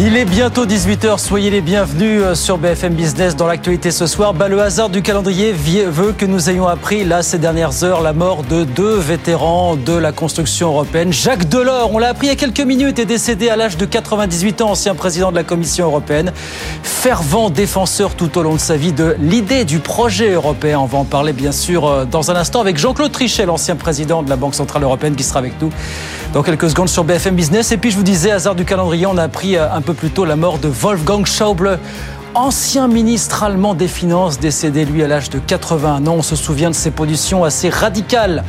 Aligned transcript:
Il 0.00 0.16
est 0.16 0.24
bientôt 0.24 0.66
18h, 0.66 1.18
soyez 1.18 1.50
les 1.50 1.60
bienvenus 1.60 2.20
euh, 2.20 2.34
sur 2.34 2.58
BFM 2.58 2.94
Business 2.94 3.36
dans 3.36 3.46
l'actualité 3.46 3.92
ce 3.92 4.08
soir. 4.08 4.34
Bah, 4.34 4.48
le 4.48 4.60
hasard 4.60 4.88
du 4.88 5.02
calendrier 5.02 5.52
veut 5.52 6.10
que 6.10 6.26
nous 6.26 6.50
ayons 6.50 6.66
appris 6.66 7.04
là 7.04 7.22
ces 7.22 7.38
dernières 7.38 7.84
heures 7.84 8.02
la 8.02 8.12
mort 8.12 8.42
de 8.42 8.64
deux 8.64 8.96
vétérans 8.96 9.76
de 9.76 9.92
la 9.92 10.10
construction 10.10 10.70
européenne. 10.70 11.12
Jacques 11.12 11.48
Delors, 11.48 11.94
on 11.94 11.98
l'a 11.98 12.08
appris 12.08 12.26
il 12.26 12.30
y 12.30 12.32
a 12.32 12.36
quelques 12.36 12.58
minutes, 12.58 12.98
est 12.98 13.04
décédé 13.04 13.48
à 13.50 13.54
l'âge 13.54 13.76
de 13.76 13.84
98 13.84 14.62
ans, 14.62 14.70
ancien 14.70 14.96
président 14.96 15.30
de 15.30 15.36
la 15.36 15.44
Commission 15.44 15.86
européenne. 15.86 16.32
Fervent 16.82 17.48
défenseur 17.48 18.16
tout 18.16 18.36
au 18.36 18.42
long 18.42 18.54
de 18.54 18.60
sa 18.60 18.76
vie 18.76 18.92
de 18.92 19.14
l'idée 19.20 19.64
du 19.64 19.78
projet 19.78 20.32
européen. 20.32 20.80
On 20.80 20.86
va 20.86 20.98
en 20.98 21.04
parler 21.04 21.32
bien 21.32 21.52
sûr 21.52 21.86
euh, 21.86 22.04
dans 22.04 22.32
un 22.32 22.36
instant 22.36 22.60
avec 22.60 22.78
Jean-Claude 22.78 23.12
Trichet, 23.12 23.46
l'ancien 23.46 23.76
président 23.76 24.24
de 24.24 24.30
la 24.30 24.36
Banque 24.36 24.56
Centrale 24.56 24.82
Européenne 24.82 25.14
qui 25.14 25.22
sera 25.22 25.38
avec 25.38 25.62
nous 25.62 25.70
dans 26.32 26.42
quelques 26.42 26.68
secondes 26.68 26.88
sur 26.88 27.04
BFM 27.04 27.36
Business. 27.36 27.70
Et 27.70 27.76
puis 27.76 27.92
je 27.92 27.96
vous 27.96 28.02
disais, 28.02 28.32
hasard 28.32 28.56
du 28.56 28.64
calendrier, 28.64 29.06
on 29.06 29.16
a 29.16 29.22
appris 29.22 29.56
euh, 29.56 29.72
un 29.72 29.83
peu 29.84 29.94
plus 29.94 30.10
tôt 30.10 30.24
la 30.24 30.36
mort 30.36 30.58
de 30.58 30.68
Wolfgang 30.68 31.26
Schauble, 31.26 31.78
ancien 32.34 32.88
ministre 32.88 33.42
allemand 33.42 33.74
des 33.74 33.86
Finances, 33.86 34.40
décédé 34.40 34.86
lui 34.86 35.02
à 35.02 35.08
l'âge 35.08 35.28
de 35.28 35.38
81 35.38 36.06
ans. 36.06 36.16
On 36.18 36.22
se 36.22 36.36
souvient 36.36 36.70
de 36.70 36.74
ses 36.74 36.90
positions 36.90 37.44
assez 37.44 37.68
radicales, 37.68 38.44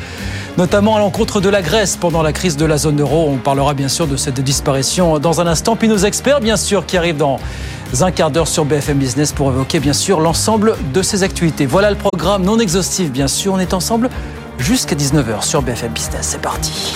notamment 0.57 0.95
à 0.95 0.99
l'encontre 0.99 1.41
de 1.41 1.49
la 1.49 1.61
Grèce 1.61 1.97
pendant 1.97 2.23
la 2.23 2.31
crise 2.31 2.55
de 2.55 2.65
la 2.65 2.77
zone 2.77 3.01
euro. 3.01 3.29
On 3.29 3.37
parlera 3.37 3.73
bien 3.73 3.89
sûr 3.89 4.07
de 4.07 4.15
cette 4.15 4.39
disparition 4.39 5.19
dans 5.19 5.41
un 5.41 5.47
instant. 5.47 5.75
Puis 5.75 5.89
nos 5.89 5.97
experts, 5.97 6.39
bien 6.39 6.55
sûr, 6.55 6.85
qui 6.85 6.95
arrivent 6.95 7.17
dans 7.17 7.39
un 7.99 8.11
quart 8.11 8.31
d'heure 8.31 8.47
sur 8.47 8.63
BFM 8.63 8.97
Business 8.97 9.33
pour 9.33 9.51
évoquer, 9.51 9.81
bien 9.81 9.93
sûr, 9.93 10.21
l'ensemble 10.21 10.75
de 10.93 11.01
ces 11.01 11.23
actualités. 11.23 11.65
Voilà 11.65 11.89
le 11.89 11.97
programme 11.97 12.43
non 12.43 12.59
exhaustif, 12.59 13.11
bien 13.11 13.27
sûr. 13.27 13.53
On 13.53 13.59
est 13.59 13.73
ensemble 13.73 14.09
jusqu'à 14.57 14.95
19h 14.95 15.43
sur 15.43 15.61
BFM 15.61 15.91
Business. 15.91 16.29
C'est 16.31 16.41
parti. 16.41 16.93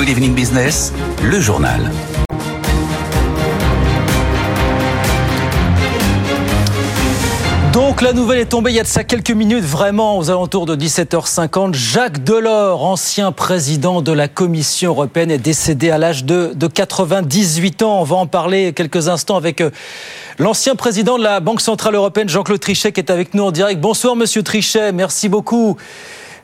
Good 0.00 0.08
Evening 0.08 0.34
Business, 0.34 0.94
le 1.22 1.38
journal. 1.40 1.90
Donc 7.74 8.00
la 8.00 8.14
nouvelle 8.14 8.38
est 8.38 8.46
tombée 8.46 8.70
il 8.70 8.76
y 8.76 8.80
a 8.80 8.82
de 8.82 8.88
ça 8.88 9.04
quelques 9.04 9.30
minutes, 9.30 9.62
vraiment 9.62 10.16
aux 10.16 10.30
alentours 10.30 10.64
de 10.64 10.74
17h50. 10.74 11.74
Jacques 11.74 12.24
Delors, 12.24 12.82
ancien 12.82 13.30
président 13.30 14.00
de 14.00 14.12
la 14.12 14.26
Commission 14.26 14.92
européenne, 14.92 15.30
est 15.30 15.36
décédé 15.36 15.90
à 15.90 15.98
l'âge 15.98 16.24
de, 16.24 16.52
de 16.54 16.66
98 16.66 17.82
ans. 17.82 18.00
On 18.00 18.04
va 18.04 18.16
en 18.16 18.26
parler 18.26 18.72
quelques 18.72 19.08
instants 19.08 19.36
avec 19.36 19.60
euh, 19.60 19.68
l'ancien 20.38 20.76
président 20.76 21.18
de 21.18 21.24
la 21.24 21.40
Banque 21.40 21.60
Centrale 21.60 21.94
Européenne, 21.94 22.30
Jean-Claude 22.30 22.60
Trichet, 22.60 22.92
qui 22.92 23.00
est 23.00 23.10
avec 23.10 23.34
nous 23.34 23.42
en 23.42 23.50
direct. 23.50 23.78
Bonsoir 23.78 24.16
Monsieur 24.16 24.42
Trichet, 24.42 24.92
merci 24.92 25.28
beaucoup. 25.28 25.76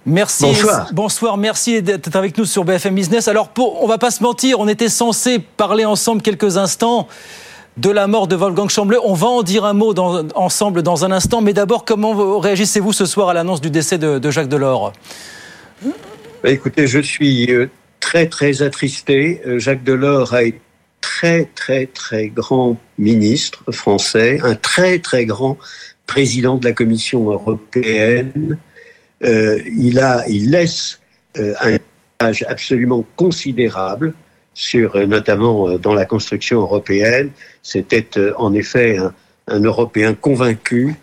Merci. 0.06 0.44
Bonsoir. 0.44 0.88
Bonsoir, 0.92 1.36
merci 1.36 1.82
d'être 1.82 2.14
avec 2.14 2.38
nous 2.38 2.44
sur 2.44 2.64
BFM 2.64 2.94
Business. 2.94 3.26
Alors, 3.26 3.48
pour, 3.48 3.82
on 3.82 3.88
va 3.88 3.98
pas 3.98 4.12
se 4.12 4.22
mentir, 4.22 4.60
on 4.60 4.68
était 4.68 4.88
censé 4.88 5.40
parler 5.40 5.84
ensemble 5.84 6.22
quelques 6.22 6.56
instants 6.56 7.08
de 7.76 7.90
la 7.90 8.06
mort 8.06 8.28
de 8.28 8.36
Wolfgang 8.36 8.70
Schauble. 8.70 8.98
On 9.02 9.14
va 9.14 9.26
en 9.26 9.42
dire 9.42 9.64
un 9.64 9.72
mot 9.72 9.94
dans, 9.94 10.26
ensemble 10.36 10.82
dans 10.82 11.04
un 11.04 11.10
instant. 11.10 11.40
Mais 11.40 11.52
d'abord, 11.52 11.84
comment 11.84 12.38
réagissez-vous 12.38 12.92
ce 12.92 13.04
soir 13.04 13.30
à 13.30 13.34
l'annonce 13.34 13.60
du 13.60 13.68
décès 13.68 13.98
de, 13.98 14.20
de 14.20 14.30
Jacques 14.30 14.48
Delors? 14.48 14.92
Bah, 15.82 16.50
Écoutez, 16.50 16.86
je 16.86 17.00
suis 17.00 17.50
euh, 17.52 17.68
très 17.98 18.28
très 18.28 18.62
attristé. 18.62 19.42
Euh, 19.44 19.58
Jacques 19.58 19.82
Delors 19.82 20.34
a 20.34 20.44
été 20.44 20.60
très 21.00 21.46
très 21.54 21.86
très 21.86 22.28
grand 22.28 22.76
ministre 22.98 23.64
français, 23.72 24.38
un 24.42 24.54
très 24.54 24.98
très 24.98 25.24
grand 25.24 25.58
président 26.06 26.56
de 26.56 26.64
la 26.64 26.72
Commission 26.72 27.30
européenne. 27.30 28.56
Euh, 29.24 29.60
il 29.66 30.50
laisse 30.50 31.00
euh, 31.38 31.54
un 31.60 31.78
message 32.20 32.44
absolument 32.48 33.04
considérable 33.16 34.12
sur, 34.52 34.96
euh, 34.96 35.06
notamment 35.06 35.78
dans 35.78 35.94
la 35.94 36.04
construction 36.04 36.60
européenne. 36.60 37.30
C'était 37.62 38.06
en 38.36 38.54
effet 38.54 38.98
un, 38.98 39.12
Européen 39.48 40.14
convaincu 40.14 40.96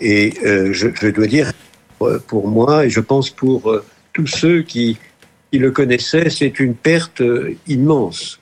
et 0.00 0.32
je, 0.42 1.10
dois 1.10 1.26
dire 1.26 1.52
pour 2.28 2.48
moi 2.48 2.86
et 2.86 2.90
je 2.90 3.00
pense 3.00 3.28
pour 3.28 3.78
tous 4.14 4.26
ceux 4.26 4.62
qui, 4.62 4.96
le 5.52 5.70
connaissaient, 5.70 6.30
c'est 6.30 6.60
une 6.60 6.74
perte 6.74 7.22
immense. 7.66 8.40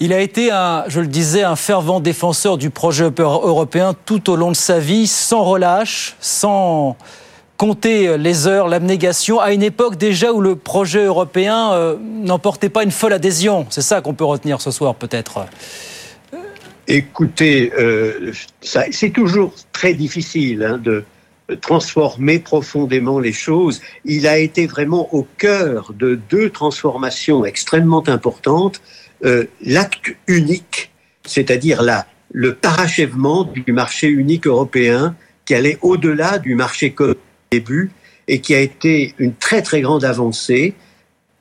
Il 0.00 0.12
a 0.12 0.20
été, 0.20 0.48
je 0.88 0.98
le 0.98 1.06
disais, 1.06 1.44
un 1.44 1.54
fervent 1.54 2.00
défenseur 2.00 2.58
du 2.58 2.70
projet 2.70 3.08
européen 3.16 3.94
tout 4.04 4.30
au 4.30 4.34
long 4.34 4.50
de 4.50 4.56
sa 4.56 4.80
vie, 4.80 5.06
sans 5.06 5.44
relâche, 5.44 6.16
sans 6.18 6.96
compter 7.62 8.18
les 8.18 8.48
heures, 8.48 8.66
l'abnégation, 8.66 9.38
à 9.38 9.52
une 9.52 9.62
époque 9.62 9.94
déjà 9.94 10.32
où 10.32 10.40
le 10.40 10.56
projet 10.56 11.04
européen 11.04 11.72
euh, 11.74 11.96
n'emportait 12.00 12.68
pas 12.68 12.82
une 12.82 12.90
folle 12.90 13.12
adhésion. 13.12 13.66
C'est 13.70 13.82
ça 13.82 14.00
qu'on 14.00 14.14
peut 14.14 14.24
retenir 14.24 14.60
ce 14.60 14.72
soir, 14.72 14.96
peut-être. 14.96 15.46
Écoutez, 16.88 17.72
euh, 17.78 18.32
c'est 18.62 19.10
toujours 19.10 19.54
très 19.72 19.94
difficile 19.94 20.64
hein, 20.64 20.76
de 20.76 21.04
transformer 21.60 22.40
profondément 22.40 23.20
les 23.20 23.32
choses. 23.32 23.80
Il 24.04 24.26
a 24.26 24.38
été 24.38 24.66
vraiment 24.66 25.14
au 25.14 25.24
cœur 25.38 25.92
de 25.96 26.18
deux 26.28 26.50
transformations 26.50 27.44
extrêmement 27.44 28.02
importantes. 28.08 28.80
Euh, 29.24 29.44
L'acte 29.64 30.16
unique, 30.26 30.90
c'est-à-dire 31.24 31.82
la, 31.82 32.06
le 32.32 32.54
parachèvement 32.54 33.44
du 33.44 33.72
marché 33.72 34.08
unique 34.08 34.48
européen 34.48 35.14
qui 35.44 35.54
allait 35.54 35.78
au-delà 35.80 36.40
du 36.40 36.56
marché 36.56 36.90
commun 36.90 37.14
début 37.52 37.90
et 38.28 38.40
qui 38.40 38.54
a 38.54 38.60
été 38.60 39.14
une 39.18 39.34
très 39.34 39.62
très 39.62 39.82
grande 39.82 40.04
avancée 40.04 40.74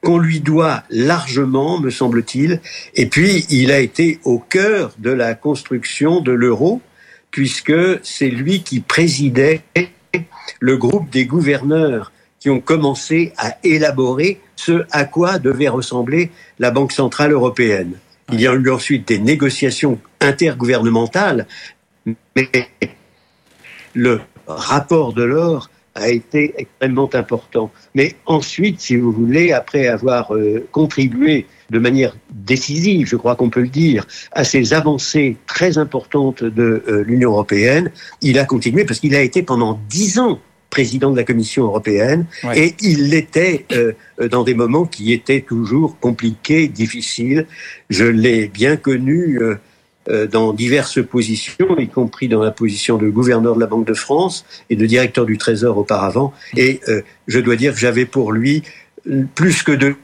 qu'on 0.04 0.18
lui 0.18 0.40
doit 0.40 0.84
largement, 0.90 1.80
me 1.80 1.90
semble-t-il. 1.90 2.60
Et 2.96 3.06
puis, 3.06 3.46
il 3.50 3.72
a 3.72 3.80
été 3.80 4.20
au 4.24 4.40
cœur 4.40 4.94
de 4.98 5.12
la 5.12 5.36
construction 5.36 6.22
de 6.22 6.32
l'euro, 6.32 6.82
puisque 7.30 8.04
c'est 8.04 8.30
lui 8.30 8.64
qui 8.64 8.80
présidait 8.80 9.62
le 10.60 10.78
groupe 10.78 11.10
des 11.12 11.26
gouverneurs 11.26 12.12
qui 12.40 12.50
ont 12.50 12.60
commencé 12.60 13.32
à 13.38 13.56
élaborer 13.64 14.42
ce 14.56 14.86
à 14.92 15.06
quoi 15.06 15.38
devait 15.38 15.70
ressembler 15.70 16.32
la 16.58 16.72
Banque 16.72 16.92
centrale 16.92 17.32
européenne. 17.32 17.94
Il 18.34 18.42
y 18.42 18.48
a 18.48 18.54
eu 18.54 18.70
ensuite 18.72 19.08
des 19.08 19.20
négociations 19.20 20.00
intergouvernementales, 20.20 21.46
mais 22.36 22.50
le 23.94 24.22
rapport 24.48 25.14
de 25.14 25.24
l'or 25.24 25.70
a 26.02 26.10
été 26.10 26.54
extrêmement 26.58 27.10
important. 27.14 27.72
Mais 27.96 28.16
ensuite, 28.26 28.82
si 28.82 28.96
vous 28.96 29.12
voulez, 29.12 29.52
après 29.52 29.88
avoir 29.88 30.36
euh, 30.36 30.68
contribué 30.72 31.46
de 31.70 31.80
manière 31.80 32.16
décisive, 32.32 33.08
je 33.08 33.16
crois 33.16 33.36
qu'on 33.36 33.50
peut 33.50 33.62
le 33.62 33.70
dire, 33.70 34.06
à 34.34 34.44
ces 34.44 34.74
avancées 34.74 35.38
très 35.48 35.78
importantes 35.78 36.44
de 36.44 36.84
euh, 36.88 37.04
l'Union 37.04 37.32
européenne, 37.32 37.92
il 38.22 38.40
a 38.40 38.46
continué 38.46 38.84
parce 38.84 39.00
qu'il 39.00 39.16
a 39.16 39.22
été 39.22 39.44
pendant 39.44 39.80
dix 39.90 40.20
ans 40.20 40.40
président 40.72 41.12
de 41.12 41.18
la 41.18 41.24
Commission 41.24 41.66
européenne 41.66 42.26
Ouais. 42.44 42.60
et 42.60 42.76
il 42.82 43.10
l'était 43.10 43.66
euh, 43.74 43.94
dans 44.30 44.44
des 44.44 44.56
moments 44.56 44.86
qui 44.86 45.14
étaient 45.14 45.42
toujours 45.42 46.00
compliqués, 46.00 46.68
difficiles. 46.68 47.46
Je 47.90 48.06
l'ai 48.06 48.48
bien 48.48 48.78
connu 48.78 49.38
euh, 49.42 49.60
dans 50.08 50.52
diverses 50.54 51.04
positions, 51.06 51.78
y 51.78 51.88
compris 51.88 52.28
dans 52.28 52.42
la 52.42 52.52
position 52.52 52.98
de 52.98 53.08
gouverneur 53.10 53.56
de 53.56 53.60
la 53.60 53.68
Banque 53.68 53.86
de 53.86 53.94
France 53.94 54.46
et 54.70 54.76
de 54.76 54.86
directeur 54.86 55.26
du 55.26 55.38
Trésor 55.38 55.78
auparavant. 55.78 56.34
Et 56.58 56.80
euh, 56.90 57.02
je 57.28 57.40
dois 57.40 57.56
dire 57.56 57.74
que 57.74 57.80
j'avais 57.80 58.06
pour 58.06 58.32
lui 58.32 58.64
euh, 59.10 59.24
plus 59.36 59.62
que 59.64 59.72
de 59.72 59.96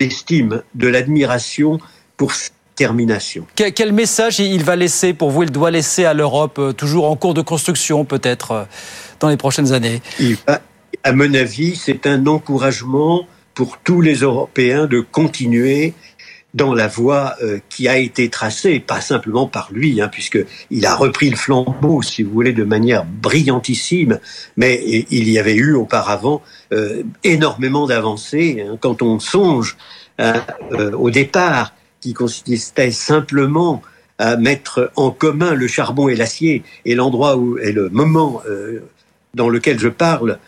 l'estime, 0.00 0.62
de 0.74 0.88
l'admiration 0.88 1.78
pour 2.16 2.32
sa 2.32 2.50
détermination. 2.76 3.46
Que- 3.56 3.70
Quel 3.70 3.92
message 3.94 4.38
il 4.40 4.62
va 4.62 4.76
laisser 4.76 5.14
pour 5.14 5.30
vous, 5.30 5.44
il 5.44 5.50
doit 5.50 5.70
laisser 5.70 6.04
à 6.04 6.12
l'Europe, 6.12 6.58
euh, 6.58 6.72
toujours 6.72 7.10
en 7.10 7.16
cours 7.16 7.32
de 7.34 7.40
construction 7.42 8.04
peut-être, 8.04 8.50
euh, 8.52 8.64
dans 9.20 9.28
les 9.30 9.38
prochaines 9.38 9.72
années 9.72 10.02
Il 10.20 10.36
va, 10.46 10.60
à 11.02 11.12
mon 11.12 11.32
avis, 11.34 11.76
c'est 11.76 12.06
un 12.06 12.26
encouragement 12.26 13.26
pour 13.54 13.78
tous 13.82 14.02
les 14.02 14.16
Européens 14.16 14.84
de 14.86 15.00
continuer 15.00 15.94
dans 16.56 16.72
la 16.72 16.88
voie 16.88 17.34
euh, 17.42 17.58
qui 17.68 17.86
a 17.86 17.98
été 17.98 18.30
tracée, 18.30 18.80
pas 18.80 19.02
simplement 19.02 19.46
par 19.46 19.68
lui, 19.70 20.00
hein, 20.00 20.08
puisque 20.08 20.38
il 20.70 20.86
a 20.86 20.94
repris 20.94 21.28
le 21.28 21.36
flambeau, 21.36 22.00
si 22.00 22.22
vous 22.22 22.32
voulez, 22.32 22.54
de 22.54 22.64
manière 22.64 23.04
brillantissime, 23.04 24.18
mais 24.56 24.82
il 25.10 25.28
y 25.28 25.38
avait 25.38 25.54
eu 25.54 25.74
auparavant 25.74 26.42
euh, 26.72 27.02
énormément 27.24 27.86
d'avancées. 27.86 28.64
hein. 28.66 28.78
quand 28.80 29.02
on 29.02 29.20
songe 29.20 29.76
hein, 30.18 30.42
euh, 30.72 30.92
au 30.92 31.10
départ, 31.10 31.74
qui 32.00 32.14
consistait 32.14 32.90
simplement 32.90 33.82
à 34.18 34.36
mettre 34.36 34.90
en 34.96 35.10
commun 35.10 35.52
le 35.52 35.66
charbon 35.66 36.08
et 36.08 36.16
l'acier, 36.16 36.62
et 36.86 36.94
l'endroit 36.94 37.36
où 37.36 37.58
est 37.58 37.72
le 37.72 37.90
moment 37.90 38.42
dans 39.34 39.50
lequel 39.50 39.78
je 39.78 39.88
parle 39.88 40.38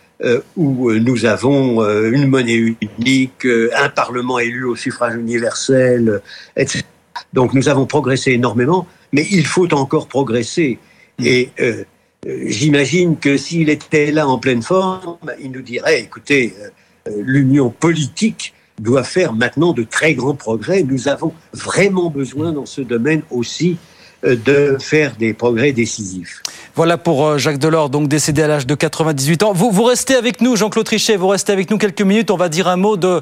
où 0.57 0.93
nous 0.93 1.25
avons 1.25 1.83
euh, 1.83 2.11
une 2.11 2.27
monnaie 2.27 2.77
unique, 2.99 3.47
euh, 3.47 3.71
un 3.77 3.89
Parlement 3.89 4.39
élu 4.39 4.65
au 4.65 4.75
suffrage 4.75 5.15
universel, 5.15 6.21
etc. 6.57 6.85
Donc 7.33 7.55
nous 7.55 7.69
avons 7.69 7.87
progressé 7.87 8.33
énormément, 8.33 8.87
mais 9.13 9.27
il 9.31 9.47
faut 9.47 9.73
encore 9.75 10.09
progresser. 10.09 10.79
Et 11.23 11.51
euh, 11.61 11.85
euh, 12.27 12.45
j'imagine 12.47 13.17
que 13.17 13.37
s'il 13.37 13.71
était 13.71 14.11
là 14.11 14.27
en 14.27 14.39
pleine 14.39 14.63
forme, 14.63 15.19
il 15.41 15.53
nous 15.53 15.63
dirait, 15.63 16.01
écoutez, 16.01 16.55
euh, 17.07 17.11
l'union 17.19 17.71
politique 17.71 18.55
doit 18.81 19.05
faire 19.05 19.33
maintenant 19.33 19.73
de 19.73 19.83
très 19.83 20.15
grands 20.15 20.35
progrès. 20.35 20.83
Nous 20.83 21.09
avons 21.09 21.33
vraiment 21.53 22.11
besoin 22.11 22.53
dans 22.53 22.67
ce 22.67 22.81
domaine 22.81 23.23
aussi 23.31 23.77
euh, 24.25 24.37
de 24.37 24.77
faire 24.81 25.17
des 25.17 25.33
progrès 25.33 25.73
décisifs. 25.73 26.43
Voilà 26.79 26.97
pour 26.97 27.27
euh, 27.27 27.39
Jacques 27.39 27.59
Delors, 27.59 27.91
donc 27.91 28.07
décédé 28.07 28.41
à 28.41 28.47
l'âge 28.47 28.65
de 28.65 28.77
98 28.77 29.43
ans. 29.43 29.53
Vous, 29.53 29.73
vous 29.73 29.83
restez 29.83 30.15
avec 30.15 30.41
nous, 30.41 30.55
Jean-Claude 30.55 30.87
Trichet, 30.87 31.17
vous 31.17 31.27
restez 31.27 31.53
avec 31.53 31.73
nous 31.73 31.77
quelques 31.77 32.03
minutes. 32.03 32.31
On 32.31 32.37
va 32.37 32.49
dire 32.49 32.69
un 32.69 32.77
mot 32.77 32.97
de 32.97 33.21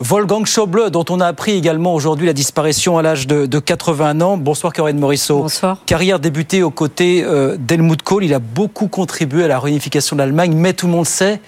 Wolfgang 0.00 0.46
Schauble, 0.46 0.90
dont 0.90 1.04
on 1.10 1.20
a 1.20 1.26
appris 1.26 1.52
également 1.52 1.92
aujourd'hui 1.94 2.26
la 2.26 2.32
disparition 2.32 2.96
à 2.96 3.02
l'âge 3.02 3.26
de, 3.26 3.44
de 3.44 3.58
81 3.58 4.22
ans. 4.22 4.38
Bonsoir 4.38 4.72
Corinne 4.72 4.98
Morisseau. 4.98 5.40
Bonsoir. 5.40 5.76
Carrière 5.84 6.18
débutée 6.18 6.62
aux 6.62 6.70
côtés 6.70 7.22
euh, 7.22 7.58
d'Helmut 7.58 8.00
Kohl. 8.00 8.24
Il 8.24 8.32
a 8.32 8.38
beaucoup 8.38 8.88
contribué 8.88 9.44
à 9.44 9.48
la 9.48 9.60
réunification 9.60 10.16
de 10.16 10.22
l'Allemagne, 10.22 10.54
mais 10.56 10.72
tout 10.72 10.86
le 10.86 10.92
monde 10.92 11.06
sait 11.06 11.42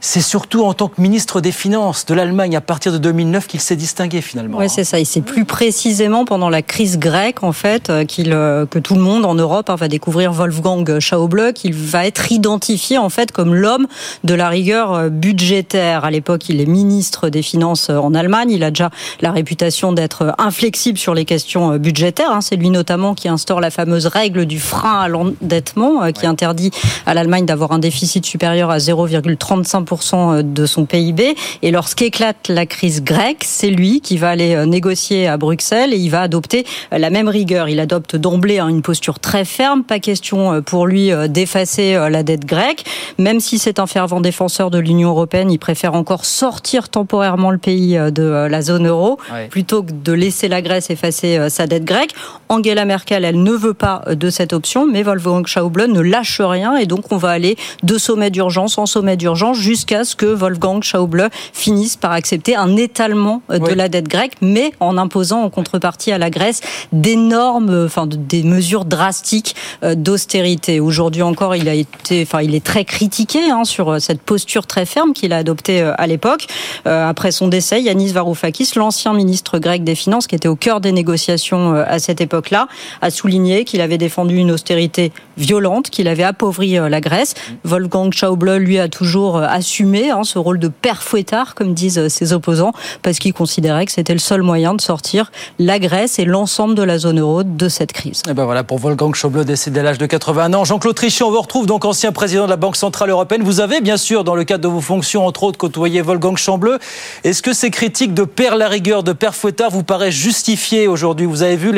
c'est 0.00 0.20
surtout 0.20 0.64
en 0.64 0.74
tant 0.74 0.88
que 0.88 1.00
ministre 1.00 1.40
des 1.40 1.52
Finances 1.52 2.06
de 2.06 2.14
l'Allemagne 2.14 2.54
à 2.56 2.60
partir 2.60 2.92
de 2.92 2.98
2009 2.98 3.46
qu'il 3.46 3.60
s'est 3.60 3.76
distingué 3.76 4.20
finalement. 4.20 4.58
Oui, 4.58 4.68
c'est 4.68 4.84
ça. 4.84 5.00
Et 5.00 5.04
c'est 5.04 5.20
plus 5.20 5.44
précisément 5.44 6.24
pendant 6.24 6.50
la 6.50 6.62
crise 6.62 6.98
grecque, 6.98 7.42
en 7.42 7.52
fait, 7.52 7.90
euh, 7.90 8.04
qu'il, 8.04 8.32
euh, 8.32 8.64
que 8.66 8.78
tout 8.78 8.94
le 8.94 9.00
monde 9.00 9.24
en 9.24 9.34
Europe 9.34 9.70
hein, 9.70 9.76
va 9.76 9.88
découvrir 9.88 10.32
Wolfgang 10.32 11.00
Schauble, 11.00 11.52
qu'il 11.52 11.74
va 11.74 12.06
être 12.06 12.30
identifié 12.30 12.98
en 12.98 13.08
fait 13.08 13.32
comme 13.32 13.54
l'homme 13.54 13.86
de 14.24 14.34
la 14.34 14.48
rigueur 14.48 14.92
euh, 14.92 15.08
budgétaire. 15.08 16.04
À 16.04 16.10
l'époque, 16.10 16.48
il 16.48 16.60
est 16.60 16.66
ministre 16.66 17.28
des 17.28 17.42
Finances 17.42 17.90
en 17.90 18.14
Allemagne. 18.14 18.50
Il 18.50 18.62
a 18.62 18.70
déjà 18.70 18.90
la 19.20 19.32
réputation 19.32 19.92
d'être 19.92 20.34
inflexible 20.38 20.98
sur 20.98 21.14
les 21.14 21.24
questions 21.24 21.76
budgétaires. 21.76 22.30
hein. 22.30 22.40
C'est 22.40 22.56
lui 22.56 22.70
notamment 22.70 23.14
qui 23.14 23.28
instaure 23.28 23.60
la 23.60 23.70
fameuse 23.70 24.06
règle 24.06 24.46
du 24.46 24.60
frein 24.60 25.00
à 25.00 25.08
l'endettement, 25.08 26.12
qui 26.12 26.26
interdit 26.26 26.70
à 27.06 27.14
l'Allemagne 27.14 27.46
d'avoir 27.46 27.72
un 27.72 27.78
déficit 27.78 28.24
supérieur 28.24 28.70
à 28.70 28.78
0,35% 28.78 29.87
de 29.96 30.66
son 30.66 30.84
PIB. 30.84 31.34
Et 31.62 31.70
lorsqu'éclate 31.70 32.48
la 32.48 32.66
crise 32.66 33.02
grecque, 33.02 33.44
c'est 33.44 33.70
lui 33.70 34.00
qui 34.00 34.18
va 34.18 34.30
aller 34.30 34.54
euh, 34.54 34.66
négocier 34.66 35.26
à 35.26 35.36
Bruxelles 35.36 35.92
et 35.92 35.96
il 35.96 36.10
va 36.10 36.22
adopter 36.22 36.66
euh, 36.92 36.98
la 36.98 37.10
même 37.10 37.28
rigueur. 37.28 37.68
Il 37.68 37.80
adopte 37.80 38.16
d'emblée 38.16 38.58
hein, 38.58 38.68
une 38.68 38.82
posture 38.82 39.18
très 39.18 39.44
ferme. 39.44 39.82
Pas 39.82 39.98
question 39.98 40.52
euh, 40.54 40.60
pour 40.60 40.86
lui 40.86 41.10
d'effacer 41.28 41.94
la 42.10 42.22
dette 42.22 42.44
grecque. 42.44 42.84
Même 43.18 43.40
si 43.40 43.58
c'est 43.58 43.78
un 43.78 43.86
fervent 43.86 44.20
défenseur 44.20 44.70
de 44.70 44.78
l'Union 44.78 45.10
européenne, 45.10 45.50
il 45.50 45.58
préfère 45.58 45.94
encore 45.94 46.24
sortir 46.24 46.88
temporairement 46.88 47.50
le 47.50 47.58
pays 47.58 47.96
de 47.96 48.22
la 48.22 48.62
zone 48.62 48.86
euro 48.86 49.18
plutôt 49.50 49.82
que 49.82 49.92
de 49.92 50.12
laisser 50.12 50.48
la 50.48 50.62
Grèce 50.62 50.90
effacer 50.90 51.48
sa 51.48 51.66
dette 51.66 51.84
grecque. 51.84 52.12
Angela 52.48 52.84
Merkel, 52.84 53.24
elle 53.24 53.42
ne 53.42 53.52
veut 53.52 53.74
pas 53.74 54.02
de 54.10 54.30
cette 54.30 54.52
option, 54.52 54.86
mais 54.86 55.02
Wolfgang 55.02 55.46
Schauble 55.46 55.86
ne 55.86 56.00
lâche 56.00 56.40
rien 56.40 56.76
et 56.76 56.86
donc 56.86 57.10
on 57.12 57.16
va 57.16 57.30
aller 57.30 57.56
de 57.82 57.98
sommet 57.98 58.30
d'urgence 58.30 58.78
en 58.78 58.86
sommet 58.86 59.16
d'urgence 59.16 59.58
jusqu'à 59.58 59.77
ce 60.04 60.16
que 60.16 60.26
Wolfgang 60.26 60.82
Schauble 60.82 61.28
finisse 61.52 61.96
par 61.96 62.12
accepter 62.12 62.56
un 62.56 62.76
étalement 62.76 63.42
euh, 63.50 63.58
de 63.58 63.64
Oui. 63.64 63.74
la 63.74 63.88
dette 63.88 64.08
grecque, 64.08 64.32
mais 64.40 64.72
en 64.80 64.98
imposant 64.98 65.42
en 65.42 65.50
contrepartie 65.50 66.12
à 66.12 66.18
la 66.18 66.30
Grèce 66.30 66.60
d'énormes, 66.92 67.84
enfin 67.86 68.06
de- 68.06 68.16
des 68.16 68.42
mesures 68.42 68.84
drastiques 68.84 69.54
euh, 69.82 69.94
d'austérité. 69.94 70.80
Aujourd'hui 70.80 71.22
encore, 71.22 71.54
il 71.56 71.68
a 71.68 71.74
été, 71.74 72.22
enfin 72.22 72.42
il 72.42 72.54
est 72.54 72.64
très 72.64 72.84
critiqué 72.84 73.50
hein, 73.50 73.64
sur 73.64 73.90
euh, 73.92 73.98
cette 73.98 74.20
posture 74.20 74.66
très 74.66 74.84
ferme 74.86 75.12
qu'il 75.12 75.32
a 75.32 75.36
adoptée 75.38 75.80
à 75.82 76.06
l'époque. 76.06 76.46
Euh, 76.86 77.08
après 77.08 77.30
son 77.30 77.48
décès, 77.48 77.80
Yanis 77.82 78.12
Varoufakis, 78.12 78.70
l'ancien 78.76 79.12
ministre 79.14 79.58
grec 79.58 79.84
des 79.84 79.94
Finances, 79.94 80.26
qui 80.26 80.34
était 80.34 80.48
au 80.48 80.56
cœur 80.56 80.80
des 80.80 80.92
négociations 80.92 81.72
à 81.74 81.98
cette 81.98 82.20
époque-là, 82.20 82.68
a 83.00 83.10
souligné 83.10 83.64
qu'il 83.64 83.80
avait 83.80 83.98
défendu 83.98 84.36
une 84.36 84.50
austérité 84.50 85.12
violente, 85.36 85.90
qu'il 85.90 86.08
avait 86.08 86.24
appauvri 86.24 86.72
la 86.74 87.00
Grèce. 87.00 87.34
Wolfgang 87.64 88.12
Schauble, 88.12 88.56
lui, 88.56 88.78
a 88.78 88.88
toujours 88.88 89.36
euh, 89.36 89.46
assumé 89.68 90.10
hein, 90.10 90.24
ce 90.24 90.38
rôle 90.38 90.58
de 90.58 90.68
père 90.68 91.02
fouettard, 91.02 91.54
comme 91.54 91.74
disent 91.74 91.98
euh, 91.98 92.08
ses 92.08 92.32
opposants, 92.32 92.72
parce 93.02 93.18
qu'il 93.18 93.34
considérait 93.34 93.84
que 93.84 93.92
c'était 93.92 94.14
le 94.14 94.18
seul 94.18 94.40
moyen 94.42 94.72
de 94.74 94.80
sortir 94.80 95.30
la 95.58 95.78
Grèce 95.78 96.18
et 96.18 96.24
l'ensemble 96.24 96.74
de 96.74 96.82
la 96.82 96.96
zone 96.98 97.20
euro 97.20 97.42
de 97.42 97.68
cette 97.68 97.92
crise. 97.92 98.22
Et 98.30 98.32
ben 98.32 98.46
voilà 98.46 98.64
pour 98.64 98.78
Wolfgang 98.78 99.14
Schauble 99.14 99.44
décédé 99.44 99.80
à 99.80 99.82
l'âge 99.82 99.98
de 99.98 100.06
81 100.06 100.54
ans. 100.54 100.64
Jean-Claude 100.64 100.94
Trichet, 100.96 101.22
on 101.22 101.30
vous 101.30 101.40
retrouve 101.42 101.66
donc 101.66 101.84
ancien 101.84 102.12
président 102.12 102.46
de 102.46 102.50
la 102.50 102.56
Banque 102.56 102.76
Centrale 102.76 103.10
Européenne. 103.10 103.42
Vous 103.42 103.60
avez 103.60 103.82
bien 103.82 103.98
sûr, 103.98 104.24
dans 104.24 104.34
le 104.34 104.44
cadre 104.44 104.62
de 104.64 104.68
vos 104.68 104.80
fonctions, 104.80 105.26
entre 105.26 105.42
autres, 105.42 105.58
côtoyé 105.58 106.00
Wolfgang 106.00 106.38
Schauble. 106.38 106.78
Est-ce 107.24 107.42
que 107.42 107.52
ces 107.52 107.70
critiques 107.70 108.14
de 108.14 108.24
père 108.24 108.56
la 108.56 108.68
rigueur, 108.68 109.02
de 109.02 109.12
père 109.12 109.34
fouettard, 109.34 109.70
vous 109.70 109.82
paraissent 109.82 110.14
justifiées 110.14 110.88
aujourd'hui? 110.88 111.26
Vous 111.26 111.42
avez 111.42 111.56
vu 111.56 111.68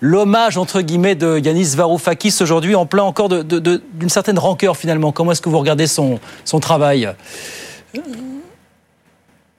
l'hommage 0.00 0.56
entre 0.58 0.80
guillemets 0.80 1.16
de 1.16 1.38
Yanis 1.38 1.74
Varoufakis 1.76 2.34
aujourd'hui 2.40 2.76
en 2.76 2.86
plein 2.86 3.02
encore 3.02 3.28
de- 3.28 3.42
de- 3.42 3.58
de- 3.58 3.82
d'une 3.94 4.08
certaine 4.10 4.38
rancœur 4.38 4.76
finalement. 4.76 5.10
Comment 5.10 5.32
est-ce 5.32 5.42
que 5.42 5.48
vous 5.48 5.58
regardez 5.58 5.86
son 5.88 6.20
son 6.44 6.60
travail? 6.60 7.08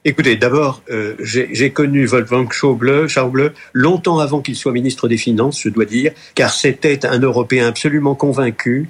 Écoutez, 0.04 0.36
d'abord, 0.36 0.82
euh, 0.90 1.16
j'ai 1.20 1.70
connu 1.70 2.06
Wolfgang 2.06 2.50
Schauble, 2.52 3.08
Schauble 3.08 3.52
longtemps 3.72 4.20
avant 4.20 4.40
qu'il 4.40 4.56
soit 4.56 4.72
ministre 4.72 5.08
des 5.08 5.18
Finances, 5.18 5.60
je 5.62 5.68
dois 5.68 5.84
dire, 5.84 6.12
car 6.34 6.52
c'était 6.52 7.04
un 7.04 7.18
Européen 7.18 7.66
absolument 7.66 8.14
convaincu 8.14 8.86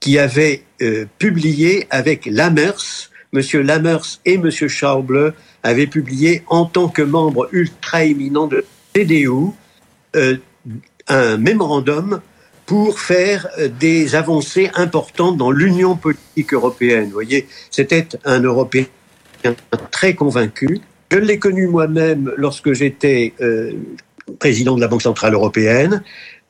qui 0.00 0.18
avait 0.18 0.62
euh, 0.82 1.06
publié 1.18 1.86
avec 1.90 2.26
Lammers, 2.26 3.08
Monsieur 3.32 3.62
Lammers 3.62 4.20
et 4.24 4.36
Monsieur 4.36 4.68
Schauble 4.68 5.34
avaient 5.62 5.86
publié 5.86 6.42
en 6.48 6.66
tant 6.66 6.88
que 6.88 7.02
membre 7.02 7.48
ultra 7.52 8.04
éminent 8.04 8.46
de 8.46 8.64
CDU 8.94 9.52
euh, 10.16 10.36
un 11.08 11.36
mémorandum 11.36 12.20
pour 12.68 13.00
faire 13.00 13.48
euh, 13.58 13.68
des 13.80 14.14
avancées 14.14 14.70
importantes 14.74 15.38
dans 15.38 15.50
l'union 15.50 15.96
politique 15.96 16.52
européenne. 16.52 17.06
Vous 17.06 17.12
voyez, 17.12 17.48
c'était 17.70 18.06
un 18.26 18.40
Européen 18.40 18.84
très 19.90 20.14
convaincu. 20.14 20.78
Je 21.10 21.16
l'ai 21.16 21.38
connu 21.38 21.66
moi-même 21.66 22.30
lorsque 22.36 22.74
j'étais 22.74 23.32
euh, 23.40 23.72
président 24.38 24.76
de 24.76 24.82
la 24.82 24.88
Banque 24.88 25.00
Centrale 25.00 25.32
Européenne. 25.32 26.02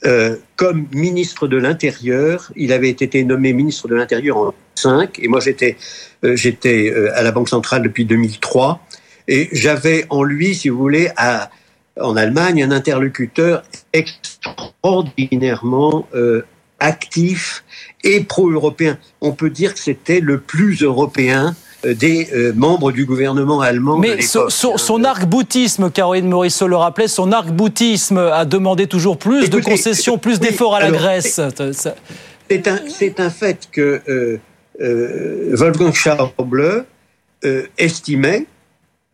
Euh, 0.06 0.36
comme 0.56 0.88
ministre 0.92 1.46
de 1.46 1.56
l'Intérieur, 1.56 2.50
il 2.56 2.72
avait 2.72 2.90
été 2.90 3.22
nommé 3.22 3.52
ministre 3.52 3.86
de 3.86 3.94
l'Intérieur 3.94 4.38
en 4.38 4.44
2005 4.46 5.20
et 5.20 5.28
moi 5.28 5.40
j'étais 5.40 5.76
j'étais 6.22 6.92
à 7.14 7.22
la 7.22 7.30
Banque 7.30 7.48
Centrale 7.48 7.82
depuis 7.82 8.04
2003 8.04 8.80
et 9.28 9.48
j'avais 9.52 10.06
en 10.10 10.22
lui, 10.24 10.54
si 10.54 10.68
vous 10.68 10.78
voulez, 10.78 11.10
à, 11.16 11.50
en 12.00 12.16
Allemagne, 12.16 12.62
un 12.62 12.70
interlocuteur 12.70 13.62
extraordinairement 13.92 16.06
euh, 16.14 16.42
actif 16.80 17.64
et 18.04 18.20
pro-européen. 18.20 18.98
On 19.20 19.32
peut 19.32 19.50
dire 19.50 19.74
que 19.74 19.80
c'était 19.80 20.20
le 20.20 20.40
plus 20.40 20.82
européen 20.82 21.54
euh, 21.84 21.94
des 21.94 22.28
euh, 22.32 22.52
membres 22.54 22.92
du 22.92 23.04
gouvernement 23.04 23.60
allemand. 23.60 23.96
de 23.96 24.00
Mais 24.00 24.20
son, 24.20 24.48
son, 24.48 24.74
hein. 24.74 24.78
son 24.78 25.04
arc-boutisme, 25.04 25.90
Caroline 25.90 26.28
Morisseau 26.28 26.66
le 26.66 26.76
rappelait, 26.76 27.08
son 27.08 27.32
arc-boutisme 27.32 28.18
a 28.18 28.44
demandé 28.44 28.86
toujours 28.86 29.16
plus 29.16 29.50
de 29.50 29.60
concessions, 29.60 30.18
plus 30.18 30.40
d'efforts 30.40 30.74
à 30.74 30.80
la 30.80 30.86
alors, 30.86 31.00
Grèce. 31.00 31.40
C'est 32.48 33.20
un, 33.20 33.30
fait 33.30 33.68
que 33.70 34.00
euh, 34.08 34.38
Wolfgang 35.52 35.92
Schauble 35.92 36.86
estimait 37.76 38.46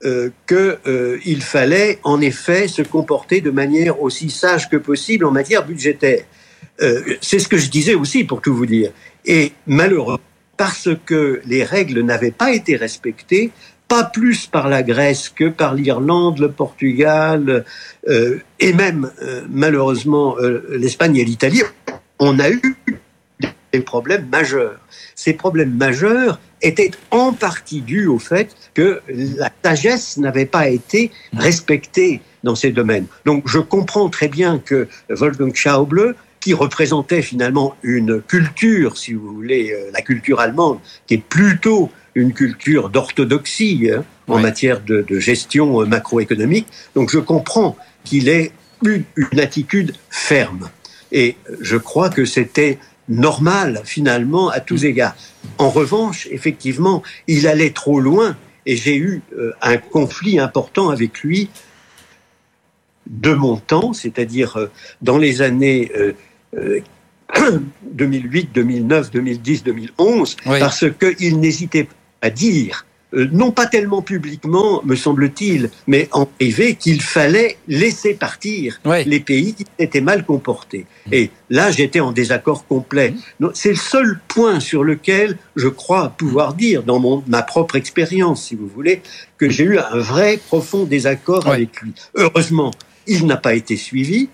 euh, 0.04 0.30
qu'il 0.46 1.42
fallait 1.42 1.98
en 2.02 2.20
effet 2.20 2.68
se 2.68 2.82
comporter 2.82 3.40
de 3.40 3.50
manière 3.50 4.02
aussi 4.02 4.30
sage 4.30 4.68
que 4.68 4.76
possible 4.76 5.24
en 5.24 5.30
matière 5.30 5.66
budgétaire. 5.66 6.24
Euh, 6.82 7.02
c'est 7.20 7.38
ce 7.38 7.48
que 7.48 7.56
je 7.56 7.70
disais 7.70 7.94
aussi, 7.94 8.24
pour 8.24 8.40
tout 8.40 8.54
vous 8.54 8.66
dire. 8.66 8.90
Et 9.24 9.52
malheureux, 9.66 10.18
parce 10.56 10.88
que 11.06 11.40
les 11.46 11.64
règles 11.64 12.00
n'avaient 12.00 12.30
pas 12.30 12.52
été 12.52 12.76
respectées, 12.76 13.52
pas 13.88 14.04
plus 14.04 14.46
par 14.46 14.68
la 14.68 14.82
Grèce 14.82 15.28
que 15.28 15.48
par 15.48 15.74
l'Irlande, 15.74 16.38
le 16.38 16.50
Portugal 16.50 17.64
euh, 18.08 18.38
et 18.60 18.72
même 18.72 19.10
euh, 19.22 19.42
malheureusement 19.48 20.36
euh, 20.38 20.66
l'Espagne 20.70 21.16
et 21.16 21.24
l'Italie, 21.24 21.62
on 22.18 22.38
a 22.38 22.50
eu 22.50 22.76
des 23.72 23.80
problèmes 23.80 24.26
majeurs. 24.30 24.78
Ces 25.14 25.34
problèmes 25.34 25.74
majeurs 25.74 26.40
étaient 26.62 26.90
en 27.10 27.32
partie 27.32 27.80
dus 27.80 28.06
au 28.06 28.18
fait 28.18 28.54
que 28.74 29.00
la 29.08 29.50
sagesse 29.64 30.16
n'avait 30.16 30.46
pas 30.46 30.68
été 30.68 31.10
respectée 31.32 32.20
dans 32.42 32.54
ces 32.54 32.72
domaines. 32.72 33.06
Donc 33.24 33.44
je 33.46 33.58
comprends 33.58 34.08
très 34.08 34.28
bien 34.28 34.58
que 34.58 34.88
Wolfgang 35.08 35.54
Schauble, 35.54 36.14
qui 36.40 36.52
représentait 36.52 37.22
finalement 37.22 37.74
une 37.82 38.20
culture, 38.20 38.98
si 38.98 39.14
vous 39.14 39.34
voulez, 39.34 39.72
euh, 39.72 39.90
la 39.94 40.02
culture 40.02 40.40
allemande, 40.40 40.78
qui 41.06 41.14
est 41.14 41.24
plutôt 41.26 41.90
une 42.14 42.34
culture 42.34 42.90
d'orthodoxie 42.90 43.90
hein, 43.90 44.04
en 44.28 44.40
matière 44.40 44.82
de, 44.82 45.00
de 45.00 45.18
gestion 45.18 45.80
euh, 45.80 45.86
macroéconomique. 45.86 46.66
Donc 46.94 47.10
je 47.10 47.18
comprends 47.18 47.76
qu'il 48.04 48.28
ait 48.28 48.52
eu 48.84 49.04
une 49.16 49.40
attitude 49.40 49.94
ferme. 50.10 50.68
Et 51.12 51.36
je 51.60 51.76
crois 51.76 52.10
que 52.10 52.24
c'était 52.24 52.78
normal 53.08 53.82
finalement 53.84 54.48
à 54.48 54.60
tous 54.60 54.84
égards. 54.84 55.16
En 55.58 55.70
revanche, 55.70 56.28
effectivement, 56.30 57.02
il 57.26 57.46
allait 57.46 57.70
trop 57.70 58.00
loin 58.00 58.36
et 58.66 58.76
j'ai 58.76 58.96
eu 58.96 59.22
euh, 59.36 59.52
un 59.60 59.76
conflit 59.76 60.38
important 60.38 60.88
avec 60.90 61.20
lui 61.20 61.50
de 63.06 63.34
mon 63.34 63.56
temps, 63.56 63.92
c'est-à-dire 63.92 64.56
euh, 64.56 64.70
dans 65.02 65.18
les 65.18 65.42
années 65.42 65.92
2008, 67.82 68.52
2009, 68.54 69.10
2010, 69.10 69.64
2011, 69.64 70.36
parce 70.44 70.84
qu'il 70.98 71.40
n'hésitait 71.40 71.84
pas 71.84 71.94
à 72.22 72.30
dire 72.30 72.86
non 73.32 73.52
pas 73.52 73.66
tellement 73.66 74.02
publiquement, 74.02 74.82
me 74.84 74.96
semble-t-il, 74.96 75.70
mais 75.86 76.08
en 76.12 76.26
privé, 76.26 76.74
qu'il 76.74 77.00
fallait 77.00 77.56
laisser 77.68 78.14
partir 78.14 78.80
les 79.06 79.20
pays 79.20 79.54
qui 79.54 79.64
étaient 79.78 80.00
mal 80.00 80.24
comportés. 80.24 80.86
Et 81.12 81.30
là, 81.50 81.70
j'étais 81.70 82.00
en 82.00 82.12
désaccord 82.12 82.66
complet. 82.66 83.14
C'est 83.54 83.70
le 83.70 83.76
seul 83.76 84.20
point 84.28 84.60
sur 84.60 84.84
lequel 84.84 85.38
je 85.56 85.68
crois 85.68 86.10
pouvoir 86.10 86.54
dire, 86.54 86.82
dans 86.82 86.98
mon, 86.98 87.22
ma 87.26 87.42
propre 87.42 87.76
expérience, 87.76 88.44
si 88.44 88.54
vous 88.54 88.68
voulez, 88.68 89.02
que 89.38 89.48
j'ai 89.48 89.64
eu 89.64 89.78
un 89.78 89.98
vrai 89.98 90.38
profond 90.38 90.84
désaccord 90.84 91.46
avec 91.46 91.80
lui. 91.80 91.92
Heureusement, 92.14 92.72
il 93.06 93.26
n'a 93.26 93.36
pas 93.36 93.54
été 93.54 93.76
suivi 93.76 94.28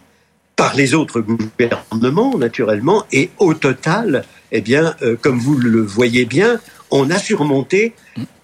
par 0.56 0.74
les 0.74 0.94
autres 0.94 1.20
gouvernements, 1.22 2.36
naturellement, 2.36 3.04
et 3.12 3.30
au 3.38 3.54
total, 3.54 4.24
eh 4.52 4.60
bien, 4.60 4.94
euh, 5.00 5.16
comme 5.18 5.38
vous 5.38 5.56
le 5.56 5.80
voyez 5.80 6.26
bien, 6.26 6.60
on 6.90 7.10
a 7.10 7.18
surmonté 7.18 7.94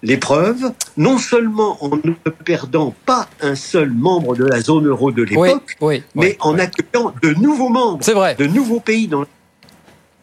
l'épreuve, 0.03 0.71
non 0.95 1.17
seulement 1.17 1.83
en 1.83 1.97
ne 1.97 2.13
perdant 2.45 2.93
pas 3.05 3.29
un 3.41 3.55
seul 3.55 3.91
membre 3.91 4.35
de 4.35 4.45
la 4.45 4.61
zone 4.61 4.87
euro 4.87 5.11
de 5.11 5.23
l'époque, 5.23 5.77
mais 6.15 6.37
en 6.39 6.57
accueillant 6.57 7.13
de 7.21 7.33
nouveaux 7.33 7.69
membres, 7.69 8.05
de 8.35 8.45
nouveaux 8.45 8.79
pays. 8.79 9.07
Dans... 9.07 9.25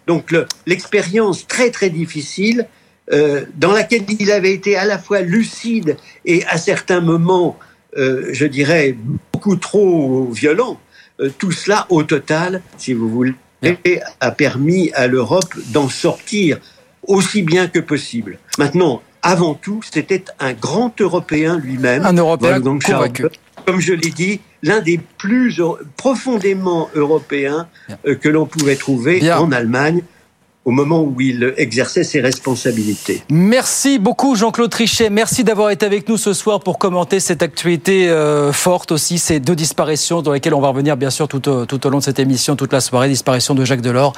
Donc 0.07 0.35
l'expérience 0.67 1.47
très 1.47 1.71
très 1.71 1.91
difficile, 1.91 2.67
euh, 3.13 3.45
dans 3.57 3.73
laquelle 3.73 4.05
il 4.19 4.31
avait 4.31 4.53
été 4.53 4.77
à 4.77 4.87
la 4.87 4.99
fois 4.99 5.21
lucide 5.21 5.97
et 6.25 6.45
à 6.47 6.57
certains 6.57 7.01
moments, 7.01 7.59
euh, 7.99 8.31
je 8.33 8.47
dirais, 8.47 8.97
beaucoup 9.33 9.57
trop 9.57 10.31
violent, 10.31 10.81
euh, 11.21 11.31
tout 11.39 11.53
cela 11.53 11.87
au 11.91 12.03
total, 12.03 12.63
si 12.79 12.95
vous 12.95 13.09
voulez, 13.09 13.35
a 14.21 14.31
permis 14.31 14.91
à 14.93 15.07
l'Europe 15.07 15.55
d'en 15.69 15.89
sortir 15.89 16.59
aussi 17.07 17.43
bien 17.43 17.69
que 17.69 17.79
possible. 17.79 18.39
Maintenant, 18.59 19.03
avant 19.23 19.55
tout, 19.55 19.81
c'était 19.91 20.25
un 20.39 20.53
grand 20.53 21.01
Européen 21.01 21.59
lui-même. 21.59 22.05
Un 22.05 22.17
Européen 22.17 22.61
convaincu. 22.61 23.25
Comme 23.67 23.81
je 23.81 23.95
l'ai 23.95 24.11
dit, 24.11 24.41
l'un 24.63 24.81
des 24.81 25.01
plus 25.19 25.61
profondément 25.97 26.91
européens 26.95 27.67
euh, 28.07 28.15
que 28.15 28.29
l'on 28.29 28.45
pouvait 28.45 28.77
trouver 28.77 29.33
en 29.33 29.51
Allemagne 29.53 30.03
au 30.65 30.71
moment 30.71 31.03
où 31.03 31.21
il 31.21 31.53
exerçait 31.57 32.05
ses 32.05 32.21
responsabilités. 32.21 33.23
Merci 33.31 33.99
beaucoup 33.99 34.35
Jean-Claude 34.35 34.71
Trichet. 34.71 35.11
Merci 35.11 35.45
d'avoir 35.45 35.71
été 35.71 35.85
avec 35.85 36.09
nous 36.09 36.17
ce 36.17 36.33
soir 36.33 36.61
pour 36.61 36.79
commenter 36.79 37.21
cette 37.21 37.43
actualité 37.43 38.09
euh, 38.09 38.53
forte 38.53 38.93
aussi, 38.93 39.19
ces 39.19 39.41
deux 39.41 39.57
disparitions 39.57 40.23
dans 40.23 40.33
lesquelles 40.33 40.55
on 40.55 40.61
va 40.61 40.69
revenir 40.69 40.97
bien 40.97 41.11
sûr 41.11 41.29
tout 41.29 41.49
au, 41.49 41.67
tout 41.67 41.87
au 41.87 41.91
long 41.91 41.99
de 41.99 42.05
cette 42.05 42.19
émission, 42.19 42.57
toute 42.57 42.73
la 42.73 42.81
soirée, 42.81 43.09
disparition 43.09 43.55
de 43.55 43.65
Jacques 43.65 43.83
Delors 43.83 44.15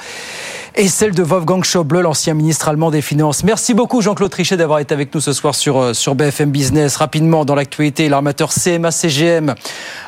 et 0.77 0.87
celle 0.87 1.15
de 1.15 1.23
Wolfgang 1.23 1.63
Schäuble, 1.63 2.01
l'ancien 2.01 2.35
ministre 2.35 2.67
allemand 2.67 2.91
des 2.91 3.01
Finances. 3.01 3.43
Merci 3.43 3.73
beaucoup 3.73 4.01
Jean-Claude 4.01 4.29
Trichet 4.29 4.57
d'avoir 4.57 4.77
été 4.77 4.93
avec 4.93 5.13
nous 5.13 5.19
ce 5.19 5.33
soir 5.33 5.55
sur, 5.55 5.79
euh, 5.79 5.93
sur 5.93 6.13
BFM 6.13 6.51
Business. 6.51 6.97
Rapidement, 6.97 7.45
dans 7.45 7.55
l'actualité, 7.55 8.09
l'armateur 8.09 8.51
CMA-CGM 8.51 9.55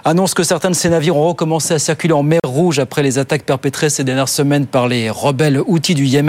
annonce 0.06 0.36
que 0.36 0.44
certains 0.44 0.70
de 0.70 0.76
ses 0.76 0.90
navires 0.90 1.18
ont 1.18 1.28
recommencé 1.28 1.74
à 1.74 1.80
circuler 1.80 2.14
en 2.14 2.22
mer 2.22 2.40
Rouge 2.46 2.78
après 2.80 3.02
les 3.02 3.18
attaques 3.18 3.44
perpétrées 3.44 3.90
ces 3.90 4.04
dernières 4.04 4.30
semaines 4.30 4.68
par 4.68 4.88
les 4.88 5.10
rebelles 5.10 5.62
outils 5.66 5.96
du 5.96 6.06
Yémen. 6.06 6.29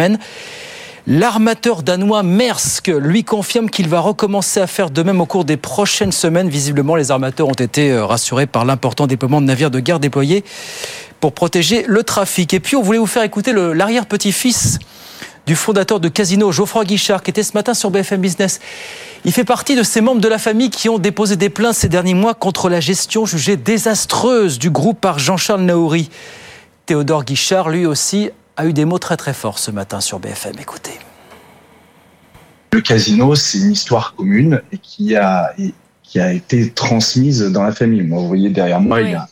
L'armateur 1.06 1.82
danois 1.82 2.22
Maersk 2.22 2.88
lui 2.88 3.24
confirme 3.24 3.70
qu'il 3.70 3.88
va 3.88 4.00
recommencer 4.00 4.60
à 4.60 4.66
faire 4.66 4.90
de 4.90 5.02
même 5.02 5.20
au 5.20 5.26
cours 5.26 5.44
des 5.44 5.56
prochaines 5.56 6.12
semaines. 6.12 6.48
Visiblement, 6.48 6.94
les 6.94 7.10
armateurs 7.10 7.48
ont 7.48 7.52
été 7.52 7.90
euh, 7.90 8.04
rassurés 8.04 8.46
par 8.46 8.64
l'important 8.64 9.06
déploiement 9.06 9.40
de 9.40 9.46
navires 9.46 9.70
de 9.70 9.80
guerre 9.80 9.98
déployés 9.98 10.44
pour 11.18 11.32
protéger 11.32 11.84
le 11.88 12.02
trafic. 12.02 12.52
Et 12.54 12.60
puis, 12.60 12.76
on 12.76 12.82
voulait 12.82 12.98
vous 12.98 13.06
faire 13.06 13.22
écouter 13.22 13.52
l'arrière-petit-fils 13.52 14.78
du 15.46 15.56
fondateur 15.56 16.00
de 16.00 16.08
Casino, 16.08 16.52
Geoffroy 16.52 16.84
Guichard, 16.84 17.22
qui 17.22 17.30
était 17.30 17.42
ce 17.42 17.54
matin 17.54 17.74
sur 17.74 17.90
BFM 17.90 18.20
Business. 18.20 18.60
Il 19.24 19.32
fait 19.32 19.44
partie 19.44 19.74
de 19.74 19.82
ces 19.82 20.00
membres 20.00 20.20
de 20.20 20.28
la 20.28 20.38
famille 20.38 20.70
qui 20.70 20.88
ont 20.88 20.98
déposé 20.98 21.36
des 21.36 21.50
plaintes 21.50 21.74
ces 21.74 21.88
derniers 21.88 22.14
mois 22.14 22.34
contre 22.34 22.68
la 22.68 22.80
gestion 22.80 23.26
jugée 23.26 23.56
désastreuse 23.56 24.58
du 24.58 24.70
groupe 24.70 25.00
par 25.00 25.18
Jean-Charles 25.18 25.62
Naouri. 25.62 26.10
Théodore 26.86 27.24
Guichard, 27.24 27.68
lui 27.70 27.86
aussi, 27.86 28.30
a 28.56 28.66
eu 28.66 28.72
des 28.72 28.84
mots 28.84 28.98
très 28.98 29.16
très 29.16 29.34
forts 29.34 29.58
ce 29.58 29.70
matin 29.70 30.00
sur 30.00 30.18
BFM. 30.18 30.54
Écoutez. 30.60 30.98
Le 32.72 32.80
casino, 32.80 33.34
c'est 33.34 33.58
une 33.58 33.72
histoire 33.72 34.14
commune 34.14 34.62
et 34.70 34.78
qui 34.78 35.16
a, 35.16 35.54
qui 36.02 36.20
a 36.20 36.32
été 36.32 36.70
transmise 36.70 37.42
dans 37.42 37.62
la 37.62 37.72
famille. 37.72 38.02
Moi, 38.02 38.20
vous 38.20 38.28
voyez 38.28 38.50
derrière 38.50 38.80
moi, 38.80 39.00
il 39.00 39.10
y 39.10 39.14
a 39.14 39.28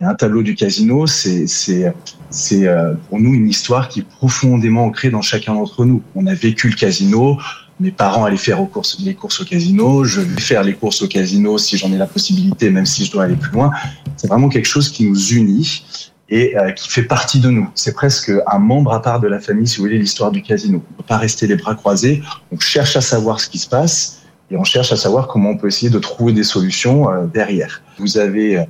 un 0.00 0.14
tableau 0.14 0.42
du 0.42 0.54
casino, 0.54 1.06
c'est 1.06 1.46
c'est 1.46 2.66
euh, 2.66 2.94
pour 3.08 3.20
nous 3.20 3.34
une 3.34 3.48
histoire 3.48 3.88
qui 3.88 4.00
est 4.00 4.06
profondément 4.08 4.84
ancrée 4.86 5.10
dans 5.10 5.22
chacun 5.22 5.54
d'entre 5.54 5.84
nous. 5.84 6.02
On 6.14 6.26
a 6.26 6.34
vécu 6.34 6.68
le 6.68 6.74
casino. 6.74 7.38
Mes 7.80 7.90
parents 7.90 8.24
allaient 8.24 8.36
faire 8.36 8.60
aux 8.60 8.66
courses, 8.66 8.98
les 9.00 9.14
courses 9.14 9.40
au 9.40 9.44
casino. 9.44 10.04
Je 10.04 10.20
vais 10.20 10.40
faire 10.40 10.62
les 10.62 10.74
courses 10.74 11.02
au 11.02 11.08
casino 11.08 11.58
si 11.58 11.76
j'en 11.76 11.92
ai 11.92 11.98
la 11.98 12.06
possibilité, 12.06 12.70
même 12.70 12.86
si 12.86 13.04
je 13.04 13.12
dois 13.12 13.24
aller 13.24 13.36
plus 13.36 13.52
loin. 13.52 13.70
C'est 14.16 14.28
vraiment 14.28 14.48
quelque 14.48 14.68
chose 14.68 14.88
qui 14.88 15.04
nous 15.04 15.32
unit 15.32 16.11
et 16.32 16.56
euh, 16.56 16.72
qui 16.72 16.88
fait 16.88 17.02
partie 17.04 17.40
de 17.40 17.50
nous. 17.50 17.68
C'est 17.74 17.94
presque 17.94 18.32
un 18.46 18.58
membre 18.58 18.92
à 18.92 19.02
part 19.02 19.20
de 19.20 19.28
la 19.28 19.38
famille, 19.38 19.66
si 19.66 19.76
vous 19.76 19.84
voulez, 19.84 19.98
l'histoire 19.98 20.32
du 20.32 20.42
casino. 20.42 20.82
On 20.88 20.92
ne 20.92 20.96
peut 20.96 21.06
pas 21.06 21.18
rester 21.18 21.46
les 21.46 21.56
bras 21.56 21.74
croisés. 21.74 22.22
On 22.50 22.58
cherche 22.58 22.96
à 22.96 23.00
savoir 23.00 23.38
ce 23.38 23.48
qui 23.48 23.58
se 23.58 23.68
passe 23.68 24.22
et 24.50 24.56
on 24.56 24.64
cherche 24.64 24.92
à 24.92 24.96
savoir 24.96 25.28
comment 25.28 25.50
on 25.50 25.56
peut 25.56 25.68
essayer 25.68 25.90
de 25.90 25.98
trouver 25.98 26.32
des 26.32 26.44
solutions 26.44 27.10
euh, 27.10 27.26
derrière. 27.26 27.82
Vous 27.98 28.18
avez 28.18 28.64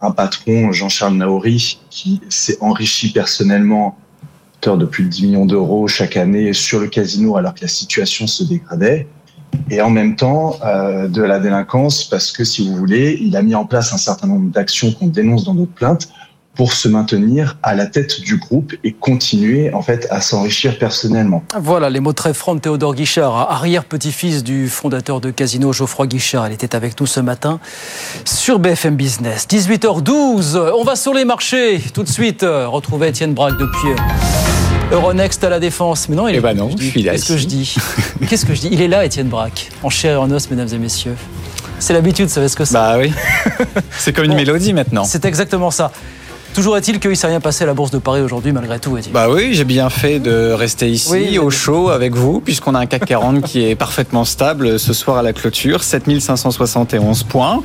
un 0.00 0.10
patron, 0.10 0.72
Jean-Charles 0.72 1.14
Naori, 1.14 1.78
qui 1.90 2.20
s'est 2.28 2.58
enrichi 2.60 3.12
personnellement 3.12 3.98
de 4.74 4.84
plus 4.84 5.04
de 5.04 5.08
10 5.08 5.26
millions 5.26 5.46
d'euros 5.46 5.86
chaque 5.86 6.16
année 6.16 6.52
sur 6.52 6.80
le 6.80 6.88
casino 6.88 7.36
alors 7.36 7.54
que 7.54 7.60
la 7.60 7.68
situation 7.68 8.26
se 8.26 8.42
dégradait. 8.42 9.06
Et 9.70 9.80
en 9.80 9.90
même 9.90 10.16
temps, 10.16 10.58
euh, 10.64 11.06
de 11.06 11.22
la 11.22 11.38
délinquance 11.38 12.04
parce 12.04 12.32
que, 12.32 12.44
si 12.44 12.68
vous 12.68 12.74
voulez, 12.74 13.16
il 13.20 13.36
a 13.36 13.42
mis 13.42 13.54
en 13.54 13.64
place 13.64 13.92
un 13.92 13.96
certain 13.96 14.26
nombre 14.26 14.50
d'actions 14.50 14.92
qu'on 14.92 15.06
dénonce 15.06 15.44
dans 15.44 15.54
notre 15.54 15.72
plainte 15.72 16.08
pour 16.56 16.72
se 16.72 16.88
maintenir 16.88 17.58
à 17.62 17.74
la 17.74 17.86
tête 17.86 18.20
du 18.20 18.38
groupe 18.38 18.72
et 18.82 18.92
continuer 18.92 19.72
en 19.72 19.82
fait 19.82 20.06
à 20.10 20.20
s'enrichir 20.20 20.78
personnellement. 20.78 21.44
Voilà 21.60 21.90
les 21.90 22.00
mots 22.00 22.12
très 22.12 22.34
francs 22.34 22.56
de 22.56 22.60
Théodore 22.60 22.94
Guichard, 22.94 23.50
arrière-petit-fils 23.50 24.42
du 24.42 24.68
fondateur 24.68 25.20
de 25.20 25.30
Casino 25.30 25.72
Geoffroy 25.72 26.06
Guichard. 26.06 26.46
Elle 26.46 26.52
était 26.52 26.74
avec 26.74 26.98
nous 27.00 27.06
ce 27.06 27.20
matin 27.20 27.60
sur 28.24 28.58
BFM 28.58 28.96
Business. 28.96 29.46
18h12, 29.48 30.72
on 30.78 30.84
va 30.84 30.96
sur 30.96 31.14
les 31.14 31.24
marchés. 31.24 31.80
Tout 31.92 32.02
de 32.02 32.08
suite, 32.08 32.42
retrouver 32.42 33.08
Étienne 33.08 33.34
Braque 33.34 33.58
depuis 33.58 33.88
Euronext 34.92 35.42
à 35.44 35.50
la 35.50 35.60
Défense. 35.60 36.08
Mais 36.08 36.16
non, 36.16 36.28
il 36.28 36.34
eh 36.34 36.38
est 36.38 36.40
ben 36.40 36.54
non, 36.54 36.68
Qu'est-ce 36.68 37.28
que 37.28 37.36
je 37.36 37.46
dis 37.46 37.76
Qu'est-ce 38.28 38.46
que 38.46 38.54
je 38.54 38.62
dis 38.62 38.68
Il 38.70 38.80
est 38.80 38.88
là, 38.88 39.04
Étienne 39.04 39.28
Braque, 39.28 39.70
en 39.82 39.90
chair 39.90 40.14
et 40.14 40.16
en 40.16 40.30
os, 40.30 40.50
mesdames 40.50 40.68
et 40.72 40.78
messieurs. 40.78 41.16
C'est 41.78 41.92
l'habitude, 41.92 42.26
vous 42.26 42.32
savez 42.32 42.48
ce 42.48 42.56
que 42.56 42.64
c'est 42.64 42.74
Bah 42.74 42.96
oui. 42.98 43.12
c'est 43.98 44.12
comme 44.12 44.24
une 44.24 44.34
mélodie 44.34 44.72
maintenant. 44.72 45.04
C'est 45.04 45.24
exactement 45.24 45.70
ça. 45.70 45.92
Toujours 46.56 46.78
est-il 46.78 47.00
qu'il 47.00 47.14
s'est 47.18 47.26
rien 47.26 47.40
passé 47.40 47.64
à 47.64 47.66
la 47.66 47.74
Bourse 47.74 47.90
de 47.90 47.98
Paris 47.98 48.22
aujourd'hui, 48.22 48.50
malgré 48.50 48.78
tout, 48.78 48.96
Bah 49.12 49.26
oui, 49.28 49.50
j'ai 49.52 49.64
bien 49.64 49.90
fait 49.90 50.20
de 50.20 50.52
rester 50.52 50.88
ici, 50.88 51.38
au 51.38 51.50
chaud, 51.50 51.90
avec 51.90 52.14
vous, 52.14 52.40
puisqu'on 52.40 52.74
a 52.74 52.78
un 52.78 52.86
CAC 52.86 53.04
40 53.04 53.42
qui 53.42 53.62
est 53.62 53.74
parfaitement 53.74 54.24
stable 54.24 54.78
ce 54.78 54.94
soir 54.94 55.18
à 55.18 55.22
la 55.22 55.34
clôture, 55.34 55.84
7571 55.84 57.24
points. 57.24 57.60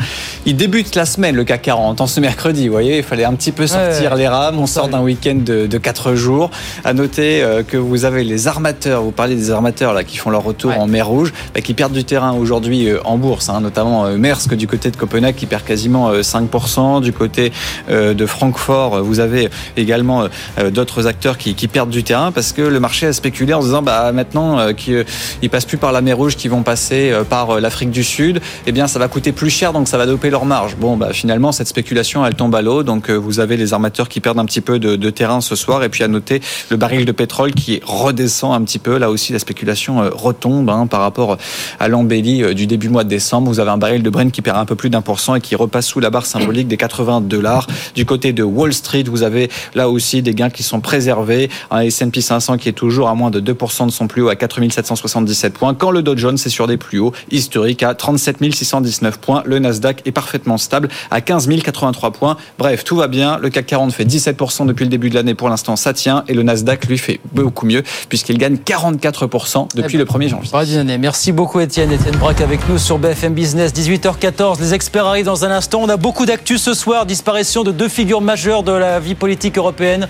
Il 0.45 0.57
débute 0.57 0.93
la 0.95 1.05
semaine, 1.05 1.37
le 1.37 1.45
CAC 1.45 1.61
40, 1.61 2.01
en 2.01 2.05
ce 2.05 2.19
mercredi, 2.19 2.67
vous 2.67 2.73
voyez, 2.73 2.97
il 2.97 3.03
fallait 3.03 3.23
un 3.23 3.31
petit 3.33 3.53
peu 3.53 3.65
sortir 3.65 4.15
les 4.15 4.27
rames. 4.27 4.59
On 4.59 4.67
sort 4.67 4.89
d'un 4.89 4.99
week-end 4.99 5.37
de, 5.37 5.67
de 5.67 5.77
4 5.77 6.15
jours. 6.15 6.51
À 6.83 6.93
noter 6.93 7.41
euh, 7.43 7.63
que 7.63 7.77
vous 7.77 8.03
avez 8.03 8.25
les 8.25 8.49
armateurs, 8.49 9.03
vous 9.03 9.11
parlez 9.11 9.35
des 9.35 9.51
armateurs 9.51 9.93
là 9.93 10.03
qui 10.03 10.17
font 10.17 10.31
leur 10.31 10.43
retour 10.43 10.77
en 10.77 10.87
mer 10.87 11.07
Rouge, 11.07 11.31
bah, 11.55 11.61
qui 11.61 11.73
perdent 11.73 11.93
du 11.93 12.03
terrain 12.03 12.33
aujourd'hui 12.33 12.89
euh, 12.89 12.99
en 13.05 13.17
bourse, 13.17 13.47
hein, 13.47 13.61
notamment 13.61 14.05
euh, 14.05 14.17
Maersk 14.17 14.53
du 14.53 14.67
côté 14.67 14.91
de 14.91 14.97
Copenhague 14.97 15.35
qui 15.35 15.45
perd 15.45 15.63
quasiment 15.63 16.11
5%, 16.13 17.01
du 17.01 17.13
côté 17.13 17.53
de 17.89 18.25
Francfort 18.25 18.80
vous 18.89 19.19
avez 19.19 19.49
également 19.77 20.27
euh, 20.59 20.71
d'autres 20.71 21.07
acteurs 21.07 21.37
qui, 21.37 21.53
perdent 21.67 21.89
du 21.89 22.03
terrain 22.03 22.31
parce 22.31 22.51
que 22.51 22.61
le 22.61 22.79
marché 22.79 23.07
a 23.07 23.13
spéculé 23.13 23.53
en 23.53 23.61
se 23.61 23.67
disant 23.67 23.81
bah 23.81 24.11
maintenant 24.11 24.59
euh, 24.59 24.73
qu'ils 24.73 25.05
ne 25.41 25.47
passent 25.47 25.65
plus 25.65 25.77
par 25.77 25.91
la 25.91 26.01
mer 26.01 26.17
Rouge, 26.17 26.35
qu'ils 26.35 26.51
vont 26.51 26.63
passer 26.63 27.11
euh, 27.11 27.23
par 27.23 27.61
l'Afrique 27.61 27.91
du 27.91 28.03
Sud, 28.03 28.41
eh 28.65 28.71
bien 28.71 28.87
ça 28.87 28.99
va 28.99 29.07
coûter 29.07 29.31
plus 29.31 29.49
cher 29.49 29.71
donc 29.71 29.87
ça 29.87 29.97
va 29.97 30.05
doper 30.05 30.29
leur 30.29 30.45
marge. 30.45 30.75
Bon 30.75 30.97
bah 30.97 31.09
finalement 31.13 31.51
cette 31.51 31.67
spéculation 31.67 32.25
elle 32.25 32.35
tombe 32.35 32.53
à 32.55 32.61
l'eau 32.61 32.83
donc 32.83 33.09
vous 33.09 33.39
avez 33.39 33.57
les 33.57 33.73
armateurs 33.73 34.09
qui 34.09 34.19
perdent 34.19 34.39
un 34.39 34.45
petit 34.45 34.61
peu 34.61 34.79
de, 34.79 35.09
terrain 35.09 35.41
ce 35.41 35.55
soir 35.55 35.83
et 35.83 35.89
puis 35.89 36.03
à 36.03 36.07
noter 36.07 36.41
le 36.69 36.77
baril 36.77 37.05
de 37.05 37.11
pétrole 37.11 37.53
qui 37.53 37.81
redescend 37.85 38.53
un 38.53 38.63
petit 38.63 38.79
peu. 38.79 38.97
Là 38.97 39.09
aussi 39.09 39.33
la 39.33 39.39
spéculation 39.39 40.09
retombe 40.13 40.69
hein, 40.69 40.87
par 40.87 41.01
rapport 41.01 41.37
à 41.79 41.87
l'embellie 41.87 42.55
du 42.55 42.67
début 42.67 42.89
mois 42.89 43.03
de 43.03 43.09
décembre. 43.09 43.49
Vous 43.49 43.59
avez 43.59 43.71
un 43.71 43.77
baril 43.77 44.03
de 44.03 44.09
Brent 44.09 44.31
qui 44.31 44.41
perd 44.41 44.57
un 44.57 44.65
peu 44.65 44.75
plus 44.75 44.89
d'un 44.89 45.01
pour 45.01 45.19
cent 45.19 45.35
et 45.35 45.41
qui 45.41 45.55
repasse 45.55 45.87
sous 45.87 45.99
la 45.99 46.09
barre 46.09 46.25
symbolique 46.25 46.67
des 46.67 46.77
80 46.77 47.21
dollars 47.21 47.67
du 47.95 48.05
côté 48.05 48.33
de 48.33 48.43
Wall 48.43 48.60
Street, 48.69 49.03
vous 49.07 49.23
avez 49.23 49.49
là 49.73 49.89
aussi 49.89 50.21
des 50.21 50.35
gains 50.35 50.49
qui 50.49 50.63
sont 50.63 50.79
préservés. 50.79 51.49
Un 51.71 51.79
S&P 51.79 52.21
500 52.21 52.57
qui 52.57 52.69
est 52.69 52.73
toujours 52.73 53.09
à 53.09 53.15
moins 53.15 53.31
de 53.31 53.41
2% 53.41 53.87
de 53.87 53.91
son 53.91 54.07
plus 54.07 54.21
haut 54.21 54.29
à 54.29 54.35
4777 54.35 55.53
points, 55.53 55.73
quand 55.73 55.91
le 55.91 56.03
Dow 56.03 56.15
Jones 56.15 56.35
est 56.35 56.49
sur 56.49 56.67
des 56.67 56.77
plus 56.77 56.99
hauts 56.99 57.13
historiques 57.31 57.83
à 57.83 57.95
37 57.95 58.37
619 58.53 59.17
points. 59.19 59.43
Le 59.45 59.59
Nasdaq 59.59 60.01
est 60.05 60.11
parfaitement 60.11 60.57
stable 60.57 60.89
à 61.09 61.21
15 61.21 61.47
083 61.47 62.11
points. 62.11 62.37
Bref, 62.57 62.83
tout 62.83 62.95
va 62.95 63.07
bien. 63.07 63.37
Le 63.37 63.49
CAC 63.49 63.65
40 63.65 63.93
fait 63.93 64.05
17% 64.05 64.65
depuis 64.65 64.83
le 64.83 64.89
début 64.89 65.09
de 65.09 65.15
l'année. 65.15 65.33
Pour 65.33 65.49
l'instant, 65.49 65.75
ça 65.75 65.93
tient. 65.93 66.23
Et 66.27 66.33
le 66.33 66.43
Nasdaq, 66.43 66.85
lui, 66.85 66.97
fait 66.97 67.19
beaucoup 67.33 67.65
mieux 67.65 67.83
puisqu'il 68.09 68.37
gagne 68.37 68.55
44% 68.55 69.75
depuis 69.75 69.97
le 69.97 70.05
1er 70.05 70.27
janvier. 70.29 70.97
Merci 70.99 71.31
beaucoup, 71.31 71.59
Étienne. 71.59 71.91
Étienne 71.91 72.15
Braque 72.17 72.41
avec 72.41 72.67
nous 72.69 72.77
sur 72.77 72.99
BFM 72.99 73.33
Business. 73.33 73.73
18h14. 73.73 74.59
Les 74.59 74.73
experts 74.73 75.05
arrivent 75.05 75.25
dans 75.25 75.45
un 75.45 75.51
instant. 75.51 75.79
On 75.81 75.89
a 75.89 75.97
beaucoup 75.97 76.25
d'actu 76.25 76.57
ce 76.57 76.73
soir. 76.73 77.05
Disparition 77.05 77.63
de 77.63 77.71
deux 77.71 77.87
figures 77.87 78.21
majeures 78.21 78.50
de 78.59 78.73
la 78.73 78.99
vie 78.99 79.15
politique 79.15 79.57
européenne. 79.57 80.09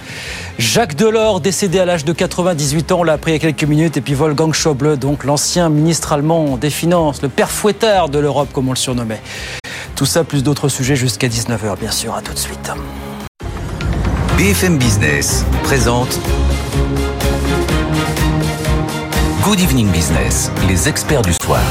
Jacques 0.58 0.96
Delors, 0.96 1.40
décédé 1.40 1.80
à 1.80 1.86
l'âge 1.86 2.04
de 2.04 2.12
98 2.12 2.92
ans. 2.92 3.04
L'a 3.04 3.14
appris 3.14 3.32
il 3.32 3.34
y 3.36 3.38
a 3.38 3.40
quelques 3.40 3.64
minutes. 3.64 3.98
Et 3.98 4.02
puis 4.02 4.16
Wolfgang 4.16 4.52
Schäuble, 4.52 4.98
donc 4.98 5.24
l'ancien 5.24 5.70
ministre 5.70 6.12
allemand 6.12 6.58
des 6.58 6.72
Finances, 6.72 7.22
le 7.22 7.30
père 7.30 7.52
fouettard 7.52 8.10
de 8.10 8.18
l'Europe, 8.18 8.50
comme 8.52 8.68
on 8.68 8.72
le 8.72 8.78
surnommait. 8.78 9.22
Tout 9.96 10.08
ça, 10.08 10.24
plus 10.24 10.42
d'autres 10.42 10.70
sujets 10.70 10.96
jusqu'à 10.96 11.28
19h, 11.28 11.78
bien 11.80 11.92
sûr. 11.92 12.16
À 12.16 12.22
tout 12.22 12.34
de 12.34 12.40
suite. 12.40 12.72
BFM 14.38 14.80
Business 14.80 15.46
présente 15.62 16.20
Good 19.44 19.60
Evening 19.60 19.92
Business, 19.92 20.52
les 20.68 20.90
experts 20.90 21.22
du 21.22 21.34
soir. 21.34 21.62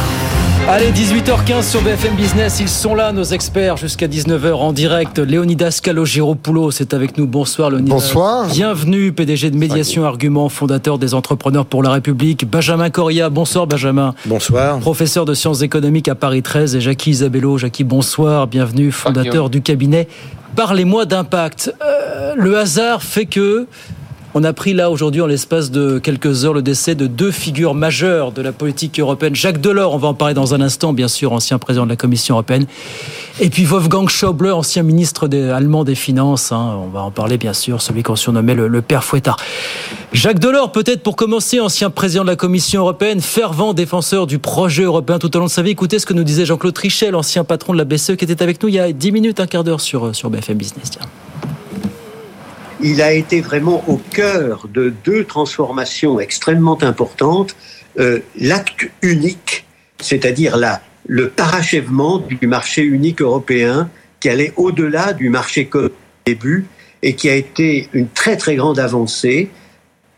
Allez, 0.73 0.93
18h15 0.93 1.69
sur 1.69 1.83
BFM 1.83 2.15
Business, 2.15 2.61
ils 2.61 2.69
sont 2.69 2.95
là, 2.95 3.11
nos 3.11 3.25
experts, 3.25 3.77
jusqu'à 3.77 4.07
19h 4.07 4.53
en 4.53 4.73
direct. 4.73 5.19
Léonidas 5.19 5.81
Kalogiropoulos 5.83 6.71
c'est 6.71 6.95
avec 6.95 7.19
nous. 7.19 7.27
Bonsoir, 7.27 7.71
Léonidas. 7.71 7.93
Bonsoir. 7.93 8.47
Bienvenue, 8.47 9.11
PDG 9.11 9.50
de 9.50 9.57
Médiation 9.57 10.05
Argument, 10.05 10.49
fondateur 10.49 10.99
des 10.99 11.12
Entrepreneurs 11.12 11.67
pour 11.67 11.83
la 11.83 11.91
République. 11.91 12.49
Benjamin 12.49 12.89
Coria, 12.89 13.31
bonsoir 13.31 13.67
Benjamin. 13.67 14.15
Bonsoir. 14.27 14.79
Professeur 14.79 15.25
de 15.25 15.35
sciences 15.35 15.62
économiques 15.62 16.07
à 16.07 16.15
Paris 16.15 16.45
13. 16.45 16.77
Et 16.77 16.81
Jackie 16.81 17.11
Isabello. 17.11 17.59
Jackie, 17.59 17.83
bonsoir. 17.83 18.47
Bienvenue, 18.47 18.93
fondateur 18.93 19.50
du 19.50 19.62
cabinet 19.62 20.07
Parlez-moi 20.55 21.05
d'impact. 21.05 21.75
Euh, 21.83 22.35
le 22.37 22.59
hasard 22.59 23.03
fait 23.03 23.27
que 23.27 23.67
on 24.34 24.44
a 24.44 24.52
pris 24.52 24.75
là 24.75 24.90
aujourd'hui, 24.90 25.20
en 25.20 25.26
l'espace 25.26 25.70
de 25.70 25.99
quelques 25.99 26.44
heures, 26.44 26.54
le 26.54 26.62
décès 26.62 26.94
de 26.94 27.06
deux 27.06 27.30
figures 27.32 27.75
majeures 27.75 28.32
de 28.32 28.42
la 28.42 28.52
politique 28.52 29.00
européenne. 29.00 29.34
Jacques 29.34 29.60
Delors, 29.60 29.94
on 29.94 29.99
va 29.99 30.08
en 30.08 30.14
parler 30.14 30.34
dans 30.34 30.54
un 30.54 30.60
instant, 30.60 30.92
bien 30.92 31.08
sûr, 31.08 31.32
ancien 31.32 31.58
président 31.58 31.84
de 31.84 31.90
la 31.90 31.96
Commission 31.96 32.37
européenne. 32.37 32.66
Et 33.40 33.50
puis 33.50 33.64
Wolfgang 33.64 34.08
Schäuble, 34.08 34.52
ancien 34.52 34.82
ministre 34.82 35.28
allemand 35.34 35.84
des 35.84 35.94
Finances. 35.94 36.52
Hein. 36.52 36.78
on 36.84 36.88
va 36.88 37.00
en 37.00 37.10
parler, 37.10 37.38
bien 37.38 37.52
sûr, 37.52 37.82
celui 37.82 38.02
qu'on 38.02 38.16
surnommait 38.16 38.54
le, 38.54 38.82
père 38.82 39.02
Fouettard. 39.02 39.37
Jacques 40.12 40.38
Delors, 40.38 40.72
peut-être 40.72 41.02
pour 41.02 41.16
commencer, 41.16 41.58
ancien 41.58 41.90
président 41.90 42.22
de 42.22 42.28
la 42.28 42.37
Commission 42.37 42.82
européenne, 42.82 43.20
fervent 43.20 43.75
défenseur 43.75 44.26
du 44.26 44.38
projet 44.38 44.84
européen 44.84 45.18
tout 45.18 45.34
au 45.37 45.40
long 45.40 45.46
de 45.46 45.50
sa 45.50 45.62
vie. 45.62 45.70
Écoutez 45.70 45.99
ce 45.99 46.06
que 46.06 46.14
nous 46.14 46.25
disait 46.25 46.46
Jean-Claude 46.46 46.75
Trichet, 46.75 47.10
l'ancien 47.10 47.44
patron 47.44 47.72
de 47.72 47.78
la 47.78 47.84
BCE, 47.84 48.16
qui 48.16 48.25
était 48.25 48.42
avec 48.42 48.62
nous 48.62 48.68
il 48.68 48.75
y 48.76 48.80
a 48.80 48.92
10 48.92 49.12
minutes, 49.12 49.40
un 49.40 49.46
quart 49.46 49.64
d'heure 49.64 49.80
sur, 49.80 50.14
sur 50.14 50.30
BFM 50.30 50.56
Business. 50.56 50.92
Il 52.82 53.02
a 53.02 53.12
été 53.12 53.40
vraiment 53.40 53.84
au 53.88 53.96
cœur 53.96 54.68
de 54.72 54.92
deux 55.04 55.25
transformations 55.25 56.20
extrêmement 56.20 56.82
importantes. 56.82 57.56
Euh, 57.99 58.20
l'acte 58.38 58.88
unique, 59.02 59.66
c'est-à-dire 60.00 60.58
le 61.06 61.28
parachèvement 61.28 62.18
du 62.18 62.46
marché 62.46 62.82
unique 62.82 63.20
européen 63.22 63.90
qui 64.20 64.28
allait 64.28 64.52
au-delà 64.56 65.12
du 65.12 65.28
marché 65.30 65.68
début 66.26 66.66
et 67.02 67.14
qui 67.14 67.28
a 67.28 67.34
été 67.34 67.88
une 67.92 68.08
très 68.08 68.37
très 68.37 68.56
grande 68.56 68.78
avancée 68.78 69.50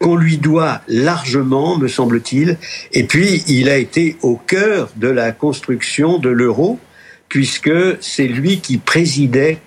qu'on 0.00 0.16
lui 0.16 0.37
doit 0.37 0.81
largement, 0.88 1.78
me 1.78 1.87
semble-t-il. 1.87 2.59
Et 2.92 3.04
puis, 3.04 3.45
il 3.47 3.69
a 3.69 3.76
été 3.78 4.16
au 4.23 4.37
cœur 4.37 4.90
de 4.97 5.07
la 5.07 5.31
construction 5.31 6.19
de 6.19 6.28
l'euro, 6.28 6.81
puisque 7.28 7.71
c'est 8.00 8.26
lui 8.26 8.59
qui 8.59 8.78
présidait 8.78 9.59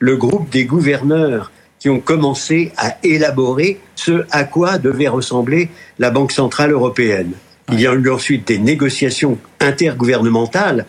le 0.00 0.16
groupe 0.16 0.48
des 0.48 0.64
gouverneurs 0.64 1.52
qui 1.84 1.90
ont 1.90 2.00
commencé 2.00 2.72
à 2.78 2.96
élaborer 3.02 3.78
ce 3.94 4.24
à 4.30 4.44
quoi 4.44 4.78
devait 4.78 5.06
ressembler 5.06 5.68
la 5.98 6.10
Banque 6.10 6.32
centrale 6.32 6.72
européenne. 6.72 7.32
Il 7.70 7.78
y 7.78 7.86
a 7.86 7.92
eu 7.92 8.08
ensuite 8.08 8.48
des 8.48 8.56
négociations 8.56 9.36
intergouvernementales, 9.60 10.86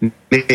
mais 0.00 0.46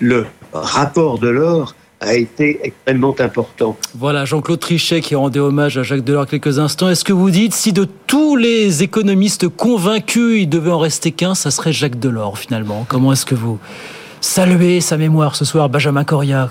le 0.00 0.26
rapport 0.52 1.20
de 1.20 1.28
l'or 1.28 1.76
a 2.00 2.14
été 2.14 2.58
extrêmement 2.64 3.14
important. 3.20 3.76
Voilà, 3.94 4.24
Jean-Claude 4.24 4.58
Trichet 4.58 5.00
qui 5.00 5.14
rendait 5.14 5.38
hommage 5.38 5.78
à 5.78 5.84
Jacques 5.84 6.02
Delors 6.02 6.26
quelques 6.26 6.58
instants. 6.58 6.88
Est-ce 6.88 7.04
que 7.04 7.12
vous 7.12 7.30
dites, 7.30 7.54
si 7.54 7.72
de 7.72 7.86
tous 8.08 8.34
les 8.34 8.82
économistes 8.82 9.46
convaincus, 9.46 10.40
il 10.42 10.48
devait 10.48 10.72
en 10.72 10.80
rester 10.80 11.12
qu'un, 11.12 11.36
ça 11.36 11.52
serait 11.52 11.72
Jacques 11.72 12.00
Delors 12.00 12.36
finalement? 12.36 12.84
Comment 12.88 13.12
est-ce 13.12 13.26
que 13.26 13.36
vous 13.36 13.60
saluer 14.20 14.80
sa 14.80 14.96
mémoire 14.96 15.34
ce 15.34 15.44
soir, 15.44 15.68
Benjamin 15.68 16.04
Coria. 16.04 16.50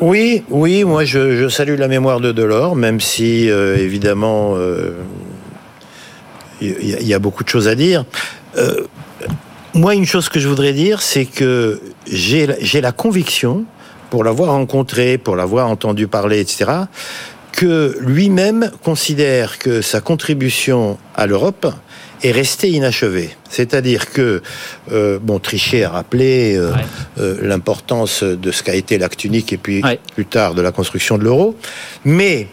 Oui, 0.00 0.44
oui, 0.50 0.84
moi 0.84 1.04
je, 1.04 1.48
salue 1.48 1.78
la 1.78 1.88
mémoire 1.88 2.20
de 2.20 2.32
Delors, 2.32 2.76
même 2.76 3.00
si 3.00 3.50
euh, 3.50 3.76
évidemment 3.76 4.54
euh, 4.56 4.92
il 6.60 7.06
y, 7.06 7.14
a 7.14 7.18
beaucoup 7.18 7.44
de 7.44 7.48
choses 7.48 7.68
à 7.68 7.74
dire. 7.74 8.04
Euh, 8.56 8.82
moi, 9.74 9.94
une 9.94 10.06
chose 10.06 10.30
que 10.30 10.40
je 10.40 10.48
voudrais 10.48 10.72
dire, 10.72 11.02
c'est 11.02 11.26
que 11.26 11.82
j'ai 12.06 12.80
la 12.80 12.92
conviction, 12.92 13.66
pour 14.08 14.24
l'avoir 14.24 14.50
rencontré, 14.50 15.18
pour 15.18 15.36
l'avoir 15.36 15.68
entendu 15.68 16.06
parler, 16.06 16.40
etc., 16.40 16.64
que 17.52 17.96
lui-même 18.00 18.70
considère 18.82 19.58
que 19.58 19.82
sa 19.82 20.00
contribution 20.00 20.98
à 21.14 21.26
l'Europe 21.26 21.66
est 22.26 22.32
resté 22.32 22.70
inachevé. 22.70 23.30
C'est-à-dire 23.50 24.10
que, 24.10 24.42
euh, 24.92 25.18
bon, 25.20 25.38
Trichet 25.38 25.84
a 25.84 25.90
rappelé 25.90 26.56
euh, 26.56 26.72
euh, 27.18 27.38
l'importance 27.42 28.22
de 28.22 28.50
ce 28.50 28.62
qu'a 28.62 28.74
été 28.74 28.98
l'acte 28.98 29.24
unique 29.24 29.52
et 29.52 29.56
puis 29.56 29.82
plus 30.14 30.26
tard 30.26 30.54
de 30.54 30.62
la 30.62 30.72
construction 30.72 31.18
de 31.18 31.24
l'euro, 31.24 31.56
mais 32.04 32.48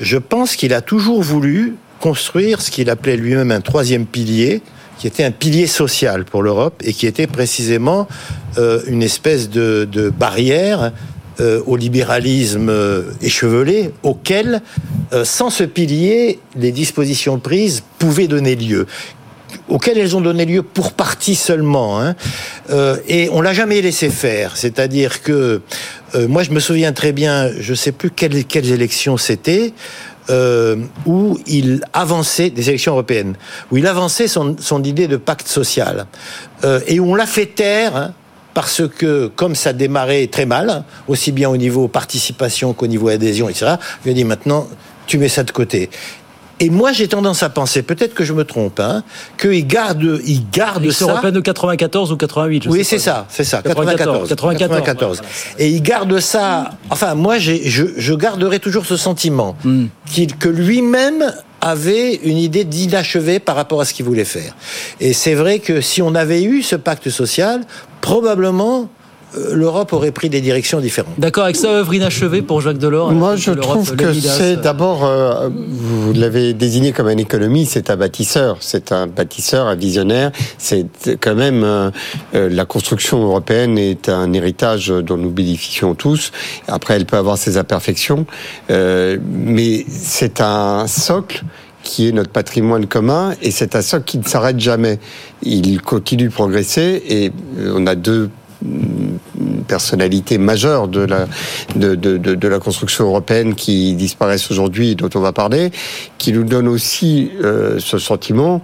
je 0.00 0.18
pense 0.18 0.56
qu'il 0.56 0.74
a 0.74 0.80
toujours 0.80 1.22
voulu 1.22 1.76
construire 2.00 2.60
ce 2.60 2.70
qu'il 2.70 2.90
appelait 2.90 3.16
lui-même 3.16 3.50
un 3.50 3.60
troisième 3.60 4.06
pilier, 4.06 4.60
qui 4.98 5.06
était 5.06 5.24
un 5.24 5.30
pilier 5.30 5.66
social 5.66 6.24
pour 6.24 6.42
l'Europe 6.42 6.80
et 6.84 6.92
qui 6.92 7.06
était 7.06 7.26
précisément 7.26 8.06
une 8.86 9.02
espèce 9.02 9.50
de, 9.50 9.88
de 9.90 10.08
barrière 10.08 10.92
euh, 11.40 11.60
au 11.66 11.76
libéralisme 11.76 12.68
euh, 12.68 13.02
échevelé 13.20 13.90
auquel, 14.04 14.62
euh, 15.12 15.24
sans 15.24 15.50
ce 15.50 15.64
pilier, 15.64 16.38
les 16.56 16.70
dispositions 16.70 17.40
prises 17.40 17.82
pouvaient 17.98 18.28
donner 18.28 18.54
lieu 18.54 18.86
auxquelles 19.68 19.98
elles 19.98 20.14
ont 20.14 20.20
donné 20.20 20.44
lieu 20.44 20.62
pour 20.62 20.92
partie 20.92 21.34
seulement. 21.34 22.00
Hein. 22.00 22.14
et 23.08 23.28
on 23.32 23.40
l'a 23.40 23.52
jamais 23.52 23.80
laissé 23.80 24.10
faire. 24.10 24.56
C'est-à-dire 24.56 25.22
que 25.22 25.62
moi, 26.14 26.42
je 26.42 26.50
me 26.50 26.60
souviens 26.60 26.92
très 26.92 27.12
bien, 27.12 27.50
je 27.58 27.72
sais 27.72 27.92
plus 27.92 28.10
quelles, 28.10 28.44
quelles 28.44 28.72
élections 28.72 29.16
c'était. 29.16 29.72
où 31.06 31.38
il 31.46 31.82
avançait 31.92 32.50
des 32.50 32.68
élections 32.68 32.92
européennes, 32.92 33.36
où 33.70 33.76
il 33.76 33.86
avançait 33.86 34.28
son, 34.28 34.56
son 34.58 34.82
idée 34.82 35.06
de 35.06 35.16
pacte 35.16 35.48
social, 35.48 36.06
et 36.86 37.00
où 37.00 37.12
on 37.12 37.14
l'a 37.14 37.26
fait 37.26 37.46
taire 37.46 37.96
hein, 37.96 38.14
parce 38.54 38.82
que 38.88 39.26
comme 39.26 39.54
ça 39.54 39.72
démarrait 39.72 40.28
très 40.28 40.46
mal, 40.46 40.84
aussi 41.08 41.32
bien 41.32 41.50
au 41.50 41.56
niveau 41.56 41.88
participation 41.88 42.72
qu'au 42.72 42.86
niveau 42.86 43.08
adhésion, 43.08 43.48
etc., 43.48 43.74
il 44.04 44.10
a 44.12 44.14
dit 44.14 44.24
maintenant, 44.24 44.66
tu 45.06 45.18
mets 45.18 45.28
ça 45.28 45.42
de 45.42 45.50
côté. 45.50 45.90
Et 46.60 46.70
moi, 46.70 46.92
j'ai 46.92 47.08
tendance 47.08 47.42
à 47.42 47.50
penser, 47.50 47.82
peut-être 47.82 48.14
que 48.14 48.22
je 48.22 48.32
me 48.32 48.44
trompe, 48.44 48.78
hein, 48.78 49.02
qu'il 49.38 49.66
garde, 49.66 50.20
il 50.24 50.48
garde 50.50 50.88
ça. 50.92 51.06
européen 51.06 51.32
de 51.32 51.40
94 51.40 52.12
ou 52.12 52.16
88. 52.16 52.66
oui, 52.68 52.84
c'est 52.84 53.00
ça, 53.00 53.26
c'est 53.28 53.42
ça, 53.42 53.60
94. 53.60 54.28
94. 54.28 55.22
Et 55.58 55.68
il 55.68 55.82
garde 55.82 56.20
ça. 56.20 56.70
Enfin, 56.90 57.16
moi, 57.16 57.38
je, 57.38 57.54
je 57.64 58.14
garderai 58.14 58.60
toujours 58.60 58.86
ce 58.86 58.96
sentiment 58.96 59.56
hmm. 59.64 59.86
qu'il, 60.06 60.36
que 60.36 60.48
lui-même 60.48 61.32
avait 61.64 62.14
une 62.16 62.36
idée 62.36 62.64
d'inachevé 62.64 63.38
par 63.38 63.56
rapport 63.56 63.80
à 63.80 63.84
ce 63.84 63.94
qu'il 63.94 64.04
voulait 64.04 64.24
faire. 64.24 64.54
Et 65.00 65.12
c'est 65.14 65.34
vrai 65.34 65.58
que 65.58 65.80
si 65.80 66.02
on 66.02 66.14
avait 66.14 66.42
eu 66.42 66.62
ce 66.62 66.76
pacte 66.76 67.08
social, 67.08 67.62
probablement 68.00 68.90
l'Europe 69.52 69.92
aurait 69.92 70.12
pris 70.12 70.28
des 70.28 70.40
directions 70.40 70.80
différentes. 70.80 71.14
D'accord, 71.18 71.44
avec 71.44 71.56
ça, 71.56 71.68
œuvre 71.68 71.94
inachevée 71.94 72.42
pour 72.42 72.60
Jacques 72.60 72.78
Delors 72.78 73.12
Moi, 73.12 73.36
je 73.36 73.52
trouve 73.52 73.96
que 73.96 74.12
c'est 74.12 74.56
d'abord, 74.56 75.04
euh, 75.04 75.48
vous 75.68 76.12
l'avez 76.12 76.54
désigné 76.54 76.92
comme 76.92 77.08
un 77.08 77.16
économiste, 77.16 77.72
c'est 77.72 77.90
un 77.90 77.96
bâtisseur, 77.96 78.58
c'est 78.60 78.92
un 78.92 79.06
bâtisseur, 79.06 79.66
un 79.66 79.74
visionnaire. 79.74 80.30
C'est 80.58 80.86
quand 81.20 81.34
même 81.34 81.62
euh, 81.64 81.90
la 82.32 82.64
construction 82.64 83.22
européenne 83.22 83.78
est 83.78 84.08
un 84.08 84.32
héritage 84.32 84.88
dont 84.88 85.16
nous 85.16 85.30
bénéficions 85.30 85.94
tous. 85.94 86.32
Après, 86.68 86.94
elle 86.94 87.06
peut 87.06 87.16
avoir 87.16 87.38
ses 87.38 87.56
imperfections, 87.56 88.26
mais 88.68 89.84
c'est 89.88 90.40
un 90.40 90.86
socle 90.86 91.44
qui 91.84 92.08
est 92.08 92.12
notre 92.12 92.30
patrimoine 92.30 92.86
commun 92.86 93.34
et 93.42 93.50
c'est 93.50 93.76
un 93.76 93.82
socle 93.82 94.04
qui 94.04 94.18
ne 94.18 94.24
s'arrête 94.24 94.58
jamais. 94.58 94.98
Il 95.42 95.80
continue 95.82 96.28
de 96.28 96.32
progresser 96.32 97.02
et 97.08 97.30
on 97.72 97.86
a 97.86 97.94
deux 97.94 98.30
personnalités 99.66 100.38
majeures 100.38 100.88
de 100.88 101.00
la, 101.00 101.26
de, 101.76 101.94
de, 101.94 102.16
de, 102.16 102.48
la 102.48 102.58
construction 102.58 103.04
européenne 103.04 103.54
qui 103.54 103.94
disparaissent 103.94 104.50
aujourd'hui, 104.50 104.94
dont 104.96 105.10
on 105.14 105.20
va 105.20 105.32
parler, 105.32 105.70
qui 106.18 106.32
nous 106.32 106.44
donnent 106.44 106.68
aussi 106.68 107.30
euh, 107.42 107.78
ce 107.78 107.98
sentiment 107.98 108.62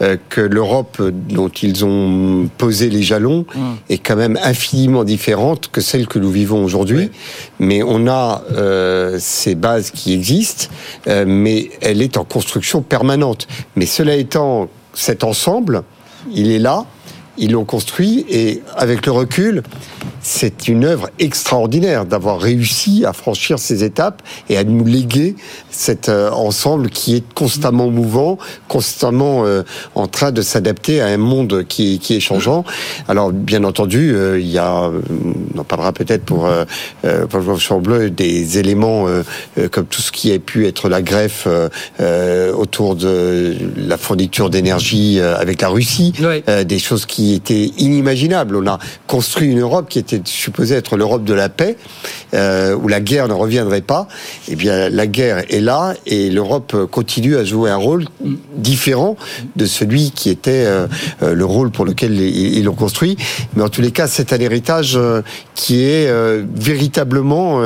euh, 0.00 0.16
que 0.28 0.40
l'Europe 0.40 1.02
dont 1.10 1.48
ils 1.48 1.84
ont 1.84 2.48
posé 2.56 2.88
les 2.88 3.02
jalons 3.02 3.44
mmh. 3.52 3.60
est 3.90 3.98
quand 3.98 4.14
même 4.14 4.38
infiniment 4.44 5.02
différente 5.02 5.70
que 5.72 5.80
celle 5.80 6.06
que 6.06 6.20
nous 6.20 6.30
vivons 6.30 6.62
aujourd'hui. 6.62 7.10
Mais 7.58 7.82
on 7.82 8.06
a 8.06 8.44
euh, 8.52 9.16
ces 9.18 9.56
bases 9.56 9.90
qui 9.90 10.12
existent, 10.12 10.66
euh, 11.08 11.24
mais 11.26 11.70
elle 11.80 12.00
est 12.00 12.16
en 12.16 12.22
construction 12.22 12.80
permanente. 12.80 13.48
Mais 13.74 13.86
cela 13.86 14.14
étant, 14.14 14.68
cet 14.94 15.24
ensemble, 15.24 15.82
il 16.32 16.52
est 16.52 16.60
là, 16.60 16.86
ils 17.38 17.52
l'ont 17.52 17.64
construit 17.64 18.24
et 18.28 18.62
avec 18.76 19.06
le 19.06 19.12
recul, 19.12 19.62
c'est 20.20 20.68
une 20.68 20.84
œuvre 20.84 21.08
extraordinaire 21.18 22.04
d'avoir 22.04 22.38
réussi 22.38 23.04
à 23.04 23.12
franchir 23.12 23.58
ces 23.58 23.84
étapes 23.84 24.22
et 24.48 24.58
à 24.58 24.64
nous 24.64 24.84
léguer 24.84 25.36
cet 25.70 26.08
euh, 26.08 26.30
ensemble 26.30 26.90
qui 26.90 27.16
est 27.16 27.32
constamment 27.34 27.88
mouvant, 27.90 28.38
constamment 28.66 29.46
euh, 29.46 29.62
en 29.94 30.06
train 30.06 30.32
de 30.32 30.42
s'adapter 30.42 31.00
à 31.00 31.06
un 31.06 31.16
monde 31.16 31.64
qui, 31.66 31.98
qui, 31.98 32.16
est 32.16 32.20
changeant. 32.20 32.64
Alors, 33.08 33.32
bien 33.32 33.64
entendu, 33.64 34.12
euh, 34.14 34.38
il 34.38 34.48
y 34.48 34.58
a, 34.58 34.90
on 35.54 35.58
en 35.58 35.64
parlera 35.64 35.92
peut-être 35.92 36.24
pour, 36.24 36.46
euh, 36.46 37.26
pour 37.26 37.80
Bleu, 37.80 38.10
des 38.10 38.58
éléments 38.58 39.06
comme 39.70 39.86
tout 39.86 40.02
ce 40.02 40.10
qui 40.10 40.32
a 40.32 40.38
pu 40.38 40.66
être 40.66 40.88
la 40.88 41.02
greffe 41.02 41.46
autour 42.56 42.96
de 42.96 43.56
la 43.76 43.96
fourniture 43.96 44.50
d'énergie 44.50 45.20
avec 45.20 45.62
la 45.62 45.68
Russie, 45.68 46.12
des 46.64 46.78
choses 46.78 47.06
qui 47.06 47.27
étaient 47.34 47.70
inimaginables. 47.78 48.56
On 48.56 48.66
a 48.66 48.78
construit 49.06 49.48
une 49.48 49.60
Europe 49.60 49.88
qui 49.88 49.98
était 49.98 50.08
était 50.08 50.28
supposé 50.28 50.74
être 50.74 50.96
l'Europe 50.96 51.24
de 51.24 51.34
la 51.34 51.48
paix, 51.48 51.76
euh, 52.34 52.74
où 52.74 52.88
la 52.88 53.00
guerre 53.00 53.28
ne 53.28 53.32
reviendrait 53.32 53.80
pas, 53.80 54.08
eh 54.48 54.56
bien 54.56 54.88
la 54.88 55.06
guerre 55.06 55.44
est 55.50 55.60
là 55.60 55.94
et 56.06 56.30
l'Europe 56.30 56.74
continue 56.90 57.36
à 57.36 57.44
jouer 57.44 57.70
un 57.70 57.76
rôle 57.76 58.04
différent 58.56 59.16
de 59.56 59.66
celui 59.66 60.10
qui 60.10 60.30
était 60.30 60.64
euh, 60.66 60.86
euh, 61.22 61.34
le 61.34 61.44
rôle 61.44 61.70
pour 61.70 61.84
lequel 61.84 62.18
ils 62.20 62.64
l'ont 62.64 62.74
construit. 62.74 63.16
Mais 63.54 63.62
en 63.62 63.68
tous 63.68 63.80
les 63.80 63.90
cas, 63.90 64.06
c'est 64.06 64.32
un 64.32 64.38
héritage 64.38 64.98
qui 65.54 65.82
est 65.82 66.10
véritablement 66.54 67.60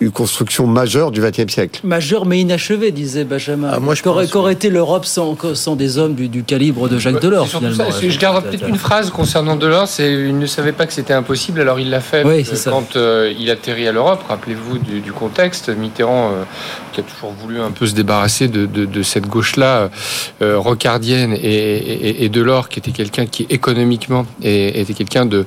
une 0.00 0.10
construction 0.10 0.66
majeure 0.66 1.10
du 1.10 1.20
XXe 1.20 1.52
siècle. 1.52 1.80
Majeure 1.84 2.26
mais 2.26 2.40
inachevée, 2.40 2.92
disait 2.92 3.24
Benjamin. 3.24 3.70
Ah, 3.72 3.80
moi, 3.80 3.94
je 3.94 4.02
qu'aurait 4.02 4.52
été 4.52 4.70
l'Europe 4.70 5.04
sans, 5.04 5.36
sans, 5.54 5.76
des 5.76 5.98
hommes 5.98 6.14
du, 6.14 6.42
calibre 6.42 6.88
de 6.88 6.98
Jacques 6.98 7.20
Delors 7.20 7.48
finalement. 7.48 7.84
je 8.00 8.18
garde 8.18 8.44
peut-être 8.44 8.68
une 8.68 8.76
phrase 8.76 9.07
concernant 9.10 9.56
Delors, 9.56 9.88
c'est 9.88 10.12
il 10.12 10.38
ne 10.38 10.46
savait 10.46 10.72
pas 10.72 10.86
que 10.86 10.92
c'était 10.92 11.12
impossible, 11.12 11.60
alors 11.60 11.80
il 11.80 11.90
l'a 11.90 12.00
fait 12.00 12.24
oui, 12.24 12.46
quand 12.64 12.96
euh, 12.96 13.32
il 13.38 13.50
atterrit 13.50 13.88
à 13.88 13.92
l'Europe. 13.92 14.22
Rappelez-vous 14.28 14.78
du, 14.78 15.12
contexte. 15.12 15.68
Mitterrand, 15.68 16.30
euh, 16.30 16.44
qui 16.98 17.12
a 17.12 17.14
toujours 17.14 17.32
voulu 17.32 17.60
un 17.60 17.70
peu 17.70 17.86
se 17.86 17.94
débarrasser 17.94 18.48
de, 18.48 19.02
cette 19.02 19.26
gauche-là, 19.26 19.90
euh, 20.42 20.58
rocardienne, 20.58 21.32
et, 21.32 22.24
et, 22.24 22.28
Delors, 22.28 22.68
qui 22.68 22.78
était 22.78 22.90
quelqu'un 22.90 23.26
qui 23.26 23.46
économiquement 23.48 24.26
était 24.42 24.94
quelqu'un 24.94 25.26
de, 25.26 25.46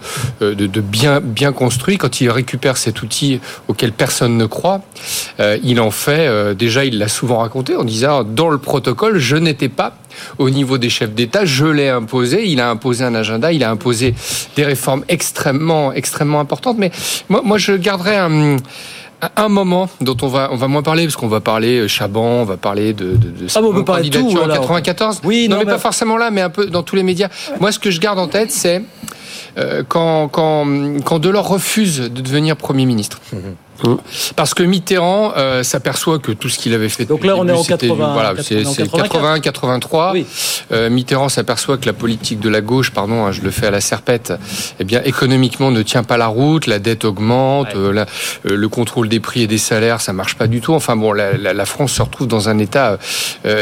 bien, 0.80 1.20
bien 1.22 1.52
construit. 1.52 1.98
Quand 1.98 2.22
il 2.22 2.30
récupère 2.30 2.78
cet 2.78 3.02
outil 3.02 3.40
auquel 3.68 3.92
personne 3.92 4.38
ne 4.38 4.46
croit, 4.46 4.82
il 5.64 5.80
en 5.80 5.92
fait. 5.92 6.56
déjà, 6.56 6.86
il 6.86 6.98
l'a 6.98 7.08
souvent 7.08 7.40
raconté 7.40 7.76
en 7.76 7.84
disant 7.84 8.24
dans 8.24 8.50
le 8.50 8.58
protocole, 8.58 9.18
je 9.18 9.36
n'étais 9.36 9.70
pas 9.70 9.96
au 10.38 10.50
niveau 10.50 10.78
des 10.78 10.90
chefs 10.90 11.14
d'État. 11.14 11.46
Je 11.46 11.66
l'ai 11.66 11.90
imposé. 11.90 12.48
Il 12.48 12.60
a 12.60 12.70
imposé 12.70 13.04
un 13.04 13.16
agenda. 13.16 13.52
Il 13.52 13.64
a 13.64 13.72
imposé 13.72 14.14
des 14.56 14.64
réformes 14.64 15.04
extrêmement, 15.08 15.94
extrêmement 15.94 16.40
importantes. 16.40 16.78
Mais 16.78 16.92
moi, 17.30 17.42
moi 17.44 17.58
je 17.58 17.74
garderai 17.74 18.18
un 18.18 18.58
un 19.36 19.50
moment 19.50 19.90
dont 20.02 20.18
on 20.22 20.28
va 20.28 20.50
on 20.52 20.56
va 20.56 20.68
moins 20.68 20.82
parler 20.82 21.04
parce 21.04 21.16
qu'on 21.16 21.28
va 21.28 21.42
parler 21.42 21.80
euh, 21.80 21.88
Chaban, 21.88 22.42
on 22.42 22.46
va 22.46 22.58
parler 22.58 22.94
de 22.94 23.12
de, 23.12 23.30
de 23.30 23.48
ah 23.54 23.62
bon, 23.62 23.70
on 23.70 23.74
peut 23.74 23.86
parler 23.86 24.10
de 24.10 24.18
tout, 24.18 24.38
en 24.38 24.48
94. 24.48 25.22
Oui, 25.24 25.48
non, 25.48 25.58
mais, 25.60 25.66
pas 25.66 25.78
forcément 25.78 26.18
là, 26.18 26.32
mais 26.32 26.42
un 26.42 26.50
peu 26.50 26.66
dans 26.66 26.84
tous 26.84 26.96
les 26.96 27.04
médias. 27.04 27.30
Moi, 27.60 27.72
ce 27.72 27.80
que 27.80 27.92
je 27.92 28.00
garde 28.00 28.20
en 28.20 28.28
tête, 28.28 28.52
c'est 28.52 28.82
euh, 29.58 29.84
quand 29.88 30.28
quand 30.30 30.66
quand 31.04 31.20
Delors 31.20 31.48
refuse 31.48 32.00
de 32.00 32.22
devenir 32.22 32.56
premier 32.56 32.86
ministre. 32.86 33.20
Mhm. 33.34 33.56
Parce 34.36 34.54
que 34.54 34.63
Mitterrand 34.63 35.34
euh, 35.38 35.63
s'aperçoit 35.63 36.20
que 36.20 36.32
tout 36.32 36.50
ce 36.50 36.58
qu'il 36.58 36.74
avait 36.74 36.89
fait. 36.89 37.06
Donc 37.06 37.26
là, 37.26 37.36
on 37.38 37.48
est 37.48 37.52
en 37.52 37.63
80. 37.63 38.13
Voilà, 38.13 38.34
c'est 38.41 38.63
80, 38.63 39.39
83. 39.39 40.12
Oui. 40.13 40.26
Euh, 40.72 40.89
Mitterrand 40.89 41.30
s'aperçoit 41.30 41.78
que 41.78 41.86
la 41.86 41.94
politique 41.94 42.39
de 42.39 42.50
la 42.50 42.62
gauche, 42.62 42.91
pardon, 42.91 43.26
hein, 43.26 43.32
je 43.32 43.41
le 43.41 43.52
fais 43.52 43.67
à 43.67 43.72
la 43.72 43.82
serpette, 43.82 44.34
eh 44.80 44.84
bien 44.84 45.02
économiquement 45.04 45.72
ne 45.72 45.82
tient 45.82 46.04
pas 46.04 46.17
la 46.17 46.28
route, 46.28 46.67
la 46.67 46.80
dette 46.80 47.06
augmente, 47.06 47.67
euh, 47.76 48.06
le 48.44 48.70
contrôle 48.70 49.10
des 49.10 49.20
prix 49.20 49.44
et 49.44 49.48
des 49.48 49.58
salaires, 49.58 50.02
ça 50.02 50.13
marche 50.13 50.36
pas 50.36 50.48
du 50.48 50.62
tout. 50.62 50.74
Enfin 50.74 50.96
bon, 50.96 51.12
la, 51.12 51.38
la, 51.38 51.54
la 51.54 51.65
France 51.65 51.94
se 51.94 52.02
retrouve 52.02 52.28
dans 52.28 52.50
un 52.50 52.58
état 52.58 52.98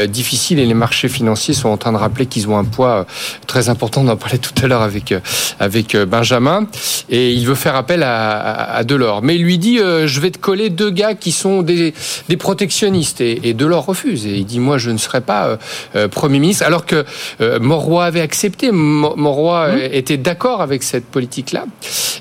difficile 0.08 0.58
et 0.58 0.66
les 0.66 0.74
marchés 0.74 1.08
financiers 1.08 1.54
sont 1.54 1.68
en 1.68 1.76
train 1.76 1.92
de 1.92 1.96
rappeler 1.96 2.26
qu'ils 2.26 2.48
ont 2.48 2.58
un 2.58 2.64
poids 2.64 3.06
très 3.46 3.68
important. 3.68 4.02
On 4.02 4.08
en 4.08 4.16
parlait 4.16 4.38
tout 4.38 4.52
à 4.62 4.66
l'heure 4.66 4.82
avec 4.82 5.14
avec 5.58 5.96
Benjamin 5.96 6.66
et 7.08 7.32
il 7.32 7.46
veut 7.46 7.54
faire 7.54 7.74
appel 7.74 8.02
à, 8.02 8.38
à, 8.38 8.76
à 8.76 8.84
Delors, 8.84 9.22
mais 9.22 9.36
il 9.36 9.42
lui 9.42 9.58
dit 9.58 9.78
je 10.10 10.20
vais 10.20 10.30
te 10.30 10.38
coller 10.38 10.70
deux 10.70 10.90
gars 10.90 11.14
qui 11.14 11.32
sont 11.32 11.62
des, 11.62 11.94
des 12.28 12.36
protectionnistes. 12.36 13.20
Et, 13.20 13.48
et 13.48 13.54
Delors 13.54 13.86
refuse. 13.86 14.26
Et 14.26 14.36
il 14.36 14.44
dit, 14.44 14.60
moi, 14.60 14.78
je 14.78 14.90
ne 14.90 14.98
serai 14.98 15.20
pas 15.20 15.46
euh, 15.46 15.56
euh, 15.96 16.08
Premier 16.08 16.38
ministre. 16.38 16.64
Alors 16.66 16.84
que 16.84 17.04
euh, 17.40 17.58
Moroy 17.60 18.04
avait 18.04 18.20
accepté. 18.20 18.70
Moroy 18.72 19.68
mmh. 19.68 19.78
était 19.92 20.16
d'accord 20.16 20.60
avec 20.60 20.82
cette 20.82 21.06
politique-là. 21.06 21.64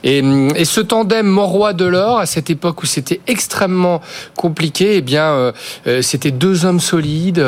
Et, 0.04 0.23
et, 0.56 0.65
ce 0.65 0.82
tandem 0.82 1.25
Moroy-Delors, 1.25 2.19
à 2.19 2.25
cette 2.25 2.49
époque 2.49 2.84
où 2.84 2.86
c'était 2.86 3.19
extrêmement 3.28 4.02
compliqué, 4.36 4.97
eh 4.97 5.02
bien, 5.02 5.52
c'était 6.02 6.32
deux 6.32 6.65
hommes 6.65 6.80
solides. 6.80 7.43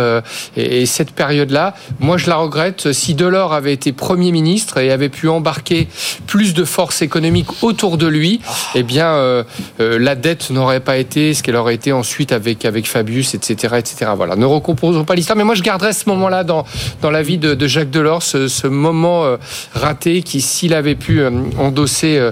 et, 0.58 0.82
et, 0.82 0.86
cette 0.86 1.12
période-là, 1.12 1.76
moi, 2.00 2.18
je 2.18 2.28
la 2.28 2.36
regrette. 2.36 2.92
Si 2.92 3.14
Delors 3.14 3.54
avait 3.54 3.74
été 3.74 3.94
Premier 3.94 4.32
ministre 4.32 4.80
et 4.80 4.92
avait 4.92 5.10
pu 5.10 5.30
embarquer 5.30 5.88
plus 6.28 6.54
de 6.54 6.66
forces 6.66 7.02
économiques 7.02 7.64
autour 7.64 7.98
de 7.98 8.08
lui, 8.08 8.42
eh 8.76 8.84
bien, 8.84 9.46
la 9.80 10.16
dette 10.16 10.31
n'aurait 10.50 10.80
pas 10.80 10.98
été 10.98 11.34
ce 11.34 11.44
qu'elle 11.44 11.56
aurait 11.56 11.76
été 11.76 11.92
ensuite 11.92 12.32
avec, 12.32 12.66
avec 12.66 12.88
Fabius, 12.88 13.34
etc., 13.34 13.76
etc. 13.78 14.12
Voilà. 14.16 14.36
Ne 14.36 14.46
recomposons 14.46 15.04
pas 15.04 15.16
l'histoire, 15.16 15.38
mais 15.38 15.44
moi 15.44 15.56
je 15.56 15.64
garderais 15.64 15.94
ce 15.94 16.08
moment-là 16.10 16.44
dans, 16.44 16.66
dans 17.02 17.12
la 17.12 17.22
vie 17.22 17.38
de, 17.38 17.54
de 17.54 17.68
Jacques 17.68 17.90
Delors, 17.90 18.24
ce, 18.24 18.48
ce 18.48 18.68
moment 18.68 19.26
euh, 19.26 19.38
raté 19.74 20.22
qui, 20.22 20.42
s'il 20.42 20.74
avait 20.74 20.96
pu 20.96 21.22
euh, 21.22 21.32
endosser 21.58 22.32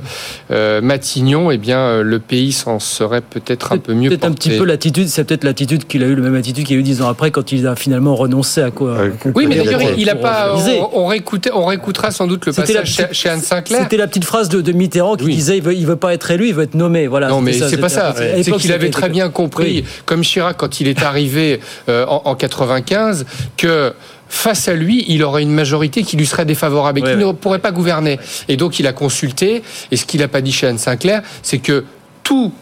euh, 0.51 0.81
Matignon, 0.81 1.51
eh 1.51 1.57
bien 1.57 2.01
le 2.01 2.19
pays 2.19 2.51
s'en 2.51 2.79
serait 2.79 3.21
peut-être 3.21 3.73
un 3.73 3.77
peu 3.77 3.93
mieux 3.93 4.09
Peut-être 4.09 4.25
un 4.25 4.31
petit 4.31 4.57
peu 4.57 4.65
l'attitude, 4.65 5.07
c'est 5.07 5.23
peut-être 5.23 5.43
l'attitude 5.43 5.88
qu'il 5.88 6.03
a 6.03 6.07
eu, 6.07 6.15
la 6.15 6.21
même 6.21 6.35
attitude 6.35 6.65
qu'il 6.65 6.77
a 6.77 6.79
eu 6.79 6.83
dix 6.83 7.01
ans 7.01 7.09
après 7.09 7.31
quand 7.31 7.51
il 7.51 7.67
a 7.67 7.75
finalement 7.75 8.15
renoncé 8.15 8.62
à 8.62 8.71
quoi 8.71 8.97
Oui, 9.35 9.45
mais 9.47 9.57
d'ailleurs, 9.57 9.81
il 9.97 10.09
a 10.09 10.15
pas. 10.15 10.55
On, 10.93 11.05
réécoutait, 11.05 11.51
on 11.53 11.65
réécoutera 11.65 12.12
sans 12.12 12.27
doute 12.27 12.45
le 12.45 12.53
passage 12.53 13.01
chez 13.12 13.29
Anne 13.29 13.41
Sinclair. 13.41 13.81
C'était 13.83 13.97
la 13.97 14.07
petite 14.07 14.25
phrase 14.25 14.49
de, 14.49 14.62
de 14.62 14.71
Mitterrand 14.71 15.15
qui 15.15 15.27
disait 15.27 15.57
il 15.57 15.63
veut, 15.63 15.75
il 15.75 15.85
veut 15.85 15.95
pas 15.95 16.13
être 16.13 16.31
élu, 16.31 16.47
il 16.47 16.53
veut 16.53 16.63
être 16.63 16.75
nommé. 16.75 17.07
Voilà. 17.07 17.29
Non, 17.29 17.41
mais 17.41 17.53
c'est 17.53 17.77
pas 17.77 17.88
ça. 17.89 18.13
C'est 18.15 18.52
qu'il 18.54 18.71
avait 18.71 18.89
très 18.89 19.10
bien 19.10 19.30
compris, 19.30 19.84
comme 20.06 20.21
Chirac 20.21 20.58
quand 20.58 20.80
il 20.80 20.88
est 20.88 21.04
arrivé 21.04 21.60
euh, 21.89 22.06
en, 22.08 22.21
en 22.25 22.36
95, 22.36 23.25
que 23.58 23.93
face 24.30 24.67
à 24.67 24.73
lui, 24.73 25.06
il 25.08 25.23
aurait 25.23 25.41
une 25.41 25.52
majorité 25.52 26.04
qui 26.04 26.15
lui 26.15 26.25
serait 26.25 26.45
défavorable 26.45 26.99
et 26.99 27.02
qui 27.02 27.15
ne 27.15 27.32
pourrait 27.32 27.60
pas 27.60 27.71
gouverner. 27.71 28.19
Et 28.47 28.58
donc 28.58 28.80
il 28.80 28.88
a 28.88 28.93
consulté, 28.93 29.63
et 29.91 29.97
ce 29.97 30.06
qu'il 30.06 30.21
n'a 30.21 30.28
pas 30.28 30.41
dit 30.41 30.52
chez 30.52 30.67
Anne 30.67 30.78
Sinclair, 30.78 31.23
c'est 31.41 31.58
que 31.58 31.84
tout 32.23 32.54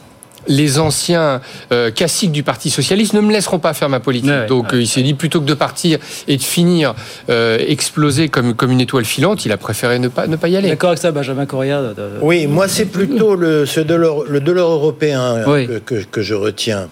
les 0.48 0.80
anciens 0.80 1.42
euh, 1.72 1.92
classiques 1.92 2.32
du 2.32 2.44
Parti 2.44 2.70
socialiste 2.70 3.14
ne 3.14 3.22
me 3.22 3.32
laisseront 3.32 3.60
pas 3.60 3.74
faire 3.74 3.90
ma 3.90 4.00
politique. 4.00 4.32
Donc 4.48 4.74
euh, 4.74 4.82
il 4.82 4.88
s'est 4.88 5.02
dit 5.02 5.14
plutôt 5.14 5.42
que 5.42 5.46
de 5.46 5.54
partir 5.54 6.00
et 6.28 6.38
de 6.38 6.44
finir 6.44 6.96
euh, 7.30 7.58
exploser 7.60 8.30
comme 8.30 8.54
comme 8.54 8.72
une 8.72 8.82
étoile 8.82 9.06
filante, 9.06 9.46
il 9.46 9.52
a 9.52 9.58
préféré 9.58 10.00
ne 10.00 10.08
pas 10.08 10.28
ne 10.28 10.36
pas 10.36 10.48
y 10.48 10.58
aller. 10.58 10.70
D'accord 10.70 10.90
avec 10.90 11.00
ça, 11.00 11.12
Benjamin 11.12 11.46
Correa. 11.46 11.94
Oui, 12.22 12.48
moi 12.48 12.68
c'est 12.68 12.86
plutôt 12.86 13.36
le 13.36 13.66
ce 13.66 13.80
dollar, 13.80 14.24
le 14.28 14.42
européen 14.58 15.44
que, 15.86 16.04
que, 16.04 16.22
je 16.22 16.34
retiens. 16.34 16.88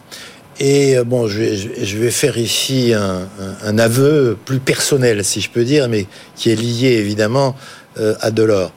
Et 0.60 0.98
bon, 1.06 1.28
je 1.28 1.40
vais, 1.40 1.56
je 1.58 1.98
vais 1.98 2.12
faire 2.12 2.38
ici 2.38 2.94
un, 2.94 3.28
un, 3.64 3.78
aveu 3.80 4.38
plus 4.46 4.60
personnel, 4.60 5.24
si 5.24 5.42
je 5.42 5.50
peux 5.50 5.64
dire, 5.64 5.90
mais 5.90 6.06
qui 6.36 6.52
est 6.52 6.56
lié 6.56 6.90
évidemment 6.90 7.56
à 8.22 8.32
Delors. 8.32 8.72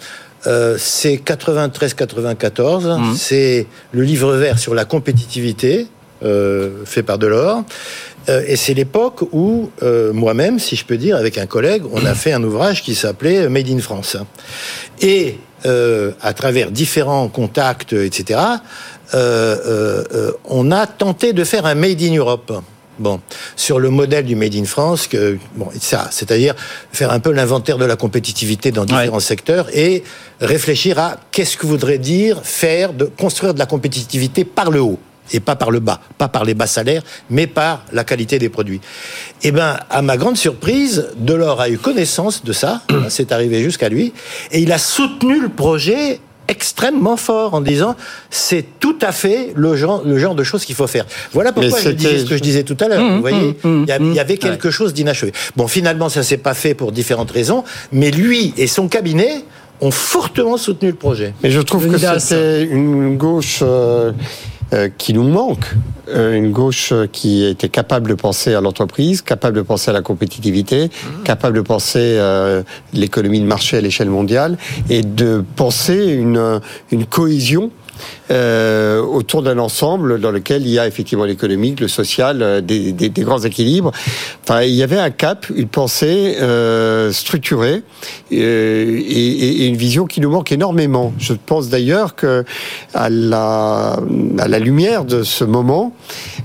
Euh, 0.47 0.77
c'est 0.79 1.17
93-94, 1.17 2.99
mmh. 2.99 3.15
c'est 3.17 3.67
le 3.93 4.03
livre 4.03 4.35
vert 4.35 4.59
sur 4.59 4.75
la 4.75 4.85
compétitivité 4.85 5.89
euh, 6.23 6.85
fait 6.85 7.03
par 7.03 7.19
Delors. 7.19 7.65
Euh, 8.29 8.43
et 8.47 8.57
c'est 8.57 8.75
l'époque 8.75 9.23
où 9.33 9.71
moi-même, 10.13 10.59
si 10.59 10.77
je 10.77 10.85
peux 10.85 10.97
dire, 10.97 11.17
avec 11.17 11.39
un 11.39 11.47
collègue, 11.47 11.83
on 11.93 12.05
a 12.05 12.15
fait 12.15 12.33
un 12.33 12.43
ouvrage 12.43 12.83
qui 12.83 12.95
s'appelait 12.95 13.49
Made 13.49 13.69
in 13.69 13.79
France. 13.79 14.17
Et 15.01 15.39
à 15.65 16.33
travers 16.35 16.71
différents 16.71 17.29
contacts, 17.29 17.93
etc., 17.93 18.41
on 19.13 20.71
a 20.71 20.87
tenté 20.87 21.33
de 21.33 21.43
faire 21.43 21.67
un 21.67 21.75
Made 21.75 22.01
in 22.01 22.15
Europe. 22.15 22.53
Bon, 22.99 23.21
sur 23.55 23.79
le 23.79 23.91
modèle 23.91 24.25
du 24.25 24.35
Made 24.35 24.55
in 24.57 24.65
France, 24.65 25.07
que 25.07 25.39
bon, 25.55 25.69
ça, 25.81 26.09
c'est-à-dire 26.11 26.55
faire 26.93 27.13
un 27.13 27.21
peu 27.21 27.31
l'inventaire 27.31 27.79
de 27.79 27.85
la 27.85 27.97
compétitivité 27.97 28.73
dans 28.73 28.85
différents 28.85 29.21
secteurs 29.21 29.67
et 29.73 30.03
réfléchir 30.41 30.99
à 30.99 31.17
qu'est-ce 31.31 31.57
que 31.57 31.67
voudrait 31.67 31.99
dire 31.99 32.41
faire 32.43 32.93
de 32.93 33.05
construire 33.05 33.55
de 33.55 33.59
la 33.59 33.67
compétitivité 33.67 34.45
par 34.45 34.71
le 34.71 34.81
haut 34.81 34.99
et 35.33 35.41
pas 35.41 35.57
par 35.57 35.71
le 35.71 35.81
bas, 35.81 36.01
pas 36.17 36.29
par 36.29 36.45
les 36.45 36.55
bas 36.55 36.67
salaires, 36.67 37.03
mais 37.31 37.47
par 37.47 37.85
la 37.93 38.05
qualité 38.05 38.39
des 38.39 38.49
produits. 38.49 38.81
Eh 39.43 39.53
ben, 39.53 39.79
à 39.91 40.03
ma 40.03 40.17
grande 40.17 40.37
surprise, 40.37 41.09
Delors 41.17 41.61
a 41.61 41.69
eu 41.69 41.79
connaissance 41.79 42.45
de 42.45 42.53
ça, 42.53 42.83
c'est 43.09 43.33
arrivé 43.33 43.63
jusqu'à 43.63 43.89
lui, 43.89 44.13
et 44.51 44.61
il 44.61 44.73
a 44.73 44.79
soutenu 44.79 45.41
le 45.41 45.49
projet 45.49 46.21
extrêmement 46.49 47.17
fort 47.17 47.55
en 47.55 47.61
disant 47.61 47.95
c'est 48.31 48.65
tout 48.81 48.97
à 49.01 49.13
fait 49.13 49.53
le 49.55 49.77
genre, 49.77 50.03
le 50.05 50.19
genre 50.19 50.35
de 50.35 50.43
choses 50.43 50.65
qu'il 50.65 50.75
faut 50.75 50.87
faire. 50.87 51.05
Voilà 51.33 51.53
pourquoi 51.53 51.81
je 51.81 51.91
disais 51.91 52.19
ce 52.19 52.25
que 52.25 52.37
je 52.37 52.43
disais 52.43 52.65
tout 52.65 52.77
à 52.81 52.89
l'heure. 52.89 53.03
Mmh, 53.03 53.15
vous 53.15 53.21
voyez, 53.21 53.57
mmh, 53.63 53.69
mmh, 53.69 53.87
il 54.01 54.15
y, 54.15 54.21
avait 54.21 54.39
quelque 54.39 54.71
chose 54.71 54.95
d'inachevé. 54.95 55.33
Bon, 55.57 55.69
finalement, 55.69 56.09
ça 56.09 56.23
s'est 56.23 56.39
pas 56.39 56.55
fait 56.55 56.75
pour 56.75 56.93
différentes 56.93 57.31
raisons, 57.31 57.65
mais 57.93 58.11
lui 58.11 58.55
et 58.57 58.67
son 58.67 58.89
cabinet 58.89 59.45
ont 59.81 59.91
fortement 59.91 60.57
soutenu 60.57 60.89
le 60.89 60.97
projet. 60.97 61.35
Mais 61.43 61.51
je 61.51 61.61
trouve 61.61 61.89
que 61.89 61.99
c'était 61.99 62.65
une 62.65 63.17
gauche. 63.17 63.61
Euh, 63.63 64.13
euh, 64.75 64.91
qui 64.99 65.15
nous 65.15 65.25
manque. 65.25 65.65
Euh, 66.09 66.35
une 66.35 66.53
gauche 66.53 66.93
qui 67.11 67.45
était 67.45 67.71
capable 67.71 68.11
de 68.11 68.15
penser 68.15 68.55
à 68.55 68.61
l'entreprise, 68.61 69.23
capable 69.23 69.57
de 69.57 69.63
penser 69.63 69.91
à 69.91 69.95
la 69.95 70.03
compétitivité, 70.03 70.87
mmh. 70.87 71.23
capable 71.25 71.57
de 71.57 71.63
penser 71.63 71.99
euh, 72.01 72.63
l'économie 72.93 73.41
de 73.41 73.47
marché 73.47 73.79
à 73.79 73.81
l'échelle 73.81 74.11
mondiale 74.11 74.59
et 74.91 75.03
de 75.03 75.43
penser 75.57 76.13
une, 76.13 76.61
une 76.91 77.07
cohésion 77.07 77.71
euh, 78.31 79.01
autour 79.01 79.43
d'un 79.43 79.59
ensemble 79.59 80.21
dans 80.21 80.31
lequel 80.31 80.63
il 80.63 80.73
y 80.73 80.79
a 80.79 80.87
effectivement 80.87 81.25
l'économique, 81.25 81.81
le 81.81 81.89
social, 81.89 82.43
euh, 82.43 82.61
des, 82.61 82.93
des, 82.93 83.09
des, 83.09 83.23
grands 83.23 83.41
équilibres. 83.41 83.93
Enfin, 84.43 84.63
il 84.63 84.75
y 84.75 84.83
avait 84.83 84.99
un 84.99 85.11
cap, 85.11 85.47
une 85.55 85.69
pensée 85.69 86.37
euh, 86.41 87.13
structurée 87.13 87.83
euh, 88.33 88.99
et, 88.99 89.63
et, 89.63 89.67
une 89.67 89.77
vision 89.77 90.07
qui 90.07 90.21
nous 90.21 90.31
manque 90.31 90.53
énormément. 90.53 91.13
Je 91.19 91.33
pense 91.33 91.69
d'ailleurs 91.69 92.15
que 92.15 92.45
à 92.95 93.09
la, 93.11 93.99
à 94.39 94.49
la 94.49 94.59
lumière 94.59 95.05
de 95.05 95.23
ce 95.23 95.45
moment, 95.45 95.95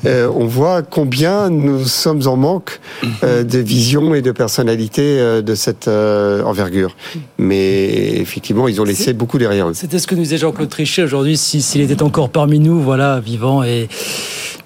on 0.06 0.46
voit 0.46 0.82
combien 0.82 1.50
nous 1.50 1.86
sommes 1.86 2.28
en 2.28 2.36
manque 2.36 2.80
de 3.22 3.58
vision 3.58 4.14
et 4.16 4.22
de 4.22 4.32
personnalité 4.32 5.42
de 5.42 5.56
cette 5.56 5.88
envergure. 5.88 6.96
Mais 7.38 8.20
effectivement, 8.20 8.68
ils 8.68 8.82
ont 8.82 8.84
laissé 8.84 9.14
beaucoup 9.14 9.38
derrière 9.38 9.70
eux. 9.70 9.74
C'était 9.74 10.00
ce 10.00 10.08
que 10.08 10.16
nous 10.16 10.24
disait 10.24 10.38
Jean-Claude 10.38 10.70
Trichet 10.70 11.04
aujourd'hui 11.04 11.38
s'il 11.74 11.82
était 11.82 12.04
encore 12.04 12.30
parmi 12.30 12.60
nous, 12.60 12.80
voilà, 12.80 13.20
vivant 13.20 13.64
et 13.64 13.88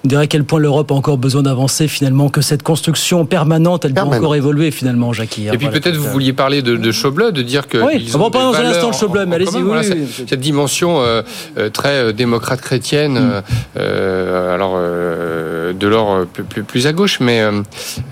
on 0.04 0.08
dirait 0.08 0.24
à 0.24 0.26
quel 0.28 0.44
point 0.44 0.60
l'Europe 0.60 0.92
a 0.92 0.94
encore 0.94 1.18
besoin 1.18 1.42
d'avancer 1.42 1.88
finalement, 1.88 2.28
que 2.28 2.40
cette 2.40 2.62
construction 2.62 3.26
permanente, 3.26 3.84
elle 3.84 3.94
doit 3.94 4.04
encore 4.04 4.36
évoluer 4.36 4.70
finalement, 4.70 5.12
Jackie. 5.12 5.48
Hein, 5.48 5.52
et 5.54 5.58
puis 5.58 5.68
peut-être 5.68 5.96
vous 5.96 6.10
vouliez 6.10 6.32
parler 6.32 6.62
de, 6.62 6.76
de 6.76 6.92
Chaubleu, 6.92 7.32
de 7.32 7.42
dire 7.42 7.66
que. 7.66 7.78
Oui, 7.78 8.08
on 8.14 8.18
va 8.18 8.30
parler 8.30 8.52
dans 8.52 8.64
un 8.64 8.70
instant 8.70 8.90
de 8.90 8.94
Chaubleu, 8.94 9.26
mais 9.26 9.36
allez-y. 9.36 9.60
Voilà, 9.60 9.82
cette, 9.82 10.38
dimension 10.38 11.00
euh, 11.00 11.22
euh, 11.58 11.68
très 11.68 11.94
euh, 11.94 12.12
démocrate 12.12 12.60
chrétienne, 12.60 13.18
mm. 13.18 13.42
euh, 13.78 14.54
alors 14.54 14.74
euh, 14.76 15.72
de 15.72 15.86
l'or 15.88 16.26
plus, 16.32 16.44
plus, 16.44 16.62
plus, 16.62 16.86
à 16.86 16.92
gauche, 16.92 17.18
mais 17.20 17.42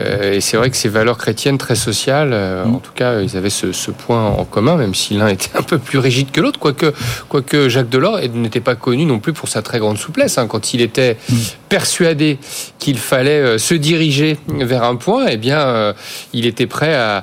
et 0.01 0.41
c'est 0.41 0.57
vrai 0.57 0.71
que 0.71 0.77
ces 0.77 0.89
valeurs 0.89 1.19
chrétiennes 1.19 1.59
très 1.59 1.77
sociales, 1.77 2.31
mm. 2.31 2.75
en 2.75 2.79
tout 2.79 2.93
cas, 2.95 3.21
ils 3.21 3.37
avaient 3.37 3.51
ce, 3.51 3.71
ce 3.71 3.93
point 3.93 4.27
en 4.27 4.45
commun, 4.45 4.77
même 4.77 4.95
si 4.95 5.15
l'un 5.15 5.29
était 5.37 5.57
un 5.57 5.63
peu 5.63 5.79
plus 5.79 5.99
rigide 5.99 6.33
que 6.33 6.41
l'autre, 6.41 6.59
quoique, 6.59 6.93
quoique 7.29 7.69
Jacques 7.69 7.89
Delors 7.89 8.19
n'était 8.35 8.61
pas 8.61 8.75
connu 8.75 9.05
non 9.05 9.21
plus 9.21 9.33
pour 9.33 9.49
sa 9.49 9.63
très 9.63 9.79
grande 9.79 9.99
souplesse. 9.99 10.37
Hein, 10.37 10.49
quand 10.49 10.75
il 10.75 10.81
était 10.81 11.17
mm 11.31 11.37
persuadé 11.77 12.39
qu'il 12.79 12.97
fallait 12.97 13.43
euh, 13.43 13.59
se 13.59 13.75
diriger 13.75 14.39
vers 14.49 14.83
un 14.83 14.97
point, 14.97 15.27
eh 15.29 15.37
bien, 15.37 15.59
euh, 15.59 15.93
il 16.33 16.47
était 16.47 16.67
prêt 16.67 16.95
à, 16.95 17.23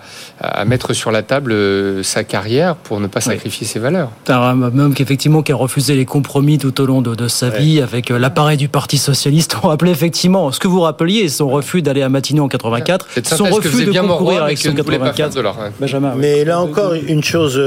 mettre 0.66 0.94
sur 0.94 1.10
la 1.10 1.24
table 1.24 1.54
euh, 1.54 2.04
sa 2.04 2.24
carrière 2.24 2.76
pour 2.76 3.00
ne 3.00 3.08
pas 3.08 3.22
sacrifier 3.22 3.66
ses 3.66 3.80
valeurs. 3.80 4.12
Un 4.28 4.62
homme 4.78 4.94
qui 4.94 5.02
effectivement 5.02 5.42
qui 5.42 5.54
a 5.54 5.56
refusé 5.56 5.96
les 5.96 6.06
compromis 6.06 6.58
tout 6.58 6.82
au 6.82 6.86
long 6.86 7.02
de, 7.02 7.28
sa 7.28 7.50
vie 7.50 7.82
avec 7.82 8.10
l'appareil 8.10 8.58
du 8.58 8.68
Parti 8.68 8.98
socialiste. 8.98 9.56
On 9.64 9.70
rappelait 9.70 9.92
effectivement 9.92 10.52
ce 10.52 10.60
que 10.60 10.68
vous 10.68 10.82
rappeliez, 10.82 11.30
son 11.30 11.48
refus 11.50 11.82
d'aller 11.82 12.04
à 12.04 12.10
Matignon 12.10 12.44
en 12.44 12.48
84, 12.50 13.08
son 13.24 13.46
refus 13.46 13.86
de 13.86 14.00
concourir 14.00 14.44
avec 14.44 14.58
son 14.60 14.76
84. 14.76 15.42
Benjamin, 15.80 16.14
Mais 16.16 16.46
là 16.46 16.60
encore 16.60 16.94
une 16.94 17.24
chose 17.24 17.60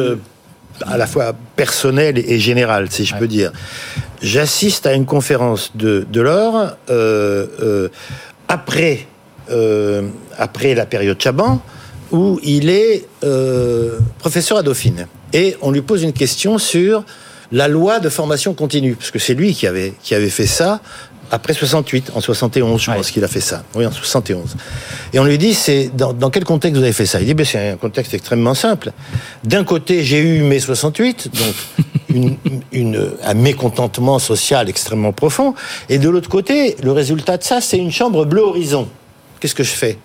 à 0.85 0.97
la 0.97 1.07
fois 1.07 1.35
personnelle 1.57 2.19
et 2.19 2.39
générale, 2.39 2.89
si 2.91 3.05
je 3.05 3.15
peux 3.15 3.29
dire. 3.29 3.53
J'assiste 4.23 4.87
à 4.87 4.93
une 4.93 5.07
conférence 5.07 5.73
de, 5.75 6.07
de 6.11 6.21
l'or 6.21 6.73
euh, 6.91 7.47
euh, 7.61 7.89
après, 8.49 9.07
euh, 9.51 10.09
après 10.39 10.75
la 10.75 10.87
période 10.87 11.21
Chaban, 11.21 11.61
où 12.13 12.41
il 12.43 12.71
est 12.71 13.07
professeur 14.19 14.59
à 14.59 14.63
Dauphine. 14.63 15.07
Et 15.33 15.57
on 15.61 15.71
lui 15.71 15.83
pose 15.83 16.03
une 16.03 16.13
question 16.13 16.59
sur 16.59 17.05
la 17.53 17.69
loi 17.69 18.01
de 18.01 18.09
formation 18.09 18.55
continue, 18.55 18.95
parce 18.95 19.11
que 19.11 19.19
c'est 19.19 19.35
lui 19.35 19.55
qui 19.55 19.67
avait, 19.67 19.95
qui 20.03 20.15
avait 20.15 20.31
fait 20.31 20.47
ça 20.47 20.81
après 21.31 21.55
68, 21.55 22.13
en 22.15 22.21
71, 22.21 22.81
je 22.81 22.91
pense 22.91 23.11
qu'il 23.11 23.25
a 23.25 23.29
fait 23.29 23.41
ça. 23.41 23.65
Oui, 23.75 23.87
en 23.87 23.93
71. 23.93 24.57
Et 25.13 25.19
on 25.19 25.25
lui 25.25 25.39
dit, 25.39 25.55
c'est 25.55 25.91
dans, 25.95 26.13
dans, 26.13 26.31
quel 26.31 26.45
contexte 26.45 26.77
vous 26.77 26.83
avez 26.83 26.93
fait 26.93 27.07
ça? 27.07 27.21
Il 27.21 27.27
dit, 27.27 27.35
ben, 27.35 27.45
c'est 27.45 27.71
un 27.71 27.77
contexte 27.77 28.15
extrêmement 28.15 28.55
simple. 28.55 28.93
D'un 29.45 29.65
côté, 29.65 30.03
j'ai 30.05 30.19
eu 30.19 30.43
mai 30.43 30.61
68, 30.61 31.31
donc 31.35 31.87
une, 32.09 32.37
une, 32.73 33.11
un 33.25 33.35
mécontentement 33.35 34.19
social 34.19 34.69
extrêmement 34.69 35.13
profond, 35.13 35.55
et 35.89 35.99
de 35.99 36.09
l'autre 36.09 36.29
côté, 36.29 36.77
le 36.83 36.93
résultat 36.93 37.37
de 37.37 37.43
ça, 37.43 37.61
c'est 37.61 37.79
une 37.79 37.93
chambre 37.93 38.25
bleu 38.25 38.43
horizon. 38.43 38.89
Qu'est-ce 39.41 39.55
que 39.55 39.65
je 39.65 39.71
fais? 39.71 39.99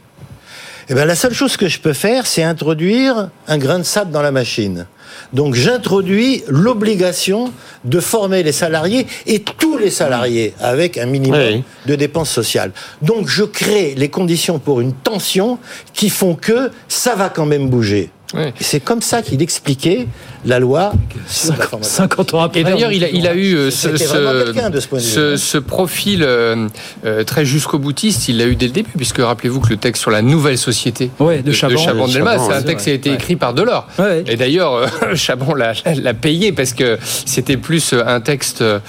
Eh 0.90 0.94
ben, 0.94 1.06
la 1.06 1.16
seule 1.16 1.34
chose 1.34 1.56
que 1.58 1.68
je 1.68 1.80
peux 1.80 1.94
faire, 1.94 2.28
c'est 2.28 2.44
introduire 2.44 3.30
un 3.48 3.58
grain 3.58 3.80
de 3.80 3.84
sable 3.84 4.12
dans 4.12 4.22
la 4.22 4.32
machine. 4.32 4.88
Donc 5.34 5.56
j'introduis 5.56 6.44
l'obligation 6.48 7.52
de 7.84 8.00
former 8.00 8.44
les 8.44 8.52
salariés 8.52 9.08
et 9.26 9.40
tous 9.40 9.78
les 9.78 9.90
salariés 9.90 10.54
avec 10.60 10.98
un 10.98 11.06
minimum 11.06 11.64
de 11.86 11.96
dépenses 11.96 12.30
sociales. 12.32 12.72
Donc 13.02 13.28
je 13.28 13.44
crée 13.44 13.96
les 13.96 14.10
conditions 14.10 14.60
pour 14.60 14.82
une 14.82 14.94
tension 14.94 15.58
qui 15.94 16.10
font 16.10 16.36
que 16.36 16.72
ça 16.88 17.16
va 17.16 17.30
quand 17.30 17.46
même 17.46 17.70
bouger. 17.70 18.12
C'est 18.60 18.80
comme 18.80 19.02
ça 19.02 19.22
qu'il 19.22 19.42
expliquait 19.42 20.08
la 20.46 20.60
loi 20.60 20.94
50, 21.28 22.34
ans 22.34 22.42
après. 22.42 22.62
Et 22.62 22.64
d'ailleurs, 22.64 22.92
il 22.92 23.04
a, 23.04 23.10
il 23.10 23.28
a 23.28 23.36
eu 23.36 23.56
euh, 23.56 23.72
ce, 23.72 23.96
ce, 23.96 25.36
ce, 25.38 25.58
profil 25.58 26.24
euh, 26.24 26.68
euh, 27.06 27.24
très 27.24 27.46
jusqu'au 27.46 27.78
boutiste. 27.78 28.28
Il 28.28 28.38
l'a 28.38 28.46
eu 28.46 28.56
dès 28.56 28.68
le 28.68 28.72
début, 28.72 28.92
puisque 28.98 29.20
rappelez-vous 29.20 29.60
que 29.60 29.70
le 29.70 29.78
texte 29.78 30.02
sur 30.02 30.12
la 30.12 30.22
nouvelle 30.22 30.58
société 30.58 31.12
ouais, 31.20 31.42
de, 31.42 31.52
Chaban, 31.52 32.08
delmas 32.08 32.40
c'est 32.40 32.54
un 32.54 32.64
texte 32.64 32.86
qui 32.86 32.92
a 32.92 32.96
été 32.96 33.14
écrit 33.14 33.36
par 33.36 33.54
Delors. 33.54 33.88
Et 34.26 34.36
d'ailleurs, 34.36 34.88
Chaban 35.16 35.54
l'a 35.54 36.14
payé 36.14 36.52
parce 36.52 36.74
que 36.74 36.98
c'était 37.26 37.58
plus 37.58 37.94
un 37.94 38.22
texte 38.22 38.64
de, 38.64 38.80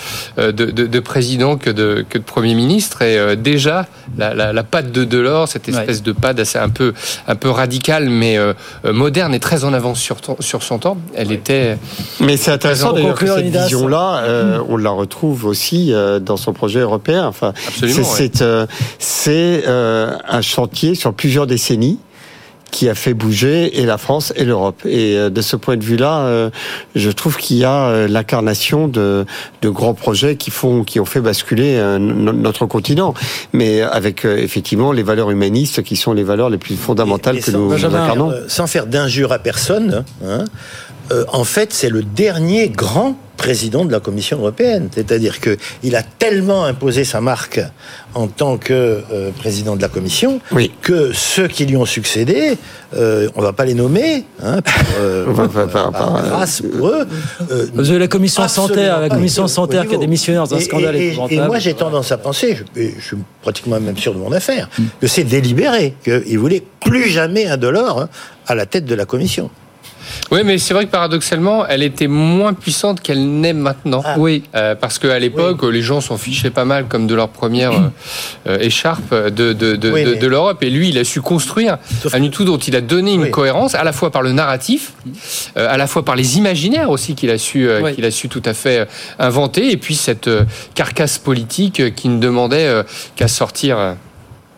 de, 0.50 0.70
de, 0.70 1.00
président 1.00 1.56
que 1.56 1.70
de, 1.70 2.04
que 2.08 2.18
de 2.18 2.24
premier 2.24 2.54
ministre. 2.54 3.02
Et 3.02 3.36
déjà, 3.36 3.86
la, 4.16 4.34
la, 4.34 4.52
la 4.52 4.64
patte 4.64 4.92
de 4.92 5.04
Delors, 5.04 5.48
cette 5.48 5.68
espèce 5.68 6.02
de 6.02 6.12
patte 6.12 6.38
assez 6.38 6.58
un 6.58 6.70
peu, 6.70 6.94
un 7.26 7.34
peu 7.34 7.50
radicale, 7.50 8.08
mais 8.08 8.38
moderne 8.84 9.31
et 9.32 9.40
très 9.40 9.64
en 9.64 9.72
avance 9.72 10.00
sur, 10.00 10.16
sur 10.40 10.62
son 10.62 10.78
temps, 10.78 10.96
elle 11.14 11.32
était. 11.32 11.78
Mais 12.20 12.36
c'est 12.36 12.50
intéressant 12.50 12.92
d'ailleurs 12.92 13.14
que 13.14 13.26
cette 13.26 13.46
vision-là, 13.46 14.22
euh, 14.24 14.62
on 14.68 14.76
la 14.76 14.90
retrouve 14.90 15.44
aussi 15.44 15.92
euh, 15.92 16.18
dans 16.18 16.36
son 16.36 16.52
projet 16.52 16.80
européen. 16.80 17.26
Enfin, 17.26 17.52
c'est 17.56 18.44
c'est 18.98 19.64
euh, 19.66 20.16
un 20.28 20.42
chantier 20.42 20.94
sur 20.94 21.12
plusieurs 21.12 21.46
décennies 21.46 21.98
qui 22.72 22.88
a 22.88 22.94
fait 22.96 23.14
bouger 23.14 23.80
et 23.80 23.86
la 23.86 23.98
France 23.98 24.32
et 24.34 24.44
l'Europe. 24.44 24.80
Et 24.86 25.16
euh, 25.16 25.30
de 25.30 25.42
ce 25.42 25.54
point 25.56 25.76
de 25.76 25.84
vue-là, 25.84 26.22
euh, 26.22 26.50
je 26.96 27.10
trouve 27.10 27.36
qu'il 27.36 27.58
y 27.58 27.64
a 27.64 27.84
euh, 27.84 28.08
l'incarnation 28.08 28.88
de, 28.88 29.26
de 29.60 29.68
grands 29.68 29.94
projets 29.94 30.36
qui 30.36 30.50
font, 30.50 30.82
qui 30.82 30.98
ont 30.98 31.04
fait 31.04 31.20
basculer 31.20 31.78
notre 31.98 32.64
continent, 32.66 33.14
mais 33.52 33.82
avec 33.82 34.24
effectivement 34.24 34.90
les 34.90 35.02
valeurs 35.02 35.30
humanistes 35.30 35.82
qui 35.82 35.96
sont 35.96 36.14
les 36.14 36.22
valeurs 36.22 36.48
les 36.48 36.56
plus 36.56 36.76
fondamentales 36.76 37.40
que 37.40 37.50
nous, 37.50 37.72
incarnons. 37.72 38.32
Sans 38.48 38.66
faire 38.66 38.86
d'injure 38.86 39.32
à 39.32 39.38
personne, 39.38 40.04
hein, 40.24 40.44
en 41.28 41.44
fait, 41.44 41.72
c'est 41.72 41.90
le 41.90 42.02
dernier 42.02 42.68
grand 42.68 43.16
président 43.42 43.84
de 43.84 43.90
la 43.90 43.98
Commission 43.98 44.38
européenne. 44.38 44.88
C'est-à-dire 44.94 45.40
qu'il 45.40 45.96
a 45.96 46.02
tellement 46.02 46.64
imposé 46.64 47.04
sa 47.04 47.20
marque 47.20 47.60
en 48.14 48.28
tant 48.28 48.56
que 48.56 48.72
euh, 48.72 49.30
président 49.36 49.74
de 49.74 49.82
la 49.82 49.88
Commission 49.88 50.40
que 50.80 51.12
ceux 51.12 51.48
qui 51.48 51.66
lui 51.66 51.76
ont 51.76 51.84
succédé, 51.84 52.56
euh, 52.94 53.28
on 53.34 53.40
ne 53.40 53.46
va 53.46 53.52
pas 53.52 53.64
les 53.64 53.74
nommer, 53.74 54.24
hein, 54.44 54.60
euh, 55.00 55.26
grâce 56.28 56.60
pour 56.60 56.88
eux. 56.88 57.06
Vous 57.74 57.90
avez 57.90 57.98
la 57.98 58.08
Commission 58.08 58.46
santé, 58.46 58.86
la 58.86 59.08
Commission 59.08 59.48
santé 59.48 59.80
qui 59.88 59.94
a 59.96 59.98
démissionné 59.98 60.38
dans 60.38 60.54
un 60.54 60.60
scandale 60.60 60.94
et, 60.94 61.16
et, 61.30 61.40
moi, 61.40 61.58
j'ai 61.58 61.74
tendance 61.74 62.12
à 62.12 62.18
penser, 62.18 62.56
je, 62.76 62.82
je, 62.96 63.04
suis 63.04 63.16
pratiquement 63.42 63.80
même 63.80 63.96
sûr 63.96 64.14
de 64.14 64.18
mon 64.18 64.30
affaire, 64.30 64.68
mm. 64.78 64.82
que 65.00 65.06
c'est 65.08 65.24
délibéré, 65.24 65.94
qu'il 66.04 66.38
voulait 66.38 66.62
plus 66.80 67.08
jamais 67.08 67.46
un 67.46 67.56
dollar 67.56 67.98
hein, 67.98 68.08
à 68.46 68.54
la 68.54 68.66
tête 68.66 68.84
de 68.84 68.94
la 68.94 69.04
Commission. 69.04 69.50
Oui, 70.30 70.40
mais 70.44 70.58
c'est 70.58 70.74
vrai 70.74 70.86
que 70.86 70.90
paradoxalement, 70.90 71.66
elle 71.66 71.82
était 71.82 72.06
moins 72.06 72.52
puissante 72.54 73.00
qu'elle 73.00 73.24
n'est 73.40 73.52
maintenant. 73.52 74.02
Ah. 74.04 74.14
Oui. 74.18 74.42
Euh, 74.54 74.74
parce 74.74 74.98
qu'à 74.98 75.18
l'époque, 75.18 75.62
les 75.64 75.82
gens 75.82 76.00
s'en 76.00 76.16
fichaient 76.16 76.50
pas 76.50 76.64
mal 76.64 76.86
comme 76.86 77.06
de 77.06 77.14
leur 77.14 77.28
première 77.28 77.72
euh, 78.46 78.58
écharpe 78.60 79.14
de, 79.14 79.52
de, 79.52 79.76
de, 79.76 79.90
Oui, 79.90 80.04
de- 80.04 80.10
mais- 80.12 80.16
de 80.16 80.26
l'Europe. 80.26 80.62
Et 80.62 80.70
lui, 80.70 80.88
il 80.90 80.98
a 80.98 81.04
su 81.04 81.20
construire 81.20 81.78
Sauf 82.02 82.14
un 82.14 82.28
tout 82.28 82.44
dont 82.44 82.58
il 82.58 82.74
a 82.76 82.80
donné 82.80 83.12
une 83.14 83.22
Oui. 83.22 83.30
cohérence, 83.30 83.74
à 83.74 83.84
la 83.84 83.92
fois 83.92 84.10
par 84.10 84.22
le 84.22 84.32
narratif, 84.32 84.92
euh, 85.56 85.68
à 85.68 85.76
la 85.76 85.86
fois 85.86 86.04
par 86.04 86.16
les 86.16 86.38
imaginaires 86.38 86.90
aussi 86.90 87.14
qu'il 87.14 87.30
a 87.30 87.38
su, 87.38 87.68
qu'il 87.94 88.04
a 88.04 88.10
su 88.10 88.28
tout 88.28 88.42
à 88.44 88.54
fait 88.54 88.88
inventer, 89.18 89.70
et 89.72 89.76
puis 89.76 89.94
cette 89.94 90.30
carcasse 90.74 91.18
politique 91.18 91.94
qui 91.94 92.08
ne 92.08 92.18
demandait 92.20 92.82
qu'à 93.16 93.28
sortir. 93.28 93.96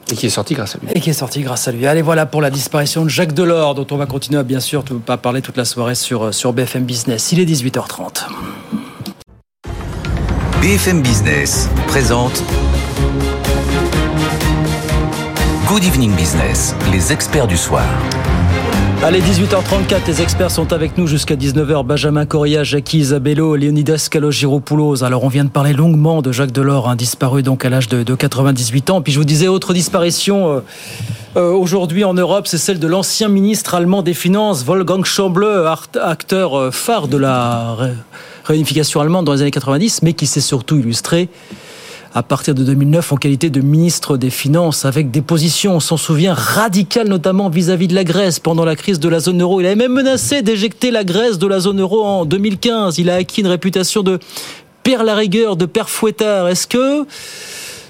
Euh, 0.08 0.12
et 0.12 0.16
qui 0.16 0.26
est 0.26 0.30
sortie 0.30 0.54
grâce 0.54 0.76
à 0.76 0.78
lui. 0.78 0.88
Et 0.94 1.00
qui 1.00 1.10
est 1.10 1.14
sorti 1.14 1.42
grâce 1.42 1.66
à 1.68 1.72
lui. 1.72 1.86
Allez, 1.86 2.02
voilà 2.02 2.26
pour 2.26 2.40
la 2.42 2.50
disparition 2.50 3.04
de 3.04 3.08
Jacques 3.10 3.32
Delors, 3.34 3.74
dont 3.74 3.86
on 3.90 3.96
va 3.96 4.06
continuer 4.06 4.38
à 4.38 4.42
bien 4.42 4.60
sûr 4.60 4.84
tout- 4.84 4.98
pas 5.00 5.16
parler 5.16 5.42
toute 5.42 5.56
la 5.56 5.64
soirée 5.64 5.94
sur, 5.94 6.32
sur 6.34 6.52
BFM 6.52 6.84
Business. 6.84 7.32
Il 7.32 7.40
est 7.40 7.44
18h30. 7.46 8.26
BFM 10.60 11.02
Business 11.02 11.68
présente 11.88 12.42
Good 15.68 15.84
Evening 15.84 16.12
Business, 16.14 16.74
les 16.92 17.12
experts 17.12 17.46
du 17.46 17.56
soir. 17.56 17.84
Allez, 19.06 19.20
18h34, 19.20 20.06
les 20.06 20.22
experts 20.22 20.50
sont 20.50 20.72
avec 20.72 20.96
nous 20.96 21.06
jusqu'à 21.06 21.36
19h. 21.36 21.84
Benjamin 21.84 22.24
Correa, 22.24 22.64
Jackie 22.64 23.00
Isabello, 23.00 23.54
Leonidas 23.54 24.08
Kalogiropoulos. 24.10 25.04
Alors, 25.04 25.24
on 25.24 25.28
vient 25.28 25.44
de 25.44 25.50
parler 25.50 25.74
longuement 25.74 26.22
de 26.22 26.32
Jacques 26.32 26.52
Delors, 26.52 26.88
hein, 26.88 26.96
disparu 26.96 27.42
donc 27.42 27.66
à 27.66 27.68
l'âge 27.68 27.86
de, 27.88 28.02
de 28.02 28.14
98 28.14 28.88
ans. 28.88 29.02
Puis 29.02 29.12
je 29.12 29.18
vous 29.18 29.26
disais, 29.26 29.46
autre 29.46 29.74
disparition 29.74 30.50
euh, 30.54 30.60
euh, 31.36 31.52
aujourd'hui 31.52 32.02
en 32.02 32.14
Europe, 32.14 32.46
c'est 32.46 32.56
celle 32.56 32.78
de 32.78 32.86
l'ancien 32.86 33.28
ministre 33.28 33.74
allemand 33.74 34.00
des 34.00 34.14
Finances, 34.14 34.64
Wolfgang 34.64 35.04
Schäuble, 35.04 35.68
acteur 36.02 36.58
euh, 36.58 36.70
phare 36.70 37.06
de 37.06 37.18
la 37.18 37.74
ré- 37.74 37.92
réunification 38.46 39.02
allemande 39.02 39.26
dans 39.26 39.34
les 39.34 39.42
années 39.42 39.50
90, 39.50 40.00
mais 40.00 40.14
qui 40.14 40.26
s'est 40.26 40.40
surtout 40.40 40.78
illustré 40.78 41.28
à 42.14 42.22
partir 42.22 42.55
de 42.55 42.62
2009 42.62 43.12
en 43.12 43.16
qualité 43.16 43.50
de 43.50 43.61
ministre 43.61 44.16
des 44.16 44.31
Finances 44.31 44.85
avec 44.85 45.11
des 45.11 45.20
positions, 45.20 45.77
on 45.77 45.81
s'en 45.81 45.96
souvient, 45.96 46.33
radicales 46.33 47.09
notamment 47.09 47.50
vis-à-vis 47.50 47.88
de 47.88 47.94
la 47.94 48.05
Grèce 48.05 48.38
pendant 48.38 48.64
la 48.64 48.77
crise 48.77 49.00
de 49.00 49.09
la 49.09 49.18
zone 49.18 49.42
euro. 49.42 49.61
Il 49.61 49.66
avait 49.66 49.74
même 49.74 49.92
menacé 49.92 50.42
d'éjecter 50.42 50.92
la 50.92 51.03
Grèce 51.03 51.38
de 51.38 51.46
la 51.48 51.59
zone 51.59 51.81
euro 51.81 52.05
en 52.05 52.24
2015. 52.24 52.98
Il 52.98 53.11
a 53.11 53.16
acquis 53.16 53.40
une 53.40 53.48
réputation 53.48 54.05
de 54.05 54.20
père 54.85 55.03
la 55.03 55.16
rigueur, 55.16 55.57
de 55.57 55.66
père 55.66 55.90
fouettard. 55.90 56.48
Est-ce 56.48 56.68
que 56.68 57.05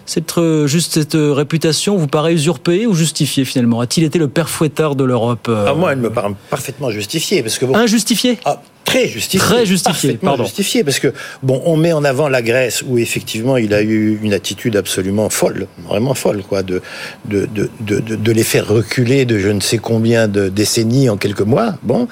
cette, 0.07 0.39
euh, 0.39 0.67
juste 0.67 0.95
cette 0.95 1.17
euh, 1.17 1.35
réputation 1.35 1.97
vous 1.97 2.07
paraît 2.07 2.33
usurpée 2.33 2.87
ou 2.87 2.95
justifiée 2.95 3.45
finalement? 3.45 3.81
A-t-il 3.81 4.05
été 4.05 4.19
le 4.19 4.29
père 4.29 4.49
fouettard 4.49 4.97
de 4.97 5.05
l'Europe 5.05 5.49
euh, 5.51 5.67
Ah, 5.69 5.75
moi, 5.75 5.93
elle 5.93 5.99
me 5.99 6.11
paraît 6.11 6.33
parfaitement 6.49 6.91
justifiée. 6.91 7.43
Parce 7.43 7.59
que 7.59 7.67
bon, 7.67 7.77
Injustifié 7.77 8.39
Ah, 8.47 8.63
très 8.95 9.09
justifié. 9.09 9.39
Très 9.41 9.67
justifié, 9.67 10.15
pardon. 10.15 10.45
justifié, 10.45 10.85
parce 10.85 10.99
que, 10.99 11.13
bon, 11.43 11.61
on 11.65 11.77
met 11.77 11.93
en 11.93 12.05
avant 12.05 12.29
la 12.29 12.43
Grèce, 12.43 12.83
où 12.87 12.99
effectivement, 12.99 13.57
il 13.57 13.75
a 13.75 13.83
eu 13.83 14.19
une 14.23 14.33
attitude 14.33 14.77
absolument 14.77 15.29
folle, 15.31 15.67
vraiment 15.89 16.15
folle, 16.15 16.43
quoi, 16.43 16.63
de, 16.63 16.81
de, 17.27 17.47
de, 17.47 17.71
de, 17.81 17.99
de- 18.01 18.17
de 18.17 18.33
les 18.33 18.45
faire 18.45 18.67
reculer 18.69 19.25
de 19.25 19.39
je 19.39 19.49
ne 19.49 19.61
sais 19.61 19.79
combien 19.79 20.29
de 20.29 20.49
décennies 20.49 21.09
en 21.11 21.17
quelques 21.17 21.41
mois. 21.41 21.75
Bon. 21.83 22.09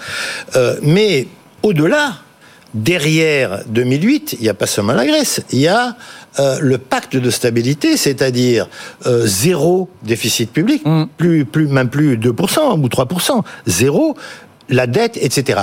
Euh, 0.57 0.77
mais, 0.83 1.27
au-delà, 1.63 2.15
derrière 2.75 3.63
2008, 3.69 4.37
il 4.39 4.43
n'y 4.43 4.49
a 4.49 4.55
pas 4.55 4.67
seulement 4.67 4.95
la 4.95 5.07
Grèce, 5.07 5.43
il 5.53 5.61
y 5.61 5.69
a 5.69 5.97
euh, 6.39 6.59
le 6.61 6.79
pacte 6.79 7.17
de 7.17 7.31
stabilité, 7.31 7.97
c'est-à-dire 7.99 8.69
euh, 9.07 9.27
zéro 9.27 9.89
déficit 10.03 10.51
public, 10.51 10.83
Mm. 10.87 11.05
plus, 11.17 11.45
plus, 11.45 11.67
même 11.67 11.91
plus 11.91 12.17
2% 12.17 12.81
ou 12.81 12.89
3%, 12.89 13.43
zéro, 13.67 14.17
la 14.71 14.87
dette, 14.87 15.19
etc. 15.21 15.61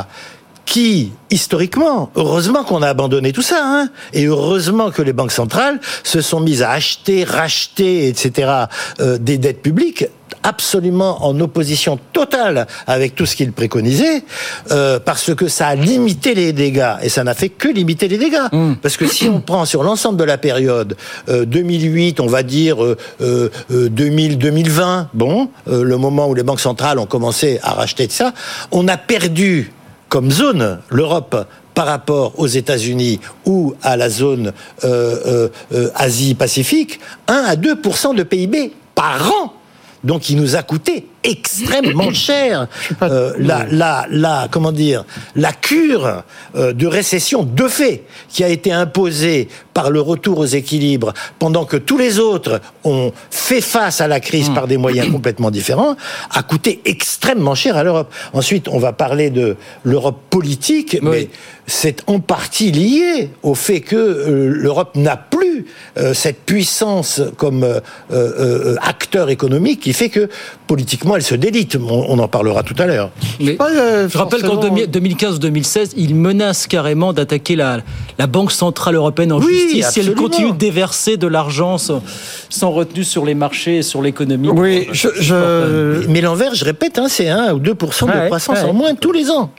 Qui, 0.70 1.14
historiquement, 1.32 2.12
heureusement 2.16 2.64
qu'on 2.64 2.84
a 2.84 2.90
abandonné 2.90 3.34
tout 3.34 3.42
ça, 3.42 3.60
hein, 3.64 3.90
et 4.14 4.26
heureusement 4.26 4.92
que 4.92 5.02
les 5.02 5.14
banques 5.14 5.32
centrales 5.32 5.80
se 6.04 6.22
sont 6.22 6.42
mises 6.42 6.62
à 6.62 6.70
acheter, 6.70 7.24
racheter, 7.24 8.08
etc., 8.08 8.52
euh, 9.00 9.18
des 9.18 9.40
dettes 9.40 9.64
publiques 9.64 10.06
absolument 10.44 11.26
en 11.26 11.40
opposition 11.40 12.00
totale 12.14 12.68
avec 12.86 13.16
tout 13.16 13.26
ce 13.26 13.36
qu'il 13.36 13.52
préconisait, 13.52 14.24
euh, 14.70 15.00
parce 15.00 15.34
que 15.34 15.48
ça 15.48 15.70
a 15.70 15.76
limité 15.76 16.36
les 16.36 16.54
dégâts, 16.54 16.98
et 17.02 17.10
ça 17.10 17.24
n'a 17.24 17.34
fait 17.34 17.50
que 17.50 17.68
limiter 17.68 18.08
les 18.08 18.20
dégâts. 18.20 18.48
Parce 18.84 18.96
que 18.96 19.08
si 19.08 19.28
on 19.28 19.42
prend 19.42 19.66
sur 19.66 19.82
l'ensemble 19.82 20.20
de 20.20 20.24
la 20.24 20.38
période, 20.38 20.96
euh, 21.30 21.46
2008, 21.46 22.20
on 22.20 22.28
va 22.28 22.44
dire 22.44 22.84
euh, 22.84 22.96
euh, 23.22 23.50
euh, 23.72 23.90
2000, 23.90 24.38
2020, 24.38 25.10
bon, 25.16 25.50
euh, 25.68 25.84
le 25.84 25.98
moment 25.98 26.28
où 26.28 26.36
les 26.36 26.44
banques 26.44 26.60
centrales 26.60 27.00
ont 27.00 27.08
commencé 27.08 27.60
à 27.64 27.74
racheter 27.74 28.06
de 28.06 28.12
ça, 28.12 28.34
on 28.72 28.88
a 28.88 28.98
perdu 28.98 29.72
comme 30.10 30.32
zone 30.32 30.80
l'Europe 30.90 31.48
par 31.74 31.86
rapport 31.86 32.34
aux 32.38 32.48
États-Unis 32.48 33.22
ou 33.46 33.74
à 33.82 33.96
la 33.96 34.10
zone 34.10 34.52
euh, 34.84 35.16
euh, 35.26 35.50
euh, 35.74 35.90
Asie-Pacifique, 35.96 37.00
1 37.28 37.34
à 37.36 37.56
2% 37.56 38.16
de 38.16 38.24
PIB 38.24 38.74
par 38.96 39.32
an. 39.32 39.54
Donc, 40.04 40.30
il 40.30 40.38
nous 40.38 40.56
a 40.56 40.64
coûté 40.64 41.08
extrêmement 41.24 42.12
cher 42.14 42.68
euh, 43.02 43.34
la, 43.38 43.66
la, 43.70 44.08
la, 44.10 44.48
comment 44.52 44.72
dire, 44.72 45.06
la 45.36 45.54
cure 45.54 46.24
de 46.56 46.88
récession 46.88 47.44
de 47.44 47.68
fait 47.68 48.04
qui 48.28 48.44
a 48.44 48.50
été 48.50 48.72
imposée 48.72 49.48
par 49.80 49.92
le 49.92 50.02
retour 50.02 50.40
aux 50.40 50.46
équilibres 50.46 51.14
pendant 51.40 51.64
que 51.64 51.78
tous 51.78 51.98
les 51.98 52.20
autres 52.20 52.60
ont 52.84 53.14
fait 53.32 53.62
face 53.62 54.02
à 54.02 54.08
la 54.10 54.20
crise 54.20 54.50
par 54.50 54.68
des 54.68 54.76
moyens 54.76 55.10
complètement 55.10 55.52
différents 55.52 55.96
a 56.32 56.44
coûté 56.44 56.82
extrêmement 56.84 57.56
cher 57.56 57.78
à 57.78 57.84
l'Europe. 57.86 58.12
Ensuite, 58.34 58.68
on 58.68 58.78
va 58.78 58.92
parler 58.92 59.30
de 59.30 59.56
l'Europe 59.86 60.18
politique, 60.30 60.98
mais 61.02 61.30
c'est 61.66 62.04
en 62.08 62.20
partie 62.20 62.72
lié 62.74 63.30
au 63.44 63.56
fait 63.56 63.80
que 63.80 63.96
euh, 63.96 64.50
l'Europe 64.54 64.96
n'a 64.96 65.16
plus 65.16 65.66
euh, 65.98 66.14
cette 66.14 66.40
puissance 66.42 67.22
comme 67.38 67.64
euh, 68.12 68.76
acteur 68.82 69.30
économique 69.30 69.80
qui 69.82 69.94
fait 69.94 70.10
que 70.10 70.28
politiquement 70.68 71.16
elle 71.16 71.22
se 71.24 71.36
délite. 71.36 71.78
On, 71.78 72.06
on 72.10 72.20
en 72.20 72.28
parlera 72.28 72.64
tout 72.64 72.76
à 72.80 72.86
l'heure. 72.86 73.12
Euh, 73.42 74.10
je 74.10 74.18
rappelle 74.18 74.42
qu'en 74.42 74.56
forcément- 74.56 74.76
2015-2016, 74.78 75.92
il 75.96 76.16
menace 76.16 76.68
carrément 76.68 77.14
d'attaquer 77.14 77.56
la, 77.56 77.82
la 78.18 78.28
Banque 78.28 78.52
Centrale 78.52 78.96
Européenne 78.96 79.32
en 79.32 79.40
Oui, 79.40 79.46
justice 79.54 79.69
si 79.84 80.00
elle 80.00 80.14
continue 80.16 80.52
de 80.52 80.58
déverser 80.58 81.18
de 81.18 81.28
l'argent 81.28 81.78
sans, 81.78 82.72
retenue 82.72 83.04
sur 83.04 83.26
les 83.26 83.36
marchés 83.36 83.78
et 83.78 83.82
sur 83.82 84.02
l'économie. 84.02 84.50
Oui, 84.50 84.88
je, 84.92 85.08
je- 85.20 86.08
Mais 86.08 86.22
l'envers, 86.22 86.54
je 86.56 86.66
répète, 86.66 86.98
hein, 87.00 87.08
c'est 87.10 87.30
1 87.30 87.54
ou 87.54 87.60
2% 87.60 88.06
de 88.08 88.12
Ouais, 88.12 88.26
croissance 88.28 88.60
ouais. 88.64 88.70
en 88.70 88.74
moins 88.74 88.96
tous 88.96 89.12
les 89.12 89.30
ans. 89.30 89.52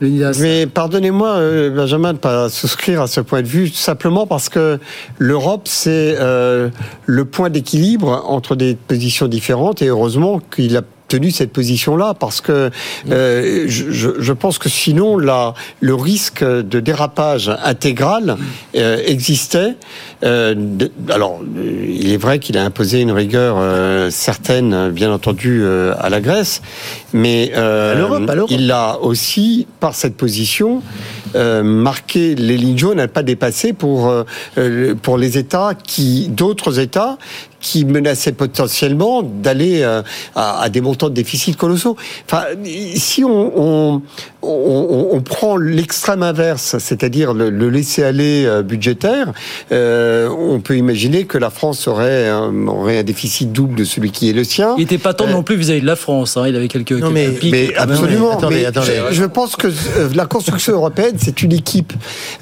Mais 0.00 0.66
pardonnez-moi, 0.66 1.28
euh, 1.36 1.70
Benjamin, 1.70 2.12
de 2.12 2.18
pas 2.18 2.48
souscrire 2.50 3.00
à 3.00 3.06
ce 3.06 3.20
point 3.20 3.40
de 3.42 3.46
vue, 3.46 3.68
simplement 3.68 4.26
parce 4.26 4.48
que 4.48 4.78
l'Europe, 5.18 5.62
c'est 5.66 6.16
euh, 6.18 6.68
le 7.06 7.24
point 7.24 7.48
d'équilibre 7.48 8.22
entre 8.28 8.54
des 8.56 8.74
positions 8.74 9.28
différentes, 9.28 9.80
et 9.82 9.86
heureusement 9.86 10.40
qu'il 10.54 10.76
a 10.76 10.82
tenu 11.08 11.30
cette 11.30 11.52
position-là, 11.52 12.14
parce 12.14 12.40
que 12.40 12.70
euh, 13.10 13.64
je, 13.68 14.32
pense 14.32 14.58
que 14.58 14.68
sinon, 14.68 15.18
la, 15.18 15.54
le 15.80 15.94
risque 15.94 16.44
de 16.44 16.80
dérapage 16.80 17.50
intégral 17.62 18.36
euh, 18.76 19.02
existait. 19.06 19.76
Euh, 20.24 20.54
de- 20.56 20.90
alors, 21.10 21.40
euh, 21.56 21.84
il 21.88 22.12
est 22.12 22.16
vrai 22.16 22.38
qu'il 22.38 22.56
a 22.56 22.64
imposé 22.64 23.00
une 23.00 23.12
rigueur 23.12 23.56
euh, 23.58 24.08
certaine, 24.10 24.90
bien 24.90 25.12
entendu, 25.12 25.60
euh, 25.62 25.92
à 25.98 26.08
la 26.08 26.20
Grèce, 26.20 26.62
mais 27.12 27.52
À 27.54 27.94
à 28.14 28.34
il 28.50 28.70
a 28.70 28.98
aussi, 29.00 29.66
par 29.80 29.94
cette 29.94 30.16
position, 30.16 30.82
marqué 31.64 32.36
les 32.36 32.56
lignes 32.56 32.78
jaunes 32.78 33.00
à 33.00 33.08
ne 33.08 33.08
pas 33.08 33.24
dépasser 33.24 33.72
pour, 33.72 34.12
pour 35.02 35.18
les 35.18 35.36
États 35.36 35.72
qui, 35.74 36.28
d'autres 36.28 36.78
États 36.78 37.18
qui 37.60 37.84
menaçaient 37.84 38.32
potentiellement 38.32 39.22
d'aller 39.22 39.82
à, 39.82 40.04
à 40.60 40.68
des 40.68 40.80
montants 40.80 41.08
de 41.08 41.14
déficit 41.14 41.56
colossaux. 41.56 41.96
Enfin, 42.26 42.44
si 42.96 43.24
on, 43.24 43.52
on, 43.58 44.02
on, 44.42 45.08
on 45.12 45.20
prend 45.22 45.56
l'extrême 45.56 46.22
inverse, 46.22 46.76
c'est-à-dire 46.78 47.32
le, 47.34 47.50
le 47.50 47.68
laisser-aller 47.70 48.46
budgétaire, 48.62 49.32
euh, 49.72 50.13
on 50.30 50.60
peut 50.60 50.76
imaginer 50.76 51.24
que 51.24 51.38
la 51.38 51.50
France 51.50 51.88
aurait, 51.88 52.28
un- 52.28 52.66
aurait 52.66 52.98
un 52.98 53.02
déficit 53.02 53.52
double 53.52 53.74
de 53.76 53.84
celui 53.84 54.10
qui 54.10 54.30
est 54.30 54.32
le 54.32 54.44
sien. 54.44 54.74
Il 54.76 54.80
n'était 54.80 54.98
pas 54.98 55.14
tant 55.14 55.26
non 55.26 55.42
plus 55.42 55.56
vis-à-vis 55.56 55.80
de 55.80 55.86
la 55.86 55.96
France. 55.96 56.36
hein. 56.36 56.44
Il 56.46 56.56
avait 56.56 56.68
quelques, 56.68 56.92
Non, 56.92 57.10
quelques 57.12 57.12
mais- 57.12 57.28
pics. 57.30 57.52
Mais 57.52 57.72
Ah 57.76 57.86
ben 57.86 57.94
absolument. 57.94 58.32
attendez, 58.38 58.56
mais 58.56 58.64
attendez. 58.66 58.92
je, 59.10 59.14
je 59.14 59.24
pense 59.24 59.56
que 59.56 59.66
euh, 59.68 60.08
la 60.14 60.26
construction 60.26 60.72
européenne, 60.74 61.16
c'est 61.18 61.42
une 61.42 61.52
équipe. 61.52 61.92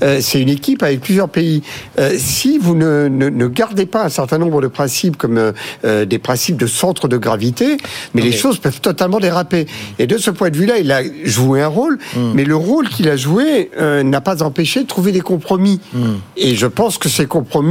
Euh, 0.02 0.18
c'est 0.20 0.40
une 0.40 0.48
équipe 0.48 0.82
avec 0.82 1.00
plusieurs 1.00 1.28
pays. 1.28 1.62
Euh, 1.98 2.14
si 2.18 2.58
vous 2.58 2.74
ne, 2.74 3.08
ne, 3.08 3.28
ne 3.28 3.46
gardez 3.46 3.86
pas 3.86 4.04
un 4.04 4.08
certain 4.08 4.38
nombre 4.38 4.60
de 4.60 4.66
principes 4.68 4.82
principes 4.82 5.16
comme 5.16 5.52
des 5.84 6.18
principes 6.18 6.56
de 6.56 6.66
centre 6.66 7.06
de 7.06 7.16
gravité, 7.16 7.76
mais 8.14 8.20
les 8.20 8.32
choses 8.32 8.58
peuvent 8.58 8.80
totalement 8.80 9.20
déraper. 9.20 9.66
Et 10.00 10.08
de 10.08 10.18
ce 10.18 10.30
point 10.32 10.50
de 10.50 10.56
vue-là, 10.56 10.78
il 10.78 10.90
a 10.90 11.02
joué 11.24 11.62
un 11.62 11.68
rôle, 11.68 11.98
hmm. 12.16 12.32
mais 12.34 12.44
le 12.44 12.56
rôle 12.56 12.88
qu'il 12.88 13.08
a 13.08 13.16
joué 13.16 13.70
n'a 13.80 14.20
pas 14.20 14.42
empêché 14.42 14.82
de 14.82 14.88
trouver 14.88 15.12
des 15.12 15.20
compromis. 15.20 15.78
Hmm. 15.94 16.14
Et 16.36 16.56
je 16.56 16.66
pense 16.66 16.98
que 16.98 17.08
ces 17.08 17.26
compromis 17.26 17.61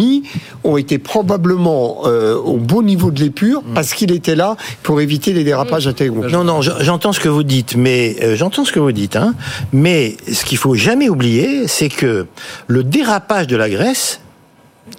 ont 0.64 0.78
été 0.78 0.98
probablement 0.98 2.02
au 2.02 2.58
bon 2.58 2.82
niveau 2.82 3.12
de 3.12 3.20
l'épure 3.20 3.62
hmm. 3.62 3.74
parce 3.74 3.94
qu'il 3.94 4.12
était 4.12 4.36
là 4.36 4.56
pour 4.84 5.02
éviter 5.02 5.34
les 5.34 5.44
dérapages 5.44 5.88
intégraux. 5.88 6.28
Non, 6.28 6.44
non, 6.44 6.62
j'entends 6.62 7.14
ce 7.14 7.20
que 7.20 7.30
vous 7.30 7.44
dites, 7.44 7.76
mais 7.76 8.36
j'entends 8.36 8.66
ce 8.66 8.72
que 8.72 8.80
vous 8.80 8.92
dites, 8.92 9.16
hein, 9.16 9.34
mais 9.74 10.16
ce 10.32 10.46
qu'il 10.46 10.58
faut 10.58 10.76
jamais 10.76 11.10
oublier, 11.10 11.68
c'est 11.68 11.90
que 11.90 12.28
le 12.68 12.84
dérapage 12.84 13.48
de 13.48 13.56
la 13.56 13.70
Grèce 13.70 14.21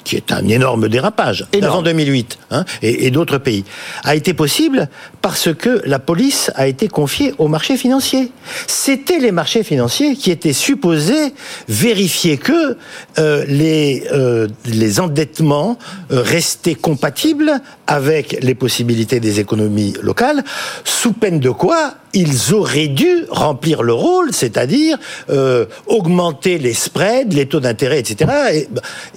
qui 0.04 0.16
est 0.16 0.32
un 0.32 0.46
énorme 0.48 0.88
dérapage 0.88 1.46
avant 1.60 1.82
2008 1.82 2.38
hein, 2.50 2.64
et, 2.82 3.10
d'autres 3.10 3.38
pays, 3.38 3.64
a 4.04 4.14
été 4.14 4.34
possible 4.34 4.88
parce 5.20 5.54
que 5.54 5.82
la 5.84 5.98
police 5.98 6.50
a 6.54 6.66
été 6.66 6.88
confiée 6.88 7.34
aux 7.38 7.48
marchés 7.48 7.76
financiers. 7.76 8.32
C'était 8.66 9.18
les 9.18 9.32
marchés 9.32 9.62
financiers 9.62 10.16
qui 10.16 10.30
étaient 10.30 10.52
supposés 10.52 11.34
vérifier 11.68 12.38
que 12.38 12.76
euh, 13.18 13.44
les, 13.46 14.04
euh, 14.12 14.48
les 14.64 15.00
endettements 15.00 15.78
euh, 16.10 16.22
restaient 16.22 16.74
compatibles 16.74 17.60
avec 17.86 18.38
les 18.42 18.54
possibilités 18.54 19.20
des 19.20 19.40
économies 19.40 19.94
locales, 20.02 20.44
sous 20.84 21.12
peine 21.12 21.40
de 21.40 21.50
quoi 21.50 21.94
ils 22.14 22.54
auraient 22.54 22.88
dû 22.88 23.24
remplir 23.30 23.82
le 23.82 23.92
rôle, 23.92 24.32
c'est-à-dire 24.32 24.98
euh, 25.30 25.66
augmenter 25.86 26.58
les 26.58 26.74
spreads, 26.74 27.32
les 27.32 27.46
taux 27.46 27.60
d'intérêt, 27.60 28.00
etc. 28.00 28.30
Et, 28.52 28.68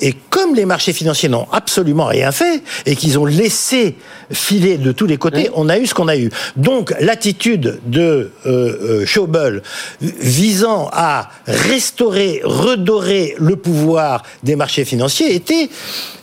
et, 0.08 0.16
comme 0.30 0.56
les 0.56 0.66
marchés 0.66 0.93
financiers 0.93 1.30
n'ont 1.30 1.48
absolument 1.52 2.06
rien 2.06 2.32
fait 2.32 2.64
et 2.86 2.96
qu'ils 2.96 3.20
ont 3.20 3.26
laissé 3.26 3.96
filer 4.32 4.78
de 4.78 4.91
tous 4.91 5.06
les 5.06 5.18
côtés, 5.18 5.50
on 5.56 5.70
a 5.70 5.78
eu 5.78 5.86
ce 5.86 5.93
qu'on 5.93 6.08
a 6.08 6.18
eu. 6.18 6.30
Donc 6.56 6.93
l'attitude 7.00 7.80
de 7.86 8.32
euh, 8.46 9.02
euh, 9.02 9.06
Schauble 9.06 9.62
visant 10.02 10.89
à 10.91 11.30
restaurer, 11.48 12.41
redorer 12.43 13.36
le 13.39 13.56
pouvoir 13.56 14.24
des 14.43 14.56
marchés 14.56 14.86
financiers 14.86 15.36
était, 15.36 15.70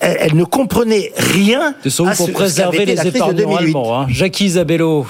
elle, 0.00 0.34
ne 0.36 0.44
comprenait 0.44 1.12
rien 1.16 1.74
à 1.84 1.88
ce, 1.88 2.16
pour 2.16 2.32
préserver 2.32 2.84
les 2.84 3.06
épargnants 3.06 3.56
allemands. 3.56 4.00
Hein. 4.00 4.06
Jacques 4.08 4.40
Isabello. 4.40 5.06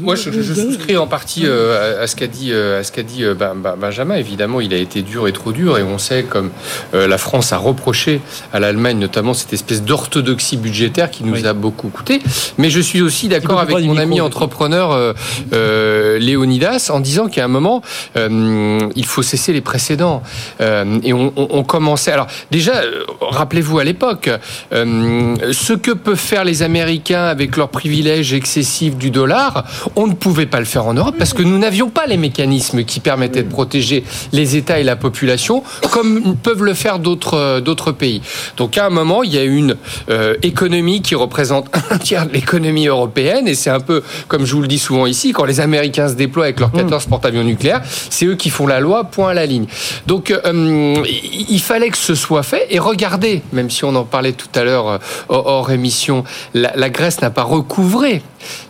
moi, 0.00 0.14
je, 0.16 0.30
je 0.30 0.54
souscris 0.54 0.91
en 0.96 1.06
partie 1.06 1.42
euh, 1.44 2.02
à 2.02 2.06
ce 2.06 2.16
qu'a 2.16 2.26
dit, 2.26 2.52
euh, 2.52 2.80
à 2.80 2.84
ce 2.84 2.92
qu'a 2.92 3.02
dit 3.02 3.24
euh, 3.24 3.34
Benjamin. 3.34 4.16
Évidemment, 4.16 4.60
il 4.60 4.72
a 4.74 4.76
été 4.76 5.02
dur 5.02 5.28
et 5.28 5.32
trop 5.32 5.52
dur, 5.52 5.78
et 5.78 5.82
on 5.82 5.98
sait 5.98 6.24
comme 6.24 6.50
la 6.92 7.18
France 7.18 7.52
a 7.52 7.58
reproché 7.58 8.20
à 8.52 8.60
l'Allemagne 8.60 8.98
notamment 8.98 9.34
cette 9.34 9.52
espèce 9.52 9.82
d'orthodoxie 9.82 10.56
budgétaire 10.56 11.10
qui 11.10 11.24
nous 11.24 11.46
a 11.46 11.52
beaucoup 11.52 11.88
coûté. 11.88 12.20
Mais 12.58 12.70
je 12.70 12.80
suis 12.80 13.00
aussi 13.00 13.28
d'accord 13.28 13.60
avec 13.60 13.84
mon 13.84 13.96
ami 13.96 14.20
entrepreneur 14.20 15.14
Léonidas 15.50 16.90
en 16.92 17.00
disant 17.00 17.28
qu'à 17.28 17.44
un 17.44 17.48
moment, 17.48 17.82
il 18.16 19.04
faut 19.06 19.22
cesser 19.22 19.52
les 19.52 19.60
précédents. 19.60 20.22
et 20.60 21.12
on, 21.12 21.32
on, 21.36 21.64
commençait. 21.64 22.12
Alors 22.12 22.26
déjà, 22.50 22.82
rappelez-vous 23.20 23.78
à 23.78 23.84
l'époque, 23.84 24.30
ce 24.72 25.72
que 25.72 25.92
peuvent 25.92 26.16
faire 26.16 26.44
les 26.44 26.62
Américains 26.62 27.24
avec 27.24 27.56
leur 27.56 27.68
privilège 27.68 28.32
excessif 28.32 28.96
du 28.96 29.10
dollar, 29.10 29.64
on 29.96 30.06
ne 30.06 30.14
pouvait 30.14 30.46
pas 30.46 30.60
le 30.60 30.66
faire 30.66 30.81
en 30.86 30.94
Europe 30.94 31.14
parce 31.18 31.34
que 31.34 31.42
nous 31.42 31.58
n'avions 31.58 31.90
pas 31.90 32.06
les 32.06 32.16
mécanismes 32.16 32.84
qui 32.84 33.00
permettaient 33.00 33.42
de 33.42 33.48
protéger 33.48 34.04
les 34.32 34.56
États 34.56 34.78
et 34.78 34.82
la 34.84 34.96
population 34.96 35.62
comme 35.90 36.36
peuvent 36.36 36.62
le 36.62 36.74
faire 36.74 36.98
d'autres 36.98 37.34
euh, 37.34 37.60
d'autres 37.60 37.92
pays. 37.92 38.22
Donc 38.56 38.78
à 38.78 38.86
un 38.86 38.90
moment, 38.90 39.22
il 39.22 39.34
y 39.34 39.38
a 39.38 39.44
une 39.44 39.76
euh, 40.10 40.34
économie 40.42 41.02
qui 41.02 41.14
représente 41.14 41.68
un 41.90 41.98
tiers 41.98 42.26
de 42.26 42.32
l'économie 42.32 42.86
européenne 42.86 43.48
et 43.48 43.54
c'est 43.54 43.70
un 43.70 43.80
peu 43.80 44.02
comme 44.28 44.44
je 44.44 44.54
vous 44.54 44.62
le 44.62 44.68
dis 44.68 44.78
souvent 44.78 45.06
ici, 45.06 45.32
quand 45.32 45.44
les 45.44 45.60
Américains 45.60 46.08
se 46.08 46.14
déploient 46.14 46.44
avec 46.44 46.60
leurs 46.60 46.72
14 46.72 47.06
mm. 47.06 47.10
porte-avions 47.10 47.44
nucléaires, 47.44 47.82
c'est 48.10 48.26
eux 48.26 48.36
qui 48.36 48.50
font 48.50 48.66
la 48.66 48.80
loi, 48.80 49.04
point 49.04 49.30
à 49.30 49.34
la 49.34 49.46
ligne. 49.46 49.66
Donc 50.06 50.30
euh, 50.30 50.94
il 51.04 51.60
fallait 51.60 51.90
que 51.90 51.98
ce 51.98 52.14
soit 52.14 52.42
fait 52.42 52.66
et 52.70 52.78
regardez, 52.78 53.42
même 53.52 53.70
si 53.70 53.84
on 53.84 53.94
en 53.94 54.04
parlait 54.04 54.32
tout 54.32 54.48
à 54.54 54.64
l'heure 54.64 55.00
hors 55.28 55.70
émission, 55.70 56.24
la, 56.54 56.72
la 56.74 56.90
Grèce 56.90 57.20
n'a 57.20 57.30
pas 57.30 57.42
recouvré 57.42 58.22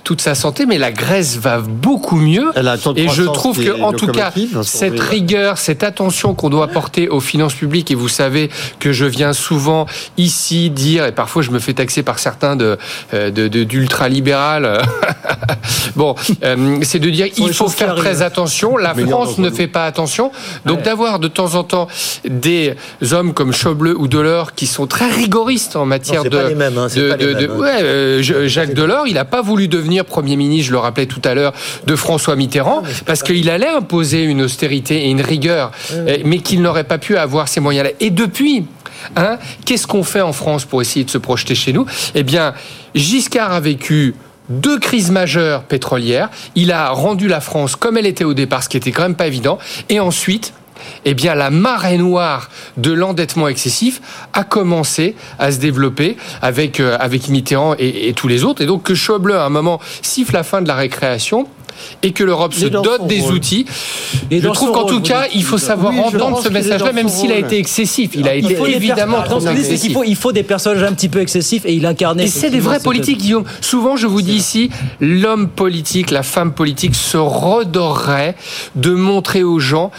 toute 0.04 0.20
sa 0.20 0.34
santé, 0.34 0.66
mais 0.66 0.78
la 0.78 0.92
Grèce 0.92 1.36
va 1.36 1.60
beaucoup 1.60 2.01
mieux. 2.10 2.50
Et 2.96 3.08
je 3.08 3.22
trouve 3.22 3.62
que, 3.62 3.80
en 3.80 3.92
tout 3.92 4.08
cas, 4.08 4.32
cette 4.62 5.00
rigueur, 5.00 5.58
cette 5.58 5.82
attention 5.82 6.34
qu'on 6.34 6.50
doit 6.50 6.68
porter 6.68 7.08
aux 7.08 7.20
finances 7.20 7.54
publiques, 7.54 7.90
et 7.90 7.94
vous 7.94 8.08
savez 8.08 8.50
que 8.78 8.92
je 8.92 9.04
viens 9.04 9.32
souvent 9.32 9.86
ici 10.16 10.70
dire, 10.70 11.06
et 11.06 11.12
parfois 11.12 11.42
je 11.42 11.50
me 11.50 11.58
fais 11.58 11.74
taxer 11.74 12.02
par 12.02 12.18
certains 12.18 12.56
de 12.56 12.78
euh, 13.14 13.30
d'ultra-libéral, 13.30 14.82
bon, 15.96 16.14
euh, 16.44 16.78
c'est 16.82 16.98
de 16.98 17.10
dire 17.10 17.26
il 17.36 17.52
faut 17.52 17.68
faire 17.68 17.94
très 17.94 18.22
attention. 18.22 18.76
La 18.76 18.94
France 18.94 19.38
ne 19.38 19.50
fait 19.50 19.66
pas 19.66 19.86
attention, 19.86 20.32
donc 20.66 20.82
d'avoir 20.82 21.18
de 21.18 21.28
temps 21.28 21.54
en 21.54 21.64
temps 21.64 21.88
des 22.24 22.74
hommes 23.12 23.34
comme 23.34 23.52
Schauble 23.52 23.94
ou 23.96 24.08
Delors 24.08 24.54
qui 24.54 24.66
sont 24.66 24.86
très 24.86 25.10
rigoristes 25.10 25.76
en 25.76 25.86
matière 25.86 26.24
de, 26.24 26.52
Jacques 28.48 28.74
Delors, 28.74 29.06
il 29.06 29.14
n'a 29.14 29.24
pas 29.24 29.42
voulu 29.42 29.68
devenir 29.68 30.04
Premier 30.04 30.36
ministre, 30.36 30.68
je 30.68 30.72
le 30.72 30.78
rappelais 30.78 31.06
tout 31.06 31.22
à 31.24 31.34
l'heure, 31.34 31.52
de 31.86 31.91
François 31.96 32.36
Mitterrand, 32.36 32.82
parce 33.06 33.22
qu'il 33.22 33.48
allait 33.50 33.68
imposer 33.68 34.22
une 34.22 34.42
austérité 34.42 35.06
et 35.06 35.10
une 35.10 35.22
rigueur, 35.22 35.72
mais 36.24 36.38
qu'il 36.38 36.62
n'aurait 36.62 36.84
pas 36.84 36.98
pu 36.98 37.16
avoir 37.16 37.48
ces 37.48 37.60
moyens-là. 37.60 37.92
Et 38.00 38.10
depuis, 38.10 38.66
hein, 39.16 39.38
qu'est-ce 39.64 39.86
qu'on 39.86 40.04
fait 40.04 40.20
en 40.20 40.32
France 40.32 40.64
pour 40.64 40.82
essayer 40.82 41.04
de 41.04 41.10
se 41.10 41.18
projeter 41.18 41.54
chez 41.54 41.72
nous? 41.72 41.86
Eh 42.14 42.22
bien, 42.22 42.54
Giscard 42.94 43.52
a 43.52 43.60
vécu 43.60 44.14
deux 44.48 44.78
crises 44.78 45.10
majeures 45.10 45.62
pétrolières. 45.62 46.30
Il 46.54 46.72
a 46.72 46.90
rendu 46.90 47.28
la 47.28 47.40
France 47.40 47.76
comme 47.76 47.96
elle 47.96 48.06
était 48.06 48.24
au 48.24 48.34
départ, 48.34 48.62
ce 48.62 48.68
qui 48.68 48.76
était 48.76 48.92
quand 48.92 49.02
même 49.02 49.14
pas 49.14 49.26
évident. 49.26 49.58
Et 49.88 50.00
ensuite, 50.00 50.52
eh 51.04 51.14
bien, 51.14 51.34
la 51.34 51.50
marée 51.50 51.98
noire 51.98 52.50
de 52.76 52.92
l'endettement 52.92 53.48
excessif 53.48 54.00
a 54.32 54.44
commencé 54.44 55.14
à 55.38 55.52
se 55.52 55.58
développer 55.58 56.16
avec, 56.40 56.80
euh, 56.80 56.96
avec 56.98 57.28
Mitterrand 57.28 57.74
et, 57.78 58.12
tous 58.14 58.28
les 58.28 58.44
autres. 58.44 58.62
Et 58.62 58.66
donc, 58.66 58.82
que 58.82 58.94
Schauble, 58.94 59.32
à 59.32 59.44
un 59.44 59.48
moment, 59.48 59.80
siffle 60.02 60.34
la 60.34 60.42
fin 60.42 60.60
de 60.60 60.68
la 60.68 60.74
récréation, 60.74 61.46
et 62.02 62.12
que 62.12 62.24
l'Europe 62.24 62.54
se 62.54 62.66
dote 62.66 63.06
des 63.06 63.22
outils. 63.30 63.66
je 64.30 64.48
trouve 64.48 64.72
qu'en 64.72 64.84
tout 64.84 65.00
cas, 65.00 65.26
il 65.34 65.44
faut 65.44 65.58
savoir 65.58 65.92
entendre 65.98 66.42
ce 66.42 66.48
message-là, 66.48 66.92
même 66.92 67.08
s'il 67.08 67.32
a 67.32 67.36
été 67.36 67.58
excessif. 67.58 68.10
Il 68.14 68.28
a 68.28 68.34
été 68.34 68.58
évidemment 68.74 69.22
trop 69.22 69.40
excessif. 69.40 69.90
Il 69.90 69.92
faut, 69.92 70.04
il 70.04 70.16
faut 70.16 70.32
des 70.32 70.42
personnages 70.42 70.82
un 70.82 70.92
petit 70.92 71.08
peu 71.08 71.20
excessifs 71.20 71.64
et 71.64 71.74
il 71.74 71.86
incarnait. 71.86 72.24
Et 72.24 72.28
c'est 72.28 72.50
des 72.50 72.60
vrais 72.60 72.80
politiques, 72.80 73.18
Guillaume. 73.18 73.44
Souvent, 73.60 73.96
je 73.96 74.06
vous 74.06 74.22
dis 74.22 74.34
ici, 74.34 74.70
l'homme 75.00 75.48
politique, 75.48 76.10
la 76.10 76.22
femme 76.22 76.52
politique 76.52 76.94
se 76.94 77.16
redorerait 77.16 78.34
de 78.74 78.92
montrer 78.92 79.42
aux 79.42 79.58
gens 79.58 79.90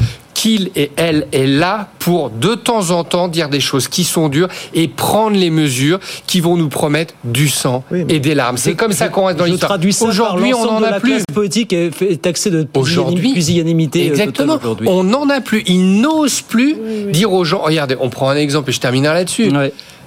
qu'il 0.44 0.72
et 0.76 0.92
elle 0.98 1.28
est 1.32 1.48
là 1.48 1.88
pour 2.00 2.30
de 2.30 2.54
temps 2.54 2.92
en 2.92 3.06
temps 3.06 3.30
dire 3.30 3.48
des 3.48 3.62
choses 3.62 3.88
qui 3.88 4.04
sont 4.04 4.28
dures 4.28 4.50
et 4.74 4.90
prendre 4.90 5.38
les 5.38 5.50
mesures 5.50 6.02
qui 6.28 6.42
vont 6.42 6.58
nous 6.58 6.68
promettre 6.68 7.14
du 7.24 7.48
sang 7.48 7.86
et 8.10 8.20
des 8.20 8.36
larmes. 8.36 8.58
C'est 8.58 8.76
comme 8.76 8.92
ça 8.92 9.08
qu'on 9.08 9.28
reste 9.28 9.40
dans 9.40 9.46
l'histoire. 9.46 9.80
Aujourd'hui, 10.02 10.54
on 10.54 10.66
n'en 10.66 10.84
a 10.84 11.00
plus. 11.00 11.20
La 11.20 11.34
politique 11.34 11.72
est 11.72 12.22
taxée 12.22 12.50
de 12.50 12.64
pusillanimité. 12.64 14.02
Euh, 14.04 14.12
exactement. 14.12 14.60
On 14.86 15.06
n'en 15.06 15.30
a 15.30 15.40
plus. 15.40 15.64
Ils 15.66 16.02
n'osent 16.02 16.42
plus 16.42 16.76
dire 17.14 17.32
aux 17.32 17.46
gens. 17.46 17.62
Regardez, 17.62 17.96
on 18.02 18.10
prend 18.10 18.30
un 18.30 18.36
exemple 18.36 18.70
et 18.70 18.74
je 18.74 18.82
terminerai 18.82 19.14
là-dessus. 19.14 19.50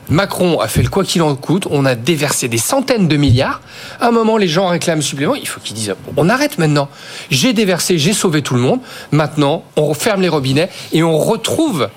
Macron 0.09 0.61
a 0.61 0.69
fait 0.69 0.83
le 0.83 0.89
quoi 0.89 1.05
qu'il 1.05 1.23
en 1.23 1.35
coûte, 1.35 1.67
on 1.71 1.85
a 1.85 1.95
déversé 1.95 2.49
des 2.49 2.59
centaines 2.59 3.09
de 3.09 3.17
milliards. 3.17 3.61
À 4.01 4.09
un 4.09 4.11
moment, 4.13 4.37
les 4.37 4.49
gens 4.49 4.69
réclament 4.69 5.03
supplément. 5.03 5.35
Il 5.35 5.49
faut 5.49 5.61
qu'ils 5.61 5.75
disent 5.75 5.95
on 6.17 6.29
arrête 6.29 6.59
maintenant. 6.59 6.89
J'ai 7.31 7.53
déversé, 7.53 7.99
j'ai 7.99 8.13
sauvé 8.13 8.43
tout 8.43 8.55
le 8.55 8.61
monde. 8.61 8.81
Maintenant, 9.11 9.65
on 9.77 9.95
ferme 9.95 10.23
les 10.23 10.29
robinets 10.29 10.69
et 10.93 11.03
on 11.03 11.19
retrouve 11.19 11.89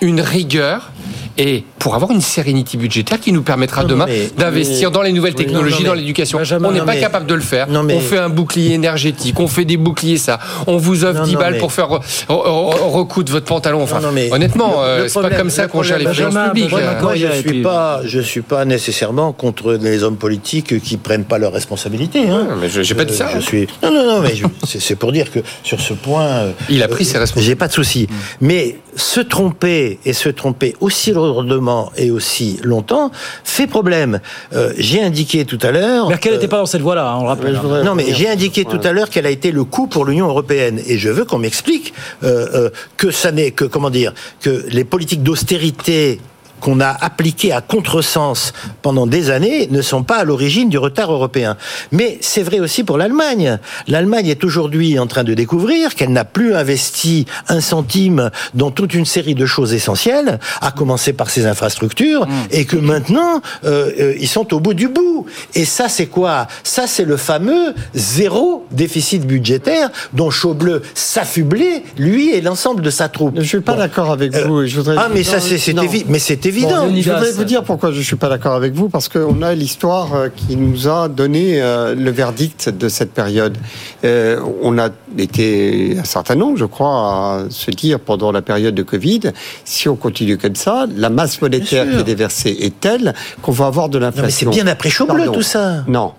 une 0.00 0.20
rigueur 0.20 0.90
et 1.38 1.64
pour 1.78 1.94
avoir 1.94 2.10
une 2.10 2.20
sérénité 2.20 2.76
budgétaire 2.76 3.18
qui 3.18 3.32
nous 3.32 3.42
permettra 3.42 3.84
demain 3.84 4.06
d'investir 4.36 4.90
dans 4.90 5.00
les 5.00 5.12
nouvelles 5.12 5.34
technologies, 5.34 5.84
dans 5.84 5.94
l'éducation. 5.94 6.38
On 6.62 6.72
n'est 6.72 6.82
pas 6.82 6.96
capable 6.96 7.26
de 7.26 7.34
le 7.34 7.40
faire. 7.40 7.66
On 7.70 8.00
fait 8.00 8.18
un 8.18 8.28
bouclier 8.28 8.74
énergétique, 8.74 9.40
on 9.40 9.48
fait 9.48 9.64
des 9.64 9.76
boucliers 9.76 10.18
ça. 10.18 10.38
On 10.66 10.76
vous 10.76 11.04
offre 11.04 11.22
10 11.22 11.36
balles 11.36 11.58
pour 11.58 11.72
faire 11.72 11.88
recoudre 12.28 13.32
votre 13.32 13.46
pantalon. 13.46 13.82
Enfin, 13.82 14.00
honnêtement, 14.30 14.82
euh, 14.82 15.08
c'est 15.08 15.22
pas 15.22 15.30
comme 15.30 15.50
ça 15.50 15.66
qu'on 15.66 15.82
gère 15.82 15.98
les 15.98 16.12
finances 16.12 16.48
publiques. 16.48 16.74
je 17.14 17.40
suis 17.40 17.62
pas, 17.62 18.00
je 18.04 18.20
suis 18.20 18.42
pas 18.42 18.64
nécessairement 18.64 19.32
contre 19.32 19.72
les 19.72 20.02
hommes 20.02 20.16
politiques 20.16 20.80
qui 20.82 20.96
prennent 20.96 21.24
pas 21.24 21.38
leurs 21.38 21.52
responsabilités. 21.52 22.28
Hein. 22.28 22.48
mais 22.60 22.68
j'ai 22.68 22.94
pas 22.94 23.04
dit 23.04 23.14
ça. 23.14 23.30
Je 23.34 23.40
suis. 23.40 23.66
Non, 23.82 23.90
non, 23.90 24.04
non, 24.04 24.20
mais 24.20 24.34
c'est 24.64 24.96
pour 24.96 25.12
dire 25.12 25.30
que 25.30 25.40
sur 25.62 25.80
ce 25.80 25.94
point, 25.94 26.26
euh, 26.26 26.52
il 26.68 26.82
a 26.82 26.88
pris 26.88 27.04
ses 27.04 27.18
responsabilités. 27.18 27.50
J'ai 27.50 27.56
pas 27.56 27.68
de 27.68 27.72
souci. 27.72 28.08
Mais 28.40 28.76
se 28.96 29.20
tromper 29.20 29.89
et 30.04 30.12
se 30.12 30.28
tromper 30.28 30.76
aussi 30.80 31.12
lourdement 31.12 31.92
et 31.96 32.10
aussi 32.10 32.58
longtemps 32.62 33.10
fait 33.44 33.66
problème. 33.66 34.20
Euh, 34.52 34.72
j'ai 34.78 35.02
indiqué 35.02 35.44
tout 35.44 35.58
à 35.62 35.70
l'heure. 35.70 36.08
Merkel 36.08 36.34
n'était 36.34 36.48
pas 36.48 36.58
dans 36.58 36.66
cette 36.66 36.82
voie-là, 36.82 37.10
hein, 37.10 37.18
on 37.18 37.22
le 37.22 37.28
rappelle. 37.28 37.56
Hein. 37.56 37.82
Non, 37.84 37.94
mais 37.94 38.12
j'ai 38.12 38.28
indiqué 38.28 38.64
tout 38.64 38.80
à 38.82 38.92
l'heure 38.92 39.08
quel 39.10 39.26
a 39.26 39.30
été 39.30 39.50
le 39.52 39.64
coût 39.64 39.86
pour 39.86 40.04
l'Union 40.04 40.28
européenne, 40.28 40.80
et 40.86 40.98
je 40.98 41.08
veux 41.08 41.24
qu'on 41.24 41.38
m'explique 41.38 41.92
euh, 42.22 42.46
euh, 42.54 42.70
que 42.96 43.10
ça 43.10 43.32
n'est 43.32 43.50
que 43.50 43.64
comment 43.64 43.90
dire 43.90 44.12
que 44.40 44.64
les 44.68 44.84
politiques 44.84 45.22
d'austérité 45.22 46.20
qu'on 46.60 46.80
a 46.80 46.88
appliquées 46.88 47.52
à 47.52 47.60
contresens 47.60 48.52
pendant 48.82 49.06
des 49.06 49.30
années 49.30 49.68
ne 49.70 49.82
sont 49.82 50.02
pas 50.02 50.18
à 50.18 50.24
l'origine 50.24 50.68
du 50.68 50.78
retard 50.78 51.12
européen. 51.12 51.56
Mais 51.92 52.18
c'est 52.20 52.42
vrai 52.42 52.60
aussi 52.60 52.84
pour 52.84 52.98
l'Allemagne. 52.98 53.58
L'Allemagne 53.88 54.28
est 54.28 54.44
aujourd'hui 54.44 54.98
en 54.98 55.06
train 55.06 55.24
de 55.24 55.34
découvrir 55.34 55.94
qu'elle 55.94 56.12
n'a 56.12 56.24
plus 56.24 56.54
investi 56.54 57.26
un 57.48 57.60
centime 57.60 58.30
dans 58.54 58.70
toute 58.70 58.94
une 58.94 59.06
série 59.06 59.34
de 59.34 59.46
choses 59.46 59.74
essentielles, 59.74 60.38
à 60.60 60.70
commencer 60.70 61.12
par 61.12 61.30
ses 61.30 61.46
infrastructures, 61.46 62.26
mmh. 62.26 62.32
et 62.50 62.64
que 62.64 62.76
maintenant, 62.76 63.40
euh, 63.64 63.90
euh, 63.98 64.14
ils 64.20 64.28
sont 64.28 64.54
au 64.54 64.60
bout 64.60 64.74
du 64.74 64.88
bout. 64.88 65.26
Et 65.54 65.64
ça, 65.64 65.88
c'est 65.88 66.06
quoi? 66.06 66.46
Ça, 66.64 66.86
c'est 66.86 67.04
le 67.04 67.16
fameux 67.16 67.74
zéro 67.94 68.66
déficit 68.70 69.26
budgétaire 69.26 69.90
dont 70.12 70.30
Chaubleu 70.30 70.82
s'affublait, 70.94 71.82
lui 71.96 72.30
et 72.30 72.40
l'ensemble 72.40 72.82
de 72.82 72.90
sa 72.90 73.08
troupe. 73.08 73.34
Je 73.36 73.42
suis 73.42 73.60
pas 73.60 73.74
d'accord 73.74 74.10
avec 74.10 74.34
euh, 74.34 74.46
vous. 74.46 74.66
Je 74.66 74.76
voudrais... 74.76 74.96
Ah, 74.98 75.08
mais 75.12 75.22
ça, 75.22 75.40
c'est 75.40 75.56
évi... 75.68 76.04
mais 76.08 76.18
c'est 76.18 76.46
évident. 76.50 76.88
je 76.94 77.10
voudrais 77.10 77.32
vous 77.32 77.44
dire 77.44 77.62
pourquoi 77.62 77.92
je 77.92 78.00
suis 78.00 78.16
pas 78.16 78.28
d'accord 78.28 78.54
avec 78.54 78.74
vous, 78.74 78.88
parce 78.88 79.08
qu'on 79.08 79.42
a 79.42 79.54
l'histoire 79.54 80.28
qui 80.36 80.56
nous 80.56 80.88
a 80.88 81.08
donné 81.08 81.60
le 81.60 82.10
verdict 82.10 82.68
de 82.68 82.88
cette 82.88 83.12
période. 83.12 83.56
on 84.04 84.78
a 84.78 84.88
été 85.18 85.96
un 85.98 86.04
certain 86.04 86.34
nombre, 86.34 86.56
je 86.56 86.64
crois, 86.64 86.90
à 86.90 87.44
se 87.50 87.70
dire 87.70 87.98
pendant 88.00 88.32
la 88.32 88.42
période 88.42 88.74
de 88.74 88.82
Covid, 88.82 89.32
si 89.64 89.88
on 89.88 89.96
continue 89.96 90.38
comme 90.38 90.56
ça, 90.56 90.86
la 90.96 91.10
masse 91.10 91.40
monétaire 91.40 91.88
qui 91.88 91.96
est 91.96 92.04
déversée 92.04 92.56
est 92.60 92.78
telle 92.80 93.14
qu'on 93.42 93.52
va 93.52 93.66
avoir 93.66 93.88
de 93.88 93.98
l'inflation. 93.98 94.52
C'est 94.52 94.62
bien 94.62 94.66
après 94.70 94.90
Chaubleu 94.90 95.30
tout 95.30 95.42
ça. 95.42 95.84
Non. 95.86 96.12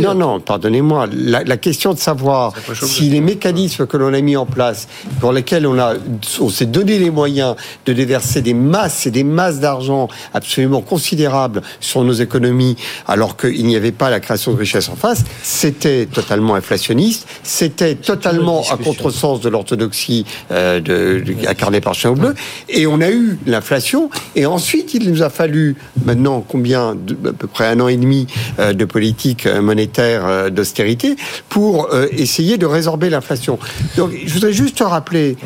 Non, 0.00 0.14
non, 0.14 0.40
pardonnez-moi. 0.40 1.08
La, 1.12 1.56
question 1.56 1.94
de 1.94 1.98
savoir 1.98 2.52
si 2.82 3.08
les 3.08 3.20
mécanismes 3.20 3.86
que 3.86 3.96
l'on 3.96 4.12
a 4.12 4.20
mis 4.20 4.36
en 4.36 4.46
place, 4.46 4.88
pour 5.20 5.32
lesquels 5.32 5.66
on, 5.66 5.78
a, 5.78 5.94
on 6.40 6.48
s'est 6.48 6.66
donné 6.66 6.98
les 6.98 7.10
moyens 7.10 7.56
de 7.86 7.92
déverser 7.92 8.42
des 8.42 8.54
masses 8.54 9.06
et 9.06 9.10
des 9.10 9.24
masses 9.24 9.60
d'argent 9.60 10.08
absolument 10.32 10.80
considérables 10.80 11.62
sur 11.80 12.02
nos 12.04 12.12
économies, 12.12 12.76
alors 13.06 13.36
qu'il 13.36 13.64
n'y 13.66 13.76
avait 13.76 13.92
pas 13.92 14.10
la 14.10 14.20
création 14.20 14.52
de 14.52 14.58
richesse 14.58 14.88
en 14.88 14.96
face, 14.96 15.24
c'était 15.42 16.06
totalement 16.06 16.54
inflationniste, 16.54 17.26
c'était 17.42 17.94
totalement 17.94 18.62
à 18.70 18.76
contresens 18.76 19.40
de 19.40 19.48
l'orthodoxie 19.48 20.24
euh, 20.50 20.80
de, 20.80 21.22
incarnée 21.48 21.80
par 21.80 21.94
Chien 21.94 22.12
Bleu, 22.12 22.34
et 22.68 22.86
on 22.86 23.00
a 23.00 23.10
eu 23.10 23.38
l'inflation, 23.46 24.10
et 24.36 24.46
ensuite 24.46 24.94
il 24.94 25.10
nous 25.10 25.22
a 25.22 25.30
fallu 25.30 25.76
maintenant 26.04 26.44
combien, 26.46 26.90
à 26.90 27.32
peu 27.32 27.46
près 27.46 27.66
un 27.66 27.80
an 27.80 27.88
et 27.88 27.96
demi 27.96 28.26
euh, 28.58 28.72
de 28.72 28.84
politique 28.84 29.43
monétaire 29.46 30.26
euh, 30.26 30.50
d'austérité 30.50 31.16
pour 31.48 31.92
euh, 31.92 32.06
essayer 32.12 32.58
de 32.58 32.66
résorber 32.66 33.10
l'inflation. 33.10 33.58
Donc, 33.96 34.12
je 34.24 34.32
voudrais 34.32 34.52
juste 34.52 34.80
rappeler 34.80 35.36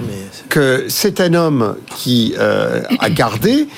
que 0.49 0.87
c'est 0.89 1.21
un 1.21 1.35
homme 1.35 1.77
qui 1.97 2.35
euh, 2.39 2.83
a 2.99 3.11
gardé 3.11 3.69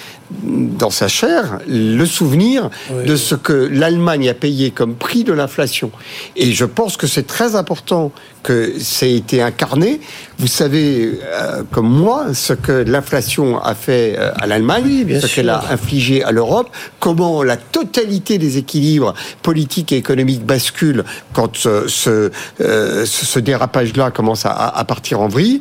dans 0.43 0.91
sa 0.91 1.09
chair 1.09 1.59
le 1.67 2.05
souvenir 2.07 2.71
de 3.05 3.17
ce 3.17 3.35
que 3.35 3.53
l'Allemagne 3.53 4.29
a 4.29 4.35
payé 4.35 4.71
comme 4.71 4.95
prix 4.95 5.25
de 5.25 5.33
l'inflation. 5.33 5.91
Et 6.37 6.53
je 6.53 6.65
pense 6.65 6.97
que 6.97 7.09
c'est 7.09 7.27
très 7.27 7.57
important 7.57 8.13
que 8.43 8.75
ça 8.79 9.07
ait 9.07 9.17
été 9.17 9.43
incarné. 9.43 10.01
Vous 10.39 10.47
savez, 10.47 11.21
euh, 11.23 11.63
comme 11.71 11.89
moi, 11.89 12.29
ce 12.33 12.55
que 12.55 12.73
l'inflation 12.73 13.63
a 13.63 13.75
fait 13.75 14.17
euh, 14.19 14.33
à 14.41 14.47
l'Allemagne, 14.47 15.07
ce 15.21 15.27
qu'elle 15.27 15.51
a 15.51 15.63
infligé 15.71 16.25
à 16.25 16.33
l'Europe, 16.33 16.71
comment 16.99 17.43
la 17.43 17.57
totalité 17.57 18.39
des 18.39 18.57
équilibres 18.57 19.15
politiques 19.43 19.93
et 19.93 19.97
économiques 19.97 20.45
basculent 20.45 21.05
quand 21.33 21.67
euh, 21.67 21.85
ce, 21.89 22.31
ce 22.59 23.39
dérapage-là 23.39 24.11
commence 24.11 24.47
à, 24.47 24.53
à 24.53 24.85
partir 24.85 25.21
en 25.21 25.29
vrille 25.29 25.61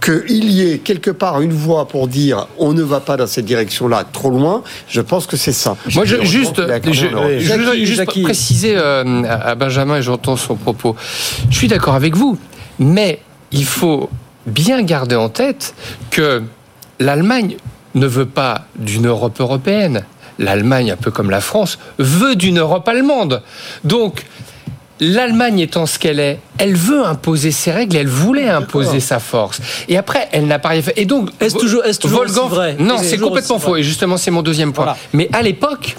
qu'il 0.00 0.50
y 0.50 0.70
ait 0.70 0.78
quelque 0.78 1.10
part 1.10 1.40
une 1.40 1.52
voix 1.52 1.86
pour 1.86 2.08
dire 2.08 2.46
on 2.58 2.72
ne 2.72 2.82
va 2.82 3.00
pas 3.00 3.16
dans 3.16 3.26
cette 3.26 3.44
direction-là 3.44 4.04
trop 4.10 4.30
loin, 4.30 4.62
je 4.88 5.00
pense 5.00 5.26
que 5.26 5.36
c'est 5.36 5.52
ça. 5.52 5.76
Moi, 5.94 6.04
je, 6.06 6.24
juste, 6.24 6.60
je, 6.90 7.84
juste 7.84 8.22
préciser 8.22 8.76
à 8.76 9.54
Benjamin, 9.54 9.96
et 9.98 10.02
j'entends 10.02 10.36
son 10.36 10.56
propos, 10.56 10.96
je 11.50 11.56
suis 11.56 11.68
d'accord 11.68 11.94
avec 11.94 12.16
vous, 12.16 12.19
mais 12.78 13.20
il 13.52 13.64
faut 13.64 14.10
bien 14.46 14.82
garder 14.82 15.16
en 15.16 15.28
tête 15.28 15.74
que 16.10 16.42
l'Allemagne 16.98 17.56
ne 17.94 18.06
veut 18.06 18.26
pas 18.26 18.66
d'une 18.76 19.06
Europe 19.06 19.40
européenne. 19.40 20.04
L'Allemagne, 20.38 20.92
un 20.92 20.96
peu 20.96 21.10
comme 21.10 21.30
la 21.30 21.40
France, 21.40 21.78
veut 21.98 22.34
d'une 22.34 22.58
Europe 22.58 22.88
allemande. 22.88 23.42
Donc, 23.84 24.24
l'Allemagne 25.00 25.60
étant 25.60 25.86
ce 25.86 25.98
qu'elle 25.98 26.20
est, 26.20 26.38
elle 26.58 26.76
veut 26.76 27.04
imposer 27.04 27.50
ses 27.50 27.72
règles, 27.72 27.96
elle 27.96 28.08
voulait 28.08 28.48
imposer 28.48 29.00
sa 29.00 29.18
force. 29.18 29.60
Et 29.88 29.96
après, 29.96 30.28
elle 30.32 30.46
n'a 30.46 30.58
pas 30.58 30.70
rien 30.70 30.82
fait. 30.82 30.94
Et 30.96 31.04
donc, 31.04 31.30
est-ce 31.40 31.56
toujours, 31.56 31.84
est 31.84 32.00
toujours 32.00 32.48
vrai 32.48 32.76
Non, 32.78 32.96
c'est 33.02 33.18
complètement 33.18 33.58
faux. 33.58 33.76
Et 33.76 33.82
justement, 33.82 34.16
c'est 34.16 34.30
mon 34.30 34.42
deuxième 34.42 34.72
point. 34.72 34.94
Mais 35.12 35.28
à 35.32 35.42
l'époque, 35.42 35.96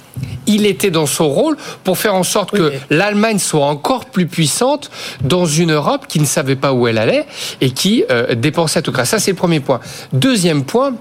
il 0.48 0.66
était 0.66 0.92
dans 0.92 1.06
son 1.06 1.30
rôle 1.30 1.58
pour 1.84 1.98
faire 1.98 2.16
en 2.16 2.24
sorte 2.24 2.52
que 2.52 2.74
l'Allemagne 2.90 3.40
soit 3.40 3.66
encore 3.66 4.06
plus 4.06 4.28
puissante 4.28 4.92
dans 5.22 5.46
une 5.46 5.72
Europe 5.72 6.08
qui 6.08 6.20
ne 6.20 6.26
savait 6.26 6.56
pas 6.56 6.74
où 6.74 6.88
elle 6.88 6.98
allait 6.98 7.26
et 7.62 7.72
qui 7.72 8.04
euh, 8.10 8.36
dépensait 8.36 8.82
tout 8.82 8.92
cas. 8.92 9.06
Ça, 9.06 9.20
c'est 9.20 9.32
le 9.32 9.38
premier 9.38 9.60
point. 9.60 9.80
Deuxième 10.14 10.64
point, 10.64 10.96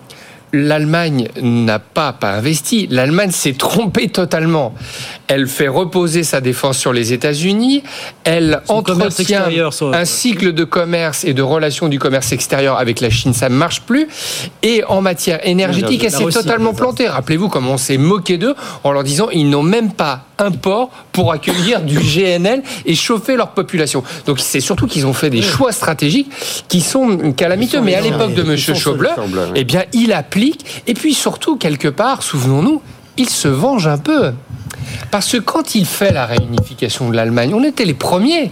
l'Allemagne 0.52 1.28
n'a 1.40 1.78
pas, 1.78 2.12
pas 2.12 2.32
investi, 2.32 2.86
l'Allemagne 2.90 3.30
s'est 3.30 3.52
trompée 3.52 4.08
totalement. 4.08 4.74
Elle 5.32 5.46
fait 5.46 5.68
reposer 5.68 6.24
sa 6.24 6.40
défense 6.40 6.76
sur 6.76 6.92
les 6.92 7.12
États-Unis, 7.12 7.84
elle 8.24 8.62
entretient 8.66 9.44
un 9.92 10.04
cycle 10.04 10.52
de 10.52 10.64
commerce 10.64 11.24
et 11.24 11.34
de 11.34 11.42
relations 11.42 11.86
du 11.86 12.00
commerce 12.00 12.32
extérieur 12.32 12.78
avec 12.78 13.00
la 13.00 13.10
Chine, 13.10 13.32
ça 13.32 13.48
ne 13.48 13.54
marche 13.54 13.82
plus. 13.82 14.08
Et 14.64 14.82
en 14.88 15.00
matière 15.00 15.38
énergétique, 15.46 16.02
elle 16.02 16.10
s'est 16.10 16.24
totalement 16.24 16.74
plantée. 16.74 17.06
Rappelez-vous 17.06 17.48
comment 17.48 17.74
on 17.74 17.78
s'est 17.78 17.96
moqué 17.96 18.38
d'eux 18.38 18.56
en 18.82 18.90
leur 18.90 19.04
disant 19.04 19.28
ils 19.32 19.48
n'ont 19.48 19.62
même 19.62 19.92
pas 19.92 20.24
un 20.40 20.50
port 20.50 20.90
pour 21.12 21.30
accueillir 21.30 21.82
du 21.82 22.00
GNL 22.00 22.64
et 22.84 22.96
chauffer 22.96 23.36
leur 23.36 23.50
population. 23.50 24.02
Donc 24.26 24.40
c'est 24.40 24.58
surtout 24.58 24.88
qu'ils 24.88 25.06
ont 25.06 25.12
fait 25.12 25.30
des 25.30 25.42
choix 25.42 25.70
stratégiques 25.70 26.30
qui 26.66 26.80
sont 26.80 27.32
calamiteux. 27.36 27.80
Mais 27.80 27.94
à 27.94 28.00
l'époque 28.00 28.34
de 28.34 28.42
M. 28.42 28.56
Schauble, 28.56 29.10
eh 29.54 29.62
bien, 29.62 29.84
il 29.92 30.12
applique. 30.12 30.82
Et 30.88 30.94
puis 30.94 31.14
surtout, 31.14 31.56
quelque 31.56 31.86
part, 31.86 32.24
souvenons-nous, 32.24 32.82
il 33.20 33.28
se 33.28 33.48
venge 33.48 33.86
un 33.86 33.98
peu. 33.98 34.32
Parce 35.10 35.30
que 35.30 35.36
quand 35.36 35.74
il 35.74 35.84
fait 35.84 36.12
la 36.12 36.24
réunification 36.24 37.10
de 37.10 37.16
l'Allemagne, 37.16 37.52
on 37.54 37.62
était 37.62 37.84
les 37.84 37.94
premiers 37.94 38.50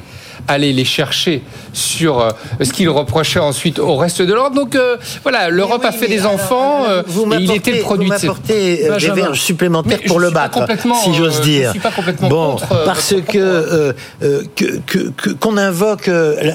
aller 0.48 0.72
les 0.72 0.84
chercher 0.84 1.42
sur 1.72 2.20
euh, 2.20 2.30
ce 2.62 2.72
qu'il 2.72 2.88
reprochait 2.88 3.38
ensuite 3.38 3.78
au 3.78 3.96
reste 3.96 4.22
de 4.22 4.32
l'Europe. 4.32 4.54
Donc 4.54 4.74
euh, 4.74 4.96
voilà, 5.22 5.50
l'Europe 5.50 5.84
a 5.84 5.92
fait 5.92 6.08
des 6.08 6.24
enfants 6.26 6.84
euh, 6.88 7.02
et 7.02 7.42
il 7.42 7.52
était 7.52 7.72
le 7.72 7.80
produit 7.80 8.08
vous 8.08 8.14
m'apportez 8.14 8.88
des 8.98 9.10
verges 9.10 9.40
supplémentaires 9.40 10.00
pour 10.06 10.18
le 10.18 10.30
battre, 10.30 10.64
si 11.04 11.14
j'ose 11.14 11.40
dire. 11.42 11.68
Je 11.68 11.72
suis 11.72 11.80
pas 11.80 11.90
complètement 11.90 12.28
bon, 12.28 12.50
contre, 12.52 12.84
parce 12.84 13.14
que 13.28 13.94
qu'on 15.40 15.56
invoque 15.56 16.10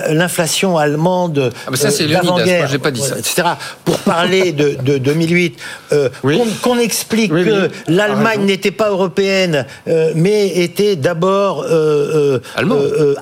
l'inflation 0.10 0.78
allemande 0.78 1.52
ah 1.68 1.72
bah 1.72 1.78
ça 1.78 1.92
c'est 1.92 2.08
l'avant-guerre, 2.08 2.68
j'ai 2.68 2.80
pas 2.80 2.92
dit 2.92 3.02
ça, 3.02 3.18
etc. 3.18 3.44
Pour 3.86 4.00
parler 4.00 4.52
de, 4.52 4.76
de 4.84 4.98
2008, 4.98 5.60
qu'on 6.62 6.80
explique 6.80 7.32
que 7.32 7.70
l'Allemagne 7.88 8.46
n'était 8.46 8.72
pas 8.72 8.90
européenne, 8.90 9.66
mais 10.16 10.48
était 10.48 10.96
d'abord 10.96 11.66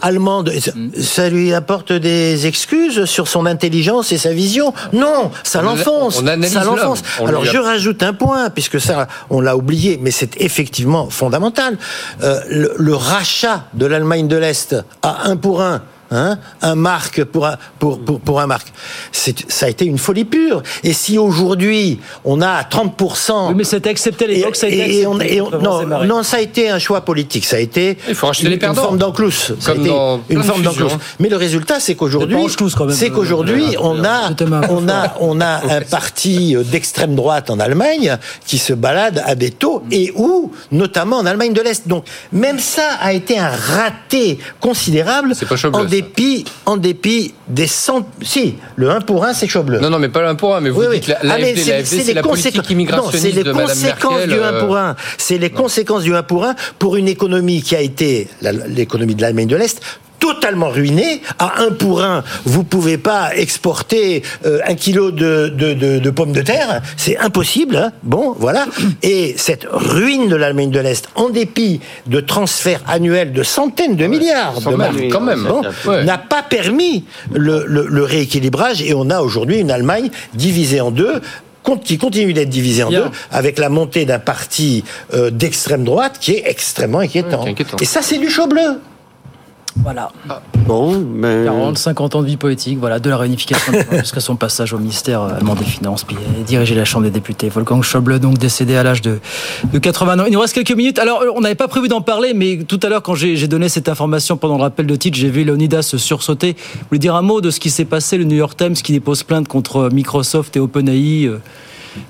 allemande. 0.02 0.52
Ça 1.00 1.30
lui 1.30 1.54
apporte 1.54 1.92
des 1.94 2.48
excuses 2.48 3.06
sur 3.06 3.28
son 3.28 3.46
intelligence 3.46 4.12
et 4.12 4.18
sa 4.18 4.34
vision 4.34 4.74
Non, 4.94 5.32
ça 5.44 5.62
l'enfonce. 5.62 6.24
Ça 6.48 6.64
l'enfonce. 6.64 7.04
Alors 7.26 7.46
je 7.46 7.58
rajoute 7.58 8.04
un 8.04 8.14
point, 8.14 8.50
puisque 8.50 8.80
ça, 8.80 9.08
on 9.30 9.42
l'a 9.42 9.56
oublié, 9.56 10.00
mais 10.02 10.12
c'est 10.12 10.40
effectivement 10.42 11.10
fondamental. 11.10 11.78
Euh, 12.24 12.40
le, 12.50 12.74
le, 12.78 12.96
rachat 12.96 13.66
de 13.74 13.86
l'Allemagne 13.86 14.28
de 14.28 14.36
l'Est 14.36 14.76
à 15.02 15.28
un 15.30 15.38
pour 15.38 15.62
un 15.62 15.82
Hein, 16.14 16.38
un 16.62 16.76
marque 16.76 17.24
pour 17.24 17.46
un, 17.46 17.56
pour, 17.80 17.98
pour, 18.00 18.20
pour 18.20 18.42
un 18.42 18.48
marque. 18.48 18.68
Ça 19.14 19.66
a 19.66 19.70
été 19.70 19.86
une 19.86 19.98
folie 19.98 20.26
pure. 20.26 20.62
Et 20.84 20.92
si 20.92 21.18
aujourd'hui, 21.18 22.00
on 22.26 22.42
a 22.42 22.64
30%. 22.64 23.48
Oui, 23.48 23.54
mais 23.56 23.64
c'était 23.64 23.90
accepté 23.90 24.26
à 24.26 24.28
l'époque, 24.28 24.58
ça 24.58 24.68
a 24.68 24.70
été 24.70 25.02
et, 25.02 25.06
non, 25.06 26.06
non, 26.06 26.24
ça 26.24 26.38
a 26.38 26.40
été 26.42 26.70
un 26.70 26.80
choix 26.80 27.02
politique. 27.02 27.46
Ça 27.46 27.56
a 27.56 27.60
été 27.60 27.98
Il 28.10 28.16
faut 28.16 28.28
une, 28.34 28.50
les 28.50 28.56
une 28.56 28.76
forme 28.76 28.98
dans 28.98 29.14
une 30.30 30.44
forme 30.44 30.64
d'enclous. 30.64 30.90
Mais 31.20 31.30
le 31.30 31.38
résultat, 31.38 31.80
c'est 31.80 31.96
qu'aujourd'hui, 31.96 32.38
c'est 32.90 33.10
qu'aujourd'hui, 33.10 33.78
on 33.80 34.04
a, 34.04 34.32
on 34.70 34.90
a, 34.90 35.16
on 35.22 35.40
a 35.40 35.76
un 35.78 35.82
parti 35.90 36.56
d'extrême 36.72 37.16
droite 37.16 37.50
en 37.50 37.60
Allemagne 37.60 38.18
qui 38.46 38.58
se 38.58 38.74
balade 38.74 39.24
à 39.26 39.36
des 39.36 39.52
taux 39.52 39.84
et 39.92 40.12
où, 40.16 40.52
notamment 40.72 41.18
en 41.18 41.26
Allemagne 41.26 41.54
de 41.54 41.62
l'Est. 41.62 41.88
Donc, 41.88 42.06
même 42.34 42.60
ça 42.60 42.98
a 43.00 43.14
été 43.14 43.40
un 43.40 43.50
raté 43.50 44.40
considérable 44.60 45.34
en 45.72 45.84
dépit, 46.02 46.46
en 46.66 46.78
dépit 46.78 47.34
des 47.48 47.68
cent... 47.68 48.08
Si, 48.22 48.56
le 48.76 48.90
1 48.90 49.02
pour 49.02 49.26
1, 49.26 49.34
c'est 49.34 49.48
Chaubleu. 49.48 49.80
Non, 49.80 49.90
non, 49.90 50.00
mais 50.00 50.10
pas 50.10 50.22
le 50.22 50.28
1 50.28 50.36
pour 50.36 50.56
1, 50.56 50.62
mais 50.62 50.70
vous 50.70 50.86
dites 50.86 51.08
la, 51.08 51.18
ah, 51.30 51.38
c'est 51.84 52.14
la 52.14 52.22
politique 52.22 52.70
immigrationniste 52.70 53.44
de 53.44 53.52
Mme 53.52 53.80
Merkel. 53.80 54.30
Du 54.30 54.40
1 54.40 54.54
pour 54.66 54.78
1. 54.78 54.96
C'est 55.18 55.38
les 55.38 55.50
conséquences 55.50 56.04
du 56.04 56.16
1 56.16 56.24
pour 56.24 56.46
1 56.46 56.56
pour 56.80 56.96
une 56.96 57.08
économie 57.08 57.62
qui 57.62 57.76
a 57.76 57.82
été 57.82 58.28
l'économie 58.68 59.16
de 59.16 59.22
l'Allemagne 59.22 59.48
de 59.48 59.56
l'Est 59.56 59.82
totalement 60.22 60.70
ruiné. 60.70 61.22
À 61.40 61.62
un 61.64 61.72
pour 61.72 62.02
un, 62.04 62.24
vous 62.46 62.64
pouvez 62.64 62.98
pas 62.98 63.36
exporter 63.36 64.24
euh, 64.46 64.60
un 64.66 64.76
kilo 64.76 65.12
de, 65.12 65.50
de, 65.50 65.74
de, 65.74 66.00
de 66.00 66.10
pommes 66.10 66.32
de 66.32 66.42
terre. 66.42 66.82
C'est 66.96 67.18
impossible. 67.18 67.76
Hein. 67.76 67.92
bon, 68.04 68.34
voilà. 68.40 68.66
Et 69.04 69.34
cette 69.38 69.66
ruine 69.70 70.30
de 70.30 70.36
l'Allemagne 70.38 70.72
de 70.72 70.80
l'Est, 70.80 71.10
en 71.16 71.30
dépit 71.30 71.82
de 72.08 72.22
transferts 72.22 72.82
annuels 72.88 73.34
de 73.34 73.44
centaines 73.44 73.98
de 73.98 74.06
milliards 74.08 74.62
de 74.62 74.76
même, 74.76 75.10
quand 75.12 75.22
même, 75.22 75.44
bon, 75.44 75.62
Ouais. 75.86 76.04
n'a 76.06 76.18
pas 76.20 76.44
permis 76.44 77.04
le, 77.34 77.66
le, 77.68 77.88
le 77.88 78.04
rééquilibrage. 78.04 78.82
Et 78.84 78.94
on 78.94 79.10
a 79.10 79.20
aujourd'hui 79.22 79.58
une 79.60 79.72
Allemagne 79.72 80.10
divisée 80.34 80.80
en 80.80 80.92
deux 80.92 81.20
qui 81.84 81.98
continue 81.98 82.34
d'être 82.34 82.50
divisée 82.50 82.84
en 82.84 82.90
deux, 82.90 83.06
avec 83.32 83.58
la 83.60 83.70
montée 83.70 84.06
d'un 84.06 84.20
parti 84.20 84.84
euh, 85.14 85.30
d'extrême 85.30 85.84
droite 85.84 86.18
qui 86.20 86.34
est 86.34 86.44
extrêmement 86.46 87.00
inquiétant. 87.00 87.46
Inquiétant. 87.46 87.78
Et 87.82 87.86
ça, 87.86 88.02
c'est 88.02 88.18
du 88.18 88.30
chaud 88.30 88.48
bleu. 88.48 88.80
Voilà. 89.78 90.12
Bon, 90.68 91.00
mais 91.00 91.46
40, 91.46 91.78
50 91.78 92.16
ans 92.16 92.22
de 92.22 92.28
vie 92.28 92.38
politique, 92.38 92.78
voilà, 92.80 93.00
de 93.00 93.10
la 93.10 93.18
réunification 93.18 93.72
de- 93.72 93.98
jusqu'à 94.00 94.20
son 94.20 94.36
passage 94.36 94.74
au 94.74 94.78
ministère 94.78 95.22
euh, 95.22 95.36
allemand 95.38 95.56
des 95.56 95.64
Finances, 95.66 96.04
puis 96.04 96.16
euh, 96.18 96.44
diriger 96.44 96.76
la 96.76 96.86
Chambre 96.86 97.06
des 97.06 97.12
députés. 97.12 97.50
Wolfgang 97.50 97.82
Schäuble, 97.82 98.20
donc 98.20 98.38
décédé 98.38 98.76
à 98.76 98.84
l'âge 98.84 99.02
de, 99.02 99.20
de 99.72 99.80
80 99.80 100.20
ans. 100.20 100.26
Il 100.28 100.34
nous 100.34 100.40
reste 100.40 100.54
quelques 100.54 100.76
minutes. 100.76 101.00
Alors, 101.00 101.22
euh, 101.22 101.28
on 101.36 101.42
n'avait 101.42 101.56
pas 101.56 101.68
prévu 101.68 101.88
d'en 101.88 102.02
parler, 102.02 102.34
mais 102.34 102.60
tout 102.68 102.80
à 102.84 102.90
l'heure, 102.90 103.02
quand 103.02 103.16
j'ai 103.16 103.36
j'ai 103.38 103.48
donné 103.48 103.70
cette 103.70 103.88
information 103.90 104.38
pendant 104.38 104.58
le 104.58 104.64
rappel 104.64 104.86
de 104.88 104.96
titre, 104.96 105.18
j'ai 105.18 105.30
vu 105.30 105.44
Leonidas 105.44 105.84
se 105.84 105.98
sursauter. 105.98 106.56
Vous 106.58 106.86
voulez 106.90 107.00
dire 107.00 107.16
un 107.16 107.22
mot 107.22 107.40
de 107.42 107.50
ce 107.50 107.60
qui 107.60 107.70
s'est 107.70 107.86
passé, 107.86 108.18
le 108.18 108.26
New 108.26 108.36
York 108.36 108.58
Times 108.58 108.74
qui 108.74 108.92
dépose 108.92 109.24
plainte 109.24 109.48
contre 109.48 109.90
Microsoft 109.92 110.56
et 110.58 110.60
OpenAI 110.60 111.26
euh, 111.28 111.40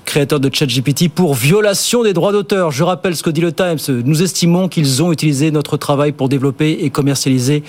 créateur 0.04 0.40
de 0.40 0.50
ChatGPT, 0.52 1.08
pour 1.08 1.34
violation 1.34 2.02
des 2.02 2.12
droits 2.12 2.32
d'auteur. 2.32 2.70
Je 2.70 2.84
rappelle 2.84 3.16
ce 3.16 3.22
que 3.22 3.30
dit 3.30 3.40
le 3.40 3.52
Times. 3.52 3.78
Nous 4.04 4.22
estimons 4.22 4.68
qu'ils 4.68 5.02
ont 5.02 5.12
utilisé 5.12 5.50
notre 5.50 5.76
travail 5.76 6.12
pour 6.12 6.28
développer 6.28 6.84
et 6.84 6.90
commercialiser 6.90 7.62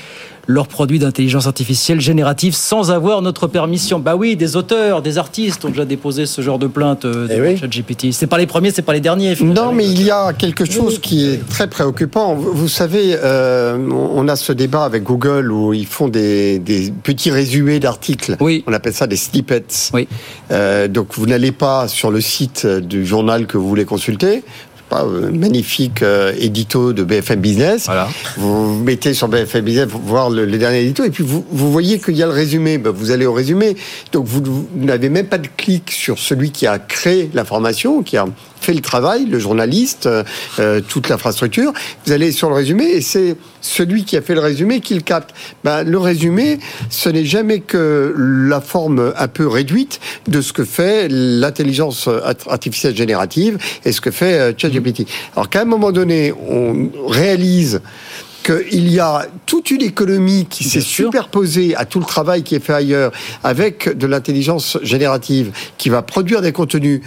leurs 0.48 0.68
produits 0.68 1.00
d'intelligence 1.00 1.48
artificielle 1.48 2.02
générative 2.02 2.54
sans 2.54 2.92
avoir 2.92 3.22
notre 3.22 3.48
permission. 3.48 4.00
Bah 4.00 4.16
oui, 4.16 4.36
des 4.36 4.56
auteurs, 4.56 5.02
des 5.02 5.18
artistes 5.18 5.64
ont 5.66 5.70
déjà 5.70 5.86
déposé 5.86 6.26
ce 6.26 6.42
genre 6.42 6.60
de 6.60 6.68
plainte 6.68 7.06
euh, 7.06 7.28
Eh 7.30 7.36
devant 7.38 7.48
oui. 7.50 7.58
ChatGPT. 7.58 8.12
C'est 8.12 8.28
pas 8.28 8.38
les 8.38 8.46
premiers, 8.48 8.72
c'est 8.72 8.82
pas 8.82 8.94
les 8.94 9.00
derniers. 9.00 9.36
finalement. 9.36 9.68
Non, 9.68 9.72
mais 9.72 9.86
il 9.86 10.02
y 10.04 10.12
a 10.12 10.34
quelque 10.34 10.66
chose 10.66 11.00
qui 11.00 11.26
est 11.26 11.48
très 11.50 11.68
préoccupant. 11.68 12.36
Vous 12.36 12.52
vous 12.54 12.68
savez, 12.68 13.16
euh, 13.24 13.78
on 13.90 14.28
a 14.28 14.36
ce 14.36 14.52
débat 14.52 14.84
avec 14.84 15.04
Google 15.04 15.52
où 15.52 15.74
ils 15.74 15.86
font 15.88 16.08
des, 16.10 16.60
des 16.60 16.92
petits 16.92 17.32
résumés 17.32 17.80
d'articles. 17.80 18.36
Oui. 18.40 18.64
On 18.68 18.74
appelle 18.74 18.94
ça 18.94 19.08
des 19.08 19.16
snippets. 19.16 19.64
Oui. 19.94 20.08
Euh, 20.52 20.88
donc 20.88 21.08
vous 21.14 21.26
n'allez 21.26 21.52
pas 21.54 21.88
sur 21.88 22.12
le 22.12 22.20
site 22.22 22.66
du 22.68 23.06
journal 23.06 23.48
que 23.48 23.58
vous 23.58 23.68
voulez 23.70 23.86
consulter. 23.86 24.44
Pas, 24.94 25.06
euh, 25.06 25.32
magnifique 25.32 26.04
euh, 26.04 26.34
édito 26.38 26.94
de 26.94 27.04
BFM 27.04 27.40
Business. 27.40 27.86
Voilà. 27.86 28.10
Vous 28.38 28.78
vous 28.78 28.84
mettez 28.84 29.16
sur 29.16 29.28
BFM 29.28 29.66
Business 29.66 29.88
pour 29.88 30.02
voir 30.02 30.30
le, 30.30 30.46
les 30.46 30.60
derniers 30.60 30.82
éditos 30.82 31.04
et 31.04 31.10
puis 31.10 31.24
vous, 31.24 31.44
vous 31.50 31.72
voyez 31.72 31.98
qu'il 31.98 32.16
y 32.16 32.22
a 32.22 32.28
le 32.28 32.32
résumé. 32.32 32.78
Ben, 32.78 32.92
vous 32.92 33.10
allez 33.10 33.26
au 33.26 33.34
résumé. 33.34 33.76
Donc 34.12 34.28
vous, 34.28 34.44
vous 34.44 34.68
n'avez 34.76 35.10
même 35.10 35.26
pas 35.26 35.40
de 35.40 35.48
clic 35.58 35.90
sur 35.90 36.20
celui 36.20 36.52
qui 36.52 36.68
a 36.68 36.78
créé 36.78 37.32
l'information, 37.34 38.04
qui 38.04 38.18
a 38.18 38.28
fait 38.62 38.74
le 38.74 38.82
travail, 38.82 39.26
le 39.26 39.40
journaliste, 39.40 40.08
euh, 40.60 40.82
toute 40.88 41.10
l'infrastructure. 41.10 41.74
Vous 42.06 42.12
allez 42.12 42.32
sur 42.32 42.50
le 42.50 42.56
résumé 42.56 42.86
et 42.86 43.02
c'est 43.02 43.36
celui 43.64 44.04
qui 44.04 44.16
a 44.18 44.22
fait 44.22 44.36
le 44.36 44.42
résumé 44.42 44.80
qui 44.82 44.94
le 44.94 45.02
capte. 45.02 45.34
Ben, 45.64 45.84
le 45.84 45.98
résumé, 45.98 46.60
ce 46.90 47.10
n'est 47.10 47.26
jamais 47.26 47.60
que 47.60 48.14
la 48.18 48.62
forme 48.62 49.14
un 49.18 49.28
peu 49.28 49.48
réduite 49.48 50.00
de 50.28 50.42
ce 50.42 50.54
que 50.54 50.66
fait 50.66 51.08
l'intelligence 51.10 52.08
artificielle 52.48 52.96
générative 52.96 53.58
et 53.86 53.92
ce 53.92 54.02
que 54.02 54.12
fait 54.12 54.40
euh, 54.40 54.54
ChatGPT. 54.56 55.08
Alors 55.36 55.50
qu'à 55.50 55.62
un 55.62 55.66
moment 55.66 55.92
donné, 55.92 56.34
on 56.34 56.90
réalise 57.08 57.82
qu'il 58.44 58.92
y 58.92 59.00
a 59.00 59.26
toute 59.46 59.72
une 59.72 59.82
économie 59.82 60.46
qui 60.50 60.66
s'est 60.66 60.82
superposée 60.82 61.76
à 61.76 61.86
tout 61.86 62.00
le 62.00 62.06
travail 62.06 62.44
qui 62.44 62.56
est 62.56 62.60
fait 62.60 62.74
ailleurs 62.74 63.14
avec 63.44 63.98
de 63.98 64.06
l'intelligence 64.06 64.78
générative 64.82 65.52
qui 65.78 65.90
va 65.90 66.02
produire 66.02 66.42
des 66.42 66.52
contenus 66.52 67.02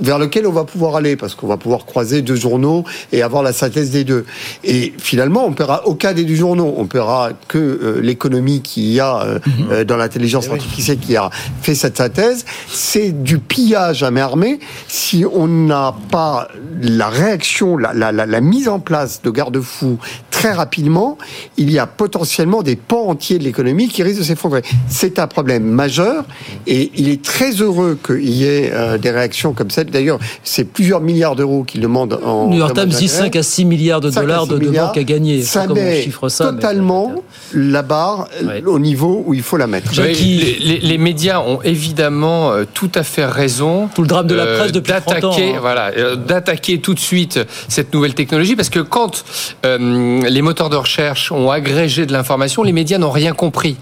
vers 0.00 0.18
lequel 0.18 0.46
on 0.46 0.52
va 0.52 0.64
pouvoir 0.64 0.96
aller 0.96 1.16
parce 1.16 1.34
qu'on 1.34 1.46
va 1.46 1.56
pouvoir 1.56 1.84
croiser 1.86 2.22
deux 2.22 2.36
journaux 2.36 2.84
et 3.12 3.22
avoir 3.22 3.42
la 3.42 3.52
synthèse 3.52 3.90
des 3.90 4.04
deux. 4.04 4.24
Et 4.64 4.92
finalement, 4.98 5.44
on 5.46 5.50
ne 5.50 5.54
paiera 5.54 5.86
aucun 5.86 6.12
des 6.12 6.24
deux 6.24 6.34
journaux. 6.34 6.74
On 6.76 6.86
paiera 6.86 7.30
que 7.48 7.58
euh, 7.58 8.00
l'économie 8.00 8.62
qu'il 8.62 8.90
y 8.90 9.00
a 9.00 9.22
euh, 9.22 9.38
euh, 9.70 9.84
dans 9.84 9.96
l'intelligence 9.96 10.48
artificielle 10.48 10.98
qui 10.98 11.16
a 11.16 11.30
fait 11.62 11.74
cette 11.74 11.98
synthèse. 11.98 12.44
C'est 12.68 13.22
du 13.22 13.38
pillage 13.38 14.02
à 14.02 14.10
main 14.10 14.22
armée 14.22 14.60
si 14.88 15.24
on 15.30 15.46
n'a 15.46 15.94
pas 16.10 16.48
la 16.82 17.08
réaction, 17.08 17.76
la, 17.76 17.92
la, 17.92 18.12
la, 18.12 18.26
la 18.26 18.40
mise 18.40 18.68
en 18.68 18.80
place 18.80 19.22
de 19.22 19.30
garde-fous 19.30 19.98
très 20.30 20.52
rapidement. 20.52 21.18
Il 21.56 21.70
y 21.70 21.78
a 21.78 21.86
potentiellement 21.86 22.62
des 22.62 22.76
pans 22.76 23.08
entiers 23.08 23.38
de 23.38 23.44
l'économie 23.44 23.88
qui 23.88 24.02
risquent 24.02 24.20
de 24.20 24.24
s'effondrer. 24.24 24.62
C'est 24.88 25.18
un 25.18 25.26
problème 25.26 25.64
majeur 25.64 26.24
et 26.66 26.90
il 26.94 27.08
est 27.08 27.22
très 27.22 27.50
heureux 27.52 27.98
qu'il 28.04 28.30
y 28.30 28.44
ait 28.44 28.70
euh, 28.72 28.98
des 28.98 29.10
réactions 29.10 29.52
comme 29.52 29.70
ça. 29.70 29.84
D'ailleurs, 29.90 30.18
c'est 30.44 30.64
plusieurs 30.64 31.00
milliards 31.00 31.36
d'euros 31.36 31.64
qu'il 31.64 31.80
demande 31.80 32.18
en. 32.24 32.48
New 32.48 32.58
York 32.58 32.74
Times 32.74 32.86
dit 32.86 33.06
d'intérêt. 33.06 33.08
5 33.08 33.36
à 33.36 33.42
6 33.42 33.64
milliards 33.64 34.00
de 34.00 34.10
5 34.10 34.18
à 34.18 34.22
dollars 34.22 34.44
6 34.44 34.48
de, 34.50 34.58
de 34.58 34.70
banques 34.70 34.96
à 34.98 35.02
gagner. 35.04 35.42
Ça 35.42 35.66
met 35.66 36.06
mais- 36.06 36.08
totalement 36.38 37.12
la 37.54 37.82
barre 37.82 38.28
euh, 38.42 38.46
Ouais. 38.46 38.62
au 38.66 38.78
niveau 38.78 39.22
où 39.26 39.34
il 39.34 39.42
faut 39.42 39.56
la 39.56 39.66
mettre. 39.66 39.92
Les, 40.00 40.12
les- 40.14 40.78
les 40.78 40.98
médias 40.98 41.40
ont 41.40 41.60
évidemment 41.62 42.52
euh, 42.52 42.64
tout 42.72 42.90
à 42.94 43.02
fait 43.02 43.24
raison. 43.24 43.88
Tout 43.94 44.02
le 44.02 44.08
drame 44.08 44.26
de 44.26 44.34
la 44.34 44.44
euh, 44.44 44.58
presse 44.58 44.72
depuis 44.72 44.92
30 44.92 45.08
ans. 45.08 45.30
d'attaquer, 45.30 45.54
hein. 45.54 45.58
voilà, 45.60 45.90
euh, 45.96 46.16
d'attaquer 46.16 46.80
tout 46.80 46.94
de 46.94 47.00
suite 47.00 47.40
cette 47.68 47.92
nouvelle 47.92 48.14
technologie, 48.14 48.56
parce 48.56 48.70
que 48.70 48.80
quand 48.80 49.24
euh, 49.66 50.22
les 50.28 50.42
moteurs 50.42 50.70
de 50.70 50.76
recherche 50.76 51.32
ont 51.32 51.50
agrégé 51.50 52.06
de 52.06 52.12
l'information, 52.12 52.62
les 52.62 52.72
médias 52.72 52.98
n'ont 52.98 53.10
rien 53.10 53.32
compris. 53.32 53.76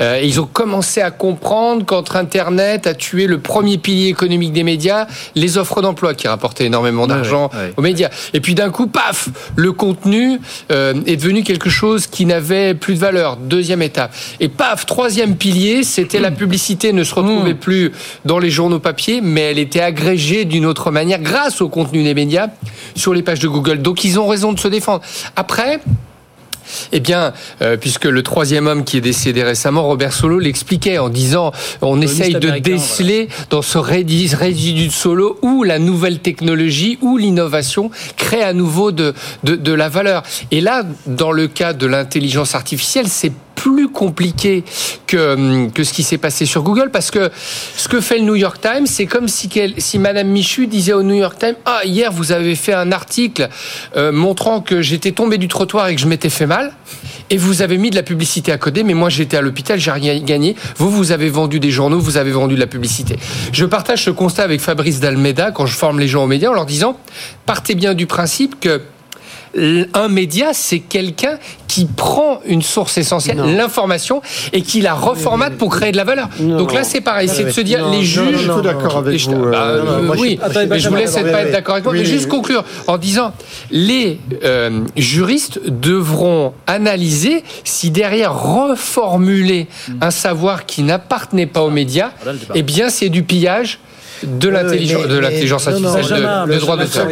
Euh, 0.00 0.20
ils 0.22 0.40
ont 0.40 0.46
commencé 0.50 1.00
à 1.00 1.10
comprendre 1.10 1.84
qu'entre 1.84 2.16
Internet 2.16 2.86
a 2.86 2.94
tué 2.94 3.26
le 3.26 3.38
premier 3.38 3.78
pilier 3.78 4.08
économique 4.08 4.52
des 4.52 4.62
médias, 4.64 5.06
les 5.34 5.51
offres 5.58 5.82
d'emploi, 5.82 6.14
qui 6.14 6.28
rapportaient 6.28 6.66
énormément 6.66 7.06
d'argent 7.06 7.50
ouais, 7.52 7.58
ouais. 7.58 7.74
aux 7.76 7.82
médias. 7.82 8.10
Et 8.32 8.40
puis 8.40 8.54
d'un 8.54 8.70
coup, 8.70 8.86
paf, 8.86 9.28
le 9.56 9.72
contenu 9.72 10.40
euh, 10.70 10.94
est 11.06 11.16
devenu 11.16 11.42
quelque 11.42 11.70
chose 11.70 12.06
qui 12.06 12.26
n'avait 12.26 12.74
plus 12.74 12.94
de 12.94 12.98
valeur. 12.98 13.36
Deuxième 13.36 13.82
étape. 13.82 14.14
Et 14.40 14.48
paf, 14.48 14.86
troisième 14.86 15.36
pilier, 15.36 15.82
c'était 15.82 16.20
la 16.20 16.30
publicité 16.30 16.92
ne 16.92 17.04
se 17.04 17.14
retrouvait 17.14 17.54
plus 17.54 17.92
dans 18.24 18.38
les 18.38 18.50
journaux 18.50 18.78
papier, 18.78 19.20
mais 19.20 19.42
elle 19.42 19.58
était 19.58 19.80
agrégée 19.80 20.44
d'une 20.44 20.66
autre 20.66 20.90
manière 20.90 21.20
grâce 21.20 21.60
au 21.60 21.68
contenu 21.68 22.02
des 22.02 22.14
médias 22.14 22.48
sur 22.94 23.14
les 23.14 23.22
pages 23.22 23.40
de 23.40 23.48
Google. 23.48 23.82
Donc 23.82 24.04
ils 24.04 24.18
ont 24.18 24.26
raison 24.26 24.52
de 24.52 24.58
se 24.58 24.68
défendre. 24.68 25.02
Après, 25.36 25.80
eh 26.92 27.00
bien, 27.00 27.32
euh, 27.60 27.76
puisque 27.76 28.04
le 28.04 28.22
troisième 28.22 28.66
homme 28.66 28.84
qui 28.84 28.96
est 28.96 29.00
décédé 29.02 29.42
récemment, 29.42 29.84
Robert 29.84 30.12
Solo, 30.12 30.38
l'expliquait 30.38 30.98
en 30.98 31.08
disant 31.08 31.52
on 31.80 32.00
essaye 32.00 32.34
de 32.34 32.50
déceler 32.58 33.28
dans 33.50 33.62
ce 33.62 33.78
résidu 33.78 34.86
de 34.88 34.92
Solo 34.92 35.38
où 35.42 35.62
la 35.62 35.78
nouvelle 35.78 36.18
technologie, 36.18 36.98
où 37.00 37.16
l'innovation 37.16 37.90
crée 38.16 38.42
à 38.42 38.52
nouveau 38.52 38.92
de, 38.92 39.14
de, 39.44 39.56
de 39.56 39.72
la 39.72 39.88
valeur. 39.88 40.22
Et 40.50 40.60
là, 40.60 40.84
dans 41.06 41.32
le 41.32 41.48
cas 41.48 41.72
de 41.72 41.86
l'intelligence 41.86 42.54
artificielle, 42.54 43.08
c'est 43.08 43.32
plus 43.54 43.88
compliqué 43.88 44.64
que, 45.06 45.34
hum, 45.34 45.72
que 45.72 45.84
ce 45.84 45.92
qui 45.92 46.02
s'est 46.02 46.18
passé 46.18 46.46
sur 46.46 46.62
Google 46.62 46.90
parce 46.92 47.10
que 47.10 47.30
ce 47.76 47.88
que 47.88 48.00
fait 48.00 48.18
le 48.18 48.24
New 48.24 48.34
York 48.34 48.60
Times, 48.60 48.86
c'est 48.86 49.06
comme 49.06 49.28
si, 49.28 49.48
si 49.78 49.98
Madame 49.98 50.28
Michu 50.28 50.66
disait 50.66 50.92
au 50.92 51.02
New 51.02 51.14
York 51.14 51.38
Times 51.38 51.56
Ah, 51.64 51.80
hier 51.84 52.12
vous 52.12 52.32
avez 52.32 52.54
fait 52.54 52.72
un 52.72 52.92
article 52.92 53.48
euh, 53.96 54.12
montrant 54.12 54.60
que 54.60 54.82
j'étais 54.82 55.12
tombé 55.12 55.38
du 55.38 55.48
trottoir 55.48 55.88
et 55.88 55.94
que 55.94 56.00
je 56.00 56.06
m'étais 56.06 56.30
fait 56.30 56.46
mal, 56.46 56.72
et 57.30 57.36
vous 57.36 57.62
avez 57.62 57.78
mis 57.78 57.90
de 57.90 57.96
la 57.96 58.02
publicité 58.02 58.52
à 58.52 58.58
coder, 58.58 58.82
mais 58.84 58.94
moi 58.94 59.08
j'étais 59.08 59.36
à 59.36 59.40
l'hôpital, 59.40 59.78
j'ai 59.78 59.90
rien 59.90 60.18
gagné. 60.20 60.56
Vous, 60.76 60.90
vous 60.90 61.12
avez 61.12 61.30
vendu 61.30 61.60
des 61.60 61.70
journaux, 61.70 61.98
vous 61.98 62.16
avez 62.16 62.30
vendu 62.30 62.54
de 62.54 62.60
la 62.60 62.66
publicité. 62.66 63.16
Je 63.52 63.64
partage 63.64 64.04
ce 64.04 64.10
constat 64.10 64.42
avec 64.44 64.60
Fabrice 64.60 65.00
Dalmeda 65.00 65.50
quand 65.50 65.66
je 65.66 65.74
forme 65.74 66.00
les 66.00 66.08
gens 66.08 66.24
aux 66.24 66.26
médias 66.26 66.50
en 66.50 66.54
leur 66.54 66.66
disant 66.66 66.98
Partez 67.46 67.74
bien 67.74 67.94
du 67.94 68.06
principe 68.06 68.60
que 68.60 68.82
un 69.54 70.08
média, 70.08 70.52
c'est 70.54 70.80
quelqu'un 70.80 71.38
qui 71.72 71.86
prend 71.86 72.40
une 72.44 72.60
source 72.60 72.98
essentielle, 72.98 73.38
l'information, 73.56 74.20
et 74.52 74.60
qui 74.60 74.82
la 74.82 74.92
reformate 74.92 75.54
pour 75.54 75.70
créer 75.74 75.90
de 75.92 75.96
la 75.96 76.04
valeur. 76.04 76.28
Non. 76.38 76.58
Donc 76.58 76.74
là, 76.74 76.84
c'est 76.84 77.00
pareil, 77.00 77.28
c'est 77.28 77.44
de 77.44 77.50
se 77.50 77.62
dire, 77.62 77.80
Non, 77.80 77.90
les 77.92 77.96
non, 77.98 78.02
juges... 78.02 78.24
non, 78.32 78.38
je 78.38 78.52
suis 78.52 78.62
d'accord 78.62 78.96
avec 78.98 79.12
les- 79.26 79.34
vous, 79.34 79.50
Bah, 79.50 79.56
euh, 79.62 80.02
moi, 80.02 80.16
je 80.16 80.20
oui, 80.20 80.38
Attendez, 80.42 80.66
mais 80.66 80.78
je 80.78 80.88
vous 80.90 80.96
laisse 80.96 81.14
pas 81.14 81.42
être 81.42 81.52
d'accord 81.52 81.74
avec 81.76 81.84
moi, 81.84 81.94
Oui, 81.94 82.00
mais 82.00 82.04
oui. 82.06 82.12
juste 82.12 82.28
conclure. 82.28 82.62
En 82.88 82.98
disant, 82.98 83.32
les 83.70 84.20
euh, 84.44 84.80
juristes 84.96 85.60
devront 85.66 86.52
analyser 86.66 87.42
si 87.64 87.90
derrière 87.90 88.34
reformuler 88.38 89.66
un 90.00 90.10
savoir 90.10 90.66
qui 90.66 90.82
n'appartenait 90.82 91.46
pas 91.46 91.62
aux 91.62 91.70
médias, 91.70 92.10
eh 92.54 92.62
bien 92.62 92.90
c'est 92.90 93.08
du 93.08 93.22
pillage 93.22 93.78
de 94.24 94.48
l'intelligence, 94.48 95.06
de 95.06 95.18
l'intelligence 95.18 95.68
artificielle, 95.68 96.28
le 96.46 96.58
droit 96.58 96.76
d'auteur. 96.76 97.08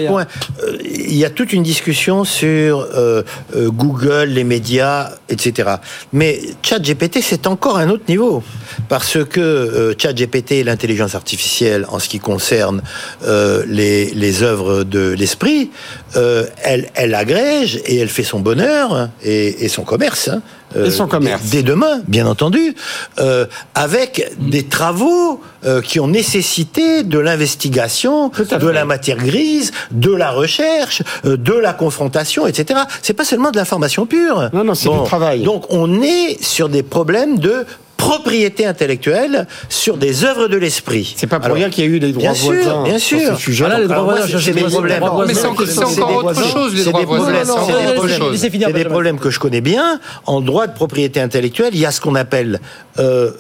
Il 0.84 1.16
y 1.16 1.24
a 1.24 1.30
toute 1.30 1.52
une 1.52 1.62
discussion 1.62 2.24
sur 2.24 2.80
euh, 2.94 3.22
euh, 3.56 3.70
Google, 3.70 4.28
les 4.28 4.44
médias, 4.44 5.10
etc. 5.28 5.70
Mais 6.12 6.40
ChatGPT, 6.62 7.20
c'est 7.22 7.46
encore 7.46 7.78
un 7.78 7.90
autre 7.90 8.04
niveau. 8.08 8.42
Parce 8.88 9.24
que 9.24 9.40
euh, 9.40 9.94
ChatGPT 9.96 10.52
et 10.52 10.64
l'intelligence 10.64 11.14
artificielle, 11.14 11.86
en 11.88 11.98
ce 11.98 12.08
qui 12.08 12.18
concerne 12.18 12.82
euh, 13.24 13.64
les, 13.66 14.10
les 14.10 14.42
œuvres 14.42 14.84
de 14.84 15.10
l'esprit, 15.10 15.70
euh, 16.16 16.46
elle, 16.62 16.88
elle 16.94 17.14
agrège 17.14 17.80
et 17.86 17.98
elle 17.98 18.08
fait 18.08 18.22
son 18.22 18.40
bonheur 18.40 19.08
et, 19.22 19.64
et 19.64 19.68
son 19.68 19.82
commerce. 19.82 20.28
Hein, 20.28 20.42
euh, 20.76 20.86
et 20.86 20.90
son 20.90 21.06
commerce. 21.06 21.42
Dès, 21.44 21.58
dès 21.58 21.62
demain, 21.62 22.00
bien 22.06 22.26
entendu, 22.26 22.74
euh, 23.18 23.46
avec 23.74 24.32
des 24.38 24.64
travaux 24.64 25.40
euh, 25.64 25.80
qui 25.80 26.00
ont 26.00 26.08
nécessité 26.08 27.02
de 27.02 27.18
l'investigation, 27.18 28.28
de 28.30 28.68
la 28.68 28.84
matière 28.84 29.18
grise, 29.18 29.72
de 29.90 30.12
la 30.12 30.30
recherche, 30.30 31.02
euh, 31.24 31.36
de 31.36 31.54
la 31.54 31.72
confrontation, 31.72 32.46
etc. 32.46 32.80
C'est 33.02 33.14
pas 33.14 33.24
seulement 33.24 33.50
de 33.50 33.56
l'information 33.56 34.06
pure. 34.06 34.50
Non, 34.52 34.64
non, 34.64 34.74
c'est 34.74 34.88
du 34.88 35.04
travail. 35.04 35.42
Donc 35.42 35.64
on 35.70 36.02
est 36.02 36.42
sur 36.42 36.68
des 36.68 36.82
problèmes 36.82 37.38
de 37.38 37.66
propriété 38.00 38.64
intellectuelle 38.64 39.46
sur 39.68 39.98
des 39.98 40.24
œuvres 40.24 40.48
de 40.48 40.56
l'esprit. 40.56 41.12
C'est 41.16 41.26
pas 41.26 41.36
pour 41.36 41.44
Alors, 41.46 41.58
rien 41.58 41.68
qu'il 41.68 41.84
y 41.84 41.86
a 41.86 41.90
eu 41.90 42.00
des 42.00 42.12
droits 42.12 42.22
bien 42.22 42.34
sûr, 42.34 42.52
voisins 42.54 42.82
bien 42.84 42.98
sur 42.98 43.20
sûr. 43.20 43.36
ce 43.36 43.42
sujet. 43.42 43.64
Voilà, 43.64 43.80
les 43.80 43.88
droits 43.88 44.02
voisins, 44.04 44.38
c'est 44.40 44.52
des 44.54 44.64
problèmes. 44.64 45.00
droits 45.00 45.26
Mais 45.26 45.34
c'est 45.34 45.46
encore- 45.46 45.66
autre 46.24 46.42
chose, 46.50 46.74
les 46.74 46.82
C'est 46.82 46.88
droits 46.90 47.00
des 47.00 47.06
voisins. 47.06 47.32
c'est 48.36 48.72
des 48.72 48.84
problèmes. 48.84 49.18
que 49.18 49.28
je 49.30 49.38
connais 49.38 49.60
bien. 49.60 50.00
En 50.24 50.40
droit 50.40 50.66
de 50.66 50.72
propriété 50.72 51.20
intellectuelle, 51.20 51.70
il 51.74 51.80
y 51.80 51.84
a 51.86 51.90
ce 51.90 52.00
qu'on 52.00 52.14
appelle, 52.14 52.60
euh, 52.98 53.32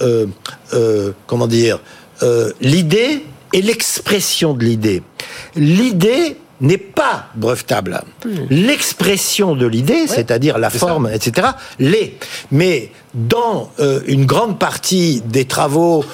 euh, 0.00 0.26
euh, 0.72 1.10
comment 1.26 1.48
dire, 1.48 1.80
l'idée 2.60 3.24
et 3.52 3.60
l'expression 3.62 4.54
de 4.54 4.64
l'idée. 4.64 5.02
L'idée 5.56 6.36
n'est 6.60 6.78
pas 6.78 7.26
brevetable. 7.34 8.02
L'expression 8.50 9.54
de 9.54 9.66
l'idée, 9.66 10.06
c'est-à-dire 10.06 10.58
la 10.58 10.70
forme, 10.70 11.08
etc., 11.12 11.48
l'est. 11.78 12.14
Mais 12.50 12.90
dans 13.14 13.70
euh, 13.78 14.00
une 14.06 14.26
grande 14.26 14.58
partie 14.58 15.22
des 15.26 15.44
travaux 15.44 16.04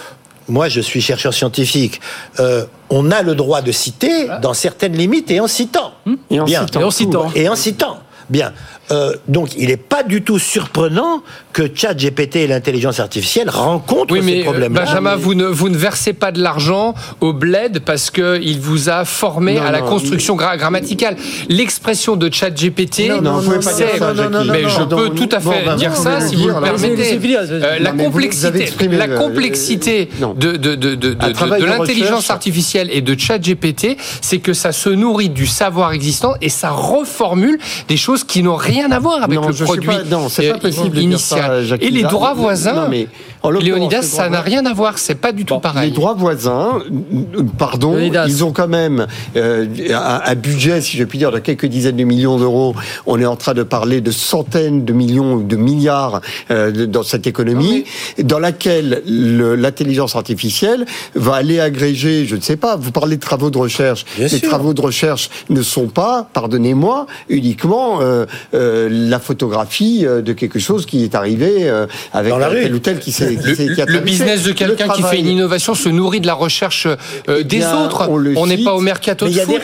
moi, 0.49 0.68
je 0.68 0.80
suis 0.80 1.01
chercheur 1.01 1.32
scientifique. 1.32 2.01
Euh, 2.40 2.66
on 2.90 3.11
a 3.11 3.22
le 3.22 3.34
droit 3.34 3.62
de 3.62 3.72
citer 3.72 4.28
dans 4.43 4.55
certaines 4.55 4.95
limites 4.95 5.30
et 5.30 5.40
en 5.40 5.47
citant. 5.47 5.95
Et 6.30 6.40
en 6.40 6.45
Bien. 6.45 6.66
citant 6.66 6.80
Et 6.80 6.84
en 6.84 6.90
citant. 6.90 7.30
Et 7.34 7.49
en 7.49 7.57
citant. 7.57 7.99
Bien. 8.28 8.53
Euh, 8.93 9.14
donc, 9.28 9.51
il 9.57 9.68
n'est 9.68 9.76
pas 9.78 10.03
du 10.03 10.22
tout 10.22 10.38
surprenant 10.38 11.22
que 11.53 11.62
ChatGPT 11.74 12.36
et 12.36 12.47
l'intelligence 12.47 13.01
artificielle 13.01 13.49
rencontrent 13.51 14.12
Oui, 14.12 14.20
ces 14.20 14.26
mais 14.26 14.40
euh, 14.40 14.45
problèmes-là. 14.45 14.84
Benjamin, 14.84 15.16
vous 15.16 15.34
ne, 15.34 15.47
vous 15.47 15.68
ne 15.70 15.76
versez 15.76 16.12
pas 16.12 16.30
de 16.30 16.40
l'argent 16.43 16.95
au 17.20 17.32
bled 17.32 17.80
parce 17.84 18.11
qu'il 18.11 18.61
vous 18.61 18.88
a 18.90 19.05
formé 19.05 19.55
Non, 19.55 19.62
à 19.62 19.70
la 19.70 19.80
non, 19.80 19.86
construction 19.88 20.36
gra- 20.36 20.57
grammaticale. 20.59 21.16
L'expression 21.49 22.16
de 22.16 22.30
ChatGPT, 22.32 23.09
Non, 23.09 23.22
non, 23.22 23.32
vous 23.38 23.51
pouvez 23.51 23.64
pas 23.64 23.72
dire 23.72 23.86
ça, 23.99 24.12
mais 24.14 24.28
Non, 24.62 24.68
je 24.68 24.80
non, 24.80 24.86
peux 24.88 25.09
non, 25.09 25.14
tout 25.14 25.28
à 25.32 25.38
bon, 25.38 25.53
fait 25.53 25.64
ben, 25.64 25.76
dire 25.76 25.97
ça 25.97 26.20
si 26.20 26.36
vous 26.36 26.49
le 26.49 26.55
permettez. 26.61 27.18
Euh, 27.36 27.78
la 27.80 27.93
mais 27.93 28.05
complexité, 28.05 28.68
la 28.90 29.07
le- 29.07 29.16
complexité 29.16 30.09
non. 30.20 30.34
de, 30.34 30.53
de, 30.53 30.74
de, 30.74 30.95
de, 30.95 31.14
de- 31.14 31.64
l'intelligence 31.64 32.30
artificielle 32.30 32.88
et 32.93 33.01
de 33.01 33.18
ChatGPT, 33.18 33.97
c'est 34.20 34.38
que 34.38 34.53
ça 34.53 34.72
se 34.72 34.88
nourrit 34.90 35.30
du 35.30 35.47
savoir 35.47 35.93
existant 35.93 36.34
et 36.40 36.49
ça 36.49 36.70
reformule 36.70 37.59
des 37.88 37.97
choses 37.97 38.24
qui 38.24 38.43
n'ont 38.43 38.57
rien 38.57 38.82
à 38.91 38.99
voir 38.99 39.22
avec 39.22 39.39
Non, 39.39 39.49
le 39.49 39.55
produit 39.64 39.87
pas- 39.87 40.03
non, 40.05 40.28
c'est 40.28 40.51
pas 40.53 40.59
possible 40.59 40.89
de 40.91 40.95
dire 40.95 41.03
initial. 41.03 41.66
ça, 41.68 41.76
et 41.80 41.91
les 41.91 42.03
droits 42.03 42.35
Non, 42.35 42.41
voisins, 42.43 42.89
mais 42.91 43.07
Léonidas, 43.51 44.01
les 44.01 44.07
ça 44.07 44.28
n'a 44.28 44.40
rien 44.40 44.64
à 44.66 44.72
voir. 44.72 44.99
C'est 44.99 45.14
pas 45.16 45.32
du 45.32 45.45
tout 45.45 45.59
pareil. 45.59 45.90
Les 45.90 45.95
droits 45.95 46.14
voisins, 46.14 46.80
euh, 46.90 47.43
pardon, 47.59 47.95
Léonidas. 47.97 48.26
ils 48.28 48.45
ont 48.45 48.53
quand 48.53 48.68
même 48.68 49.07
euh, 49.36 49.66
un, 49.90 50.20
un 50.30 50.34
budget, 50.34 50.80
si 50.80 50.97
je 50.97 51.05
puis 51.05 51.18
dire, 51.18 51.32
de 51.32 51.38
quelques 51.38 51.66
dizaines 51.66 51.97
de 51.97 52.05
millions 52.05 52.38
d'euros. 52.38 52.74
On 53.07 53.18
est 53.20 53.26
en 53.26 53.36
train 53.36 53.55
de 53.55 53.62
parler 53.62 54.01
de 54.01 54.11
centaines 54.11 54.84
de 54.84 54.93
millions, 54.93 55.36
de 55.38 55.57
milliards 55.57 56.20
euh, 56.51 56.86
dans 56.86 57.03
cette 57.03 57.26
économie, 57.26 57.84
dans 58.22 58.38
laquelle 58.38 59.03
le- 59.07 59.57
l'intelligence 59.57 60.14
artificielle 60.16 60.86
va 61.14 61.34
aller 61.34 61.59
agréger, 61.61 62.26
je 62.26 62.36
ne 62.36 62.40
sais 62.40 62.57
pas, 62.57 62.76
vous 62.76 62.93
parlez 62.93 63.16
de 63.16 63.20
travaux 63.20 63.51
de 63.51 63.59
recherche. 63.59 64.05
Bien 64.16 64.28
Les 64.28 64.38
sûr. 64.38 64.49
travaux 64.49 64.74
de 64.74 64.80
recherche 64.80 65.30
ne 65.51 65.62
sont 65.62 65.88
pas, 65.88 66.28
pardonnez-moi, 66.32 67.07
uniquement 67.28 68.01
euh, 68.01 68.26
euh, 68.55 68.88
la 68.90 69.18
photographie 69.18 70.05
euh, 70.07 70.22
de 70.22 70.32
quelque 70.32 70.59
chose 70.59 70.86
qui 70.86 71.03
est 71.05 71.14
arrivé 71.14 71.68
euh, 71.68 71.86
avec 72.12 72.32
tel 72.32 72.74
ou 72.74 72.78
tel 72.78 72.99
qui 72.99 73.12
s'est 73.12 73.32
Le, 73.37 73.99
business 74.01 74.43
de 74.43 74.53
quelqu'un 74.53 74.89
qui 74.89 75.03
fait 75.03 75.18
une 75.18 75.28
innovation 75.28 75.74
se 75.74 75.89
nourrit 75.89 76.20
de 76.20 76.26
la 76.26 76.35
recherche 76.35 76.87
euh, 76.87 76.97
Eh 77.41 77.45
des 77.45 77.59
bien, 77.59 77.85
autres. 77.85 78.09
on 78.09 78.47
n'est 78.47 78.59
pas 78.59 78.74
au 78.74 78.80
mercato 78.80 79.24
mais 79.26 79.30
de 79.30 79.35
il 79.35 79.39
y 79.39 79.41
a 79.41 79.47
foot. 79.47 79.62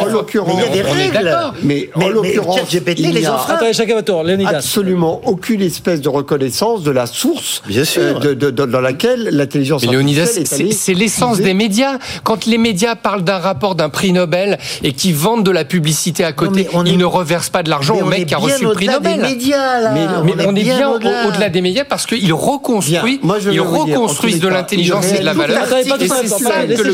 En 0.00 0.04
l'occurrence, 0.06 0.54
Mais 0.56 0.62
il 0.70 0.76
y 0.76 0.80
a 0.80 0.82
des 0.82 0.88
on 0.88 0.94
est 0.94 1.02
règles. 1.10 1.24
d'accord. 1.24 1.54
Mais, 1.62 1.90
en 1.94 2.08
l'occurrence, 2.08 2.60
il 2.72 3.12
les 3.12 3.20
n'y 3.20 4.44
a 4.46 4.48
absolument 4.48 5.20
aucune 5.24 5.62
espèce 5.62 6.00
de 6.00 6.08
reconnaissance 6.08 6.82
de 6.82 6.90
la 6.90 7.06
source 7.06 7.62
Bien 7.66 7.84
sûr. 7.84 8.02
euh, 8.02 8.14
de, 8.20 8.34
de- 8.34 8.50
de- 8.50 8.66
dans 8.66 8.80
laquelle 8.80 9.28
l'intelligence 9.32 9.82
Mais 9.84 9.92
Léonidas, 9.92 10.22
artificielle 10.22 10.42
est 10.42 10.46
c'est 10.46 10.62
allée 10.62 10.72
c'est 10.72 10.94
l'essence 10.94 11.38
des 11.38 11.54
médias. 11.54 11.98
Quand 12.24 12.46
les 12.46 12.58
médias 12.58 12.94
parlent 12.94 13.22
d'un 13.24 13.38
rapport 13.38 13.74
d'un 13.74 13.88
prix 13.88 14.12
Nobel 14.12 14.58
et 14.82 14.92
qui 14.92 15.12
vendent 15.12 15.44
de 15.44 15.50
la 15.50 15.64
publicité 15.64 16.24
à 16.24 16.32
côté, 16.32 16.68
on 16.72 16.84
ils 16.84 16.94
est- 16.94 16.96
ne 16.96 17.04
reversent 17.04 17.50
pas 17.50 17.62
de 17.62 17.70
l'argent 17.70 17.96
au 17.96 18.04
mec 18.06 18.26
qui 18.26 18.34
a 18.34 18.38
reçu 18.38 18.64
le 18.64 18.72
prix 18.72 18.86
Nobel. 18.88 19.20
médias, 19.20 19.80
là. 19.80 19.92
Mais- 19.92 20.34
Mais 20.36 20.46
on 20.46 20.54
est 20.54 20.62
bien 20.62 20.88
au- 20.90 20.94
au-delà. 20.96 21.26
au-delà 21.28 21.48
des 21.48 21.60
médias 21.60 21.84
parce 21.84 22.06
qu'ils 22.06 22.32
reconstruisent, 22.32 23.00
Bien. 23.06 23.18
Moi, 23.22 23.38
je 23.38 23.48
vais 23.50 23.54
ils 23.56 23.60
reconstruisent 23.60 24.40
de 24.40 24.48
l'intelligence 24.48 25.12
et 25.12 25.18
de 25.20 25.24
la 25.24 25.32
valeur. 25.32 25.62
Et 25.76 25.84
c'est 25.84 26.28
ça, 26.28 26.52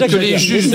que, 0.09 0.17
les 0.17 0.39
juges 0.39 0.69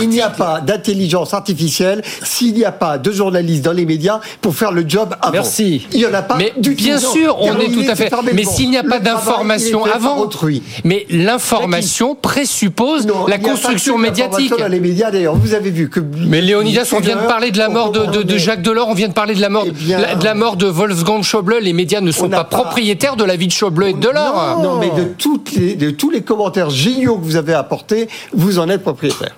il 0.00 0.08
n'y 0.08 0.20
a 0.20 0.30
pas 0.30 0.60
d'intelligence 0.60 1.34
artificielle 1.34 2.02
s'il 2.22 2.54
n'y 2.54 2.64
a 2.64 2.72
pas 2.72 2.98
de 2.98 3.10
journalistes 3.12 3.64
dans 3.64 3.72
les 3.72 3.84
médias 3.86 4.20
pour 4.40 4.54
faire 4.54 4.72
le 4.72 4.84
job 4.88 5.14
avant. 5.20 5.32
Merci. 5.32 5.86
Il 5.92 5.98
n'y 5.98 6.06
en 6.06 6.14
a 6.14 6.22
pas 6.22 6.36
Mais 6.36 6.52
du 6.56 6.70
bien 6.74 6.98
tout. 6.98 7.12
sûr, 7.12 7.36
on 7.40 7.58
est 7.58 7.68
tout 7.72 7.84
à 7.88 7.94
fait. 7.94 8.10
Mais 8.32 8.44
s'il 8.44 8.70
n'y 8.70 8.76
a 8.78 8.82
pas 8.84 8.98
d'information 8.98 9.84
avant, 9.84 10.18
autrui. 10.18 10.62
mais 10.84 11.06
l'information 11.10 12.14
présuppose 12.14 13.06
Non, 13.06 13.26
la 13.26 13.38
construction 13.38 13.98
médiatique. 13.98 14.52
Dans 14.58 14.68
les 14.68 14.80
médias, 14.80 15.10
d'ailleurs, 15.10 15.34
vous 15.36 15.54
avez 15.54 15.70
vu 15.70 15.88
que. 15.90 16.00
Mais 16.00 16.40
Léonidas, 16.40 16.88
on 16.96 17.00
vient 17.00 17.16
de 17.16 17.26
parler 17.26 17.50
de 17.50 17.58
la 17.58 17.68
mort 17.68 17.90
de, 17.90 18.06
de- 18.06 18.22
de 18.22 18.38
Jacques 18.38 18.62
Delors, 18.62 18.88
on 18.88 18.94
vient 18.94 19.08
de 19.08 19.12
parler 19.12 19.34
de 19.34 19.40
la 19.40 19.48
mort, 19.48 19.64
Eh 19.66 19.70
bien- 19.70 19.98
la- 19.98 20.14
de 20.14 20.24
la 20.24 20.34
mort 20.34 20.56
de 20.56 20.66
Wolfgang 20.66 21.22
Schäuble. 21.22 21.56
Les 21.60 21.72
médias 21.72 22.00
ne 22.00 22.10
sont 22.12 22.28
pas, 22.28 22.44
pas- 22.44 22.58
propriétaires 22.58 23.16
de 23.16 23.24
la 23.24 23.36
vie 23.36 23.46
de 23.46 23.52
Schäuble 23.52 23.84
et 23.86 23.92
de 23.92 23.98
Delors. 24.00 24.34
Non, 24.62 24.78
mais 24.78 24.90
de, 24.90 25.04
toutes 25.04 25.52
les, 25.52 25.74
de 25.74 25.90
tous 25.90 26.10
les 26.10 26.22
commentaires 26.22 26.70
géniaux 26.70 27.18
que 27.18 27.24
vous 27.24 27.36
avez 27.36 27.54
apportés, 27.54 28.08
vous 28.32 28.58
en 28.58 28.68
êtes 28.68 28.82
propriétaire. 28.82 29.34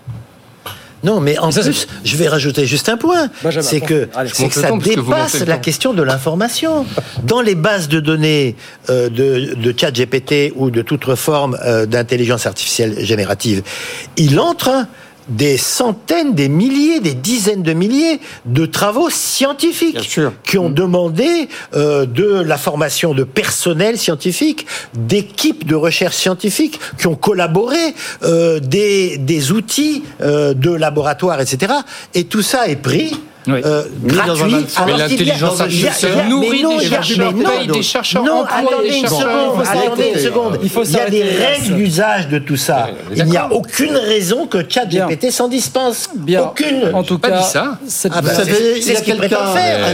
Non, 1.04 1.20
mais 1.20 1.38
en 1.38 1.52
Ça, 1.52 1.62
plus, 1.62 1.86
je 2.04 2.16
vais 2.16 2.26
rajouter 2.26 2.66
juste 2.66 2.88
un 2.88 2.96
point. 2.96 3.28
C'est 3.60 3.80
que, 3.80 4.08
allez. 4.14 4.30
ça 4.30 4.68
temps, 4.68 4.76
dépasse 4.76 5.40
la 5.46 5.58
question 5.58 5.94
de 5.94 6.02
l'information. 6.02 6.84
Dans 7.22 7.40
les 7.40 7.54
bases 7.54 7.88
de 7.88 8.00
données 8.00 8.56
euh, 8.90 9.08
de, 9.08 9.54
de 9.54 9.74
ChatGPT 9.78 10.52
ou 10.56 10.70
de 10.70 10.82
toute 10.82 11.14
forme 11.14 11.56
euh, 11.64 11.86
d'intelligence 11.86 12.46
artificielle 12.46 13.04
générative, 13.04 13.62
il 14.16 14.40
entre 14.40 14.86
des 15.28 15.56
centaines, 15.56 16.34
des 16.34 16.48
milliers, 16.48 17.00
des 17.00 17.14
dizaines 17.14 17.62
de 17.62 17.72
milliers 17.72 18.20
de 18.44 18.66
travaux 18.66 19.10
scientifiques 19.10 20.18
qui 20.44 20.58
ont 20.58 20.70
demandé 20.70 21.48
euh, 21.74 22.06
de 22.06 22.40
la 22.40 22.56
formation 22.56 23.14
de 23.14 23.24
personnel 23.24 23.98
scientifique, 23.98 24.66
d'équipes 24.94 25.66
de 25.66 25.74
recherche 25.74 26.16
scientifique 26.16 26.78
qui 26.98 27.06
ont 27.06 27.16
collaboré, 27.16 27.94
euh, 28.22 28.60
des, 28.60 29.18
des 29.18 29.52
outils 29.52 30.04
euh, 30.20 30.54
de 30.54 30.70
laboratoire, 30.70 31.40
etc. 31.40 31.72
Et 32.14 32.24
tout 32.24 32.42
ça 32.42 32.68
est 32.68 32.76
pris. 32.76 33.12
Oui. 33.48 33.60
euh, 33.64 33.84
gratuit. 34.04 34.66
Mais 34.86 34.96
l'intelligence 34.96 35.60
artificielle 35.60 36.28
nourrit 36.28 36.62
non, 36.62 36.76
des 36.78 36.84
il 36.84 36.90
y 36.90 36.94
a- 36.94 37.02
chercheurs, 37.02 37.32
paye 37.34 37.66
des 37.68 37.82
chercheurs, 37.82 38.24
non, 38.24 38.40
emploie 38.40 38.56
attendez 38.58 38.88
des 38.88 38.96
une 38.96 39.00
chercheurs. 39.02 39.20
seconde, 39.20 39.62
Il 39.62 39.64
faut 39.64 39.78
attendez 39.78 40.10
une 40.14 40.20
seconde. 40.20 40.58
Il 40.62 40.70
faut 40.70 40.84
Il 40.84 40.92
y 40.92 40.98
a 41.00 41.10
des 41.10 41.22
règles 41.22 41.74
d'usage 41.76 42.28
de 42.28 42.38
tout 42.38 42.56
ça. 42.56 42.86
Ouais, 42.86 43.16
Il 43.16 43.24
n'y 43.26 43.36
a 43.36 43.52
aucune 43.52 43.96
raison 43.96 44.46
que 44.46 44.58
ChatGPT 44.68 45.30
s'en 45.30 45.48
dispense. 45.48 46.08
Bien. 46.16 46.42
Aucune. 46.44 46.90
En 46.92 47.02
tout 47.02 47.18
cas, 47.18 47.42
ça. 47.42 47.78
Ah 48.10 48.20
bah, 48.20 48.20
Vous 48.22 48.28
c'est- 48.28 48.34
savez, 48.36 48.52
c'est 48.54 48.78
il 48.80 48.88
y 48.88 48.96
a 48.96 48.98
ce 48.98 49.02
qu'il 49.04 49.16
quelqu'un, 49.20 49.36
prétend 49.36 49.52
faire. 49.54 49.86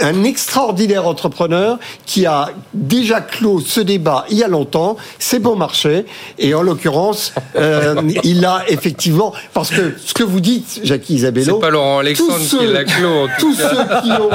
un, 0.00 0.24
extraordinaire 0.24 1.06
entrepreneur 1.06 1.78
qui 2.06 2.26
a 2.26 2.50
déjà 2.74 3.20
clos 3.20 3.60
ce 3.60 3.80
débat 3.80 4.24
il 4.30 4.38
y 4.38 4.42
a 4.44 4.48
longtemps. 4.48 4.96
C'est 5.18 5.38
bon 5.38 5.56
marché. 5.56 6.06
Et 6.38 6.54
en 6.54 6.62
l'occurrence, 6.62 7.32
euh, 7.56 7.94
il 8.24 8.44
a 8.44 8.62
effectivement, 8.68 9.32
parce 9.54 9.70
que 9.70 9.94
ce 10.04 10.14
que 10.14 10.22
vous 10.22 10.40
dites, 10.40 10.80
Jackie 10.82 11.14
Isabello, 11.14 11.54
C'est 11.56 11.60
pas 11.60 11.70
Laurent 11.70 11.98
Alexandre 11.98 12.38
tous 12.38 12.56
tous 13.38 13.54
ceux 13.54 14.00
qui 14.02 14.10
ont 14.12 14.30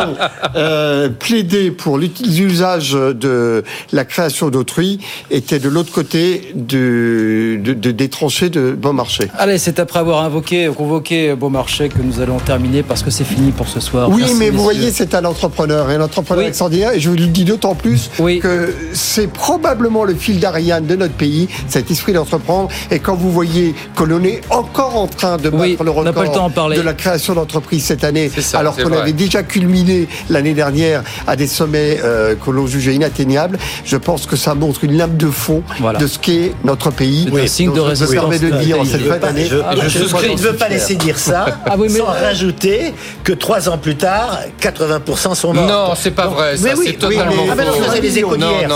euh, 0.55 1.09
plaidé 1.09 1.71
pour 1.71 1.97
l'usage 1.97 2.91
de 2.91 3.63
la 3.91 4.05
création 4.05 4.49
d'autrui 4.49 4.99
étaient 5.29 5.59
de 5.59 5.69
l'autre 5.69 5.91
côté 5.91 6.53
de, 6.55 7.59
de, 7.63 7.91
des 7.91 8.09
tranchées 8.09 8.49
de 8.49 8.71
Beaumarchais. 8.71 9.29
Allez, 9.37 9.57
c'est 9.57 9.79
après 9.79 9.99
avoir 9.99 10.23
invoqué, 10.23 10.69
convoqué 10.75 11.35
Beaumarchais 11.35 11.89
que 11.89 12.01
nous 12.01 12.19
allons 12.19 12.39
terminer 12.39 12.83
parce 12.83 13.03
que 13.03 13.11
c'est 13.11 13.23
fini 13.23 13.51
pour 13.51 13.67
ce 13.67 13.79
soir. 13.79 14.09
Oui, 14.09 14.23
mais 14.37 14.49
vous 14.49 14.63
voyez, 14.63 14.91
c'est 14.91 15.15
un 15.15 15.25
entrepreneur, 15.25 15.89
et 15.89 15.95
un 15.95 16.01
entrepreneur 16.01 16.45
extraordinaire, 16.45 16.93
et 16.93 16.99
je 16.99 17.09
vous 17.09 17.15
le 17.15 17.27
dis 17.27 17.45
d'autant 17.45 17.75
plus 17.75 18.09
que 18.41 18.73
c'est 18.93 19.27
probablement 19.27 20.03
le 20.03 20.15
fil 20.15 20.39
d'Ariane 20.39 20.85
de 20.85 20.95
notre 20.95 21.13
pays, 21.13 21.47
cet 21.67 21.91
esprit 21.91 22.13
d'entreprendre, 22.13 22.69
et 22.89 22.99
quand 22.99 23.15
vous 23.15 23.31
voyez 23.31 23.73
que 23.95 24.03
l'on 24.03 24.23
est 24.23 24.41
encore 24.49 24.97
en 24.97 25.07
train 25.07 25.37
de 25.37 25.49
battre 25.49 25.83
le 25.83 25.91
record 25.91 26.49
de 26.69 26.81
la 26.81 26.93
création 26.93 27.33
d'entreprises 27.33 27.83
cette 27.85 28.03
année, 28.03 28.29
alors 28.53 28.75
qu'on 28.75 28.91
avait 28.91 29.13
déjà 29.13 29.43
culminé 29.43 30.07
l'année 30.29 30.53
dernière 30.53 31.03
à 31.27 31.35
des 31.35 31.47
sommets 31.47 31.99
euh, 32.03 32.35
que 32.35 32.51
l'on 32.51 32.67
jugeait 32.67 32.95
inatteignables, 32.95 33.57
je 33.85 33.97
pense 33.97 34.25
que 34.25 34.35
ça 34.35 34.55
montre 34.55 34.83
une 34.83 34.97
lame 34.97 35.17
de 35.17 35.27
fond 35.27 35.63
de 35.99 36.07
ce 36.07 36.19
qu'est 36.19 36.53
notre 36.63 36.91
pays. 36.91 37.29
Oui, 37.31 37.47
signe 37.47 37.73
de 37.73 37.79
résistance. 37.79 38.39
De 38.41 38.49
dire 38.49 38.79
en 38.79 38.85
cette 38.85 39.07
fin 39.07 39.17
d'année. 39.17 39.45
Je, 39.47 39.55
ne 39.55 40.37
veux 40.37 40.55
pas 40.55 40.69
laisser 40.69 40.95
dire 40.95 41.17
ça 41.17 41.45
ah 41.65 41.75
sans 41.89 42.05
rajouter 42.05 42.93
que 43.23 43.33
trois 43.33 43.69
ans 43.69 43.77
plus 43.77 43.95
tard, 43.95 44.39
80% 44.61 45.35
sont 45.35 45.53
morts. 45.53 45.67
Non, 45.67 45.93
c'est 45.95 46.11
pas 46.11 46.27
vrai. 46.27 46.57
Ça, 46.57 46.69
c'est 46.83 46.93
totalement 46.93 47.31
faux. 47.31 47.49
Ah 47.51 47.55
ben 47.55 47.65
non, 47.65 47.73
c'est 47.93 48.01
les 48.01 48.17
échos 48.19 48.37
d'hier. 48.37 48.69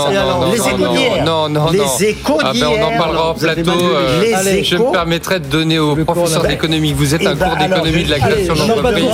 Les 0.52 0.58
échos 0.58 0.94
d'hier. 0.94 1.24
Non, 1.24 1.48
non, 1.48 1.66
non. 1.66 1.70
Les 1.70 2.04
échos 2.04 2.38
d'hier. 2.52 2.70
On 2.70 2.82
en 2.82 2.98
parlera 2.98 3.30
en 3.30 3.34
plateau. 3.34 3.70
Euh, 3.70 4.62
je 4.62 4.76
me 4.76 4.92
permettrai 4.92 5.40
de 5.40 5.46
donner 5.46 5.78
aux 5.78 5.96
professeurs 5.96 6.42
d'économie. 6.42 6.92
Vous 6.92 7.14
êtes 7.14 7.26
un 7.26 7.34
eh 7.34 7.38
cours 7.38 7.56
ben, 7.56 7.68
d'économie 7.68 8.04
de 8.04 8.10
la 8.10 8.18
création 8.18 8.54
d'entreprise. 8.54 9.04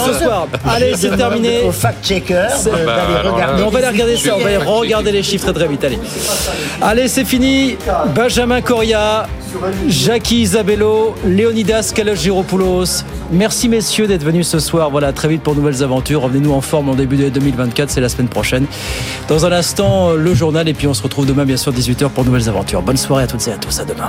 Allez, 0.68 0.95
c'est 0.97 1.16
terminé. 1.16 1.62
Au 1.62 1.72
fact-checker. 1.72 2.47
On 3.64 3.70
va 3.70 3.78
aller 3.78 3.88
regarder 3.88 4.16
ça. 4.16 4.36
On 4.36 4.40
va 4.40 4.49
aller 4.49 4.57
regarder 4.57 5.12
les 5.12 5.22
chiffres 5.22 5.53
très 5.53 5.68
vite. 5.68 5.84
Allez. 5.84 5.99
Allez, 6.80 7.09
c'est 7.09 7.24
fini. 7.24 7.76
Benjamin 8.14 8.61
Coria, 8.61 9.26
Jackie 9.88 10.43
Isabello, 10.43 11.14
Leonidas 11.24 11.93
Kalogiropoulos. 11.95 13.05
Merci 13.30 13.68
messieurs 13.68 14.07
d'être 14.07 14.24
venus 14.24 14.49
ce 14.49 14.59
soir. 14.59 14.90
Voilà, 14.90 15.12
très 15.12 15.28
vite 15.28 15.43
pour 15.43 15.55
nouvelles 15.55 15.82
aventures. 15.82 16.22
Revenez-nous 16.22 16.53
en 16.53 16.61
forme 16.61 16.88
en 16.88 16.95
début 16.95 17.16
de 17.16 17.28
2024, 17.28 17.90
c'est 17.90 18.01
la 18.01 18.09
semaine 18.09 18.28
prochaine. 18.28 18.66
Dans 19.28 19.47
un 19.47 19.53
instant, 19.53 20.12
le 20.12 20.34
journal 20.34 20.68
et 20.68 20.74
puis 20.74 20.86
on 20.86 20.95
se 20.95 21.03
retrouve 21.03 21.26
demain 21.26 21.45
bien 21.45 21.57
sûr 21.57 21.72
18h 21.72 22.11
pour 22.11 22.24
nouvelles 22.24 22.49
aventures. 22.49 22.82
Bonne 22.82 22.97
soirée 22.97 23.24
à 23.24 23.26
toutes 23.26 23.47
et 23.49 23.53
à 23.53 23.57
tous. 23.57 23.80
À 23.80 23.84
demain. 23.84 24.09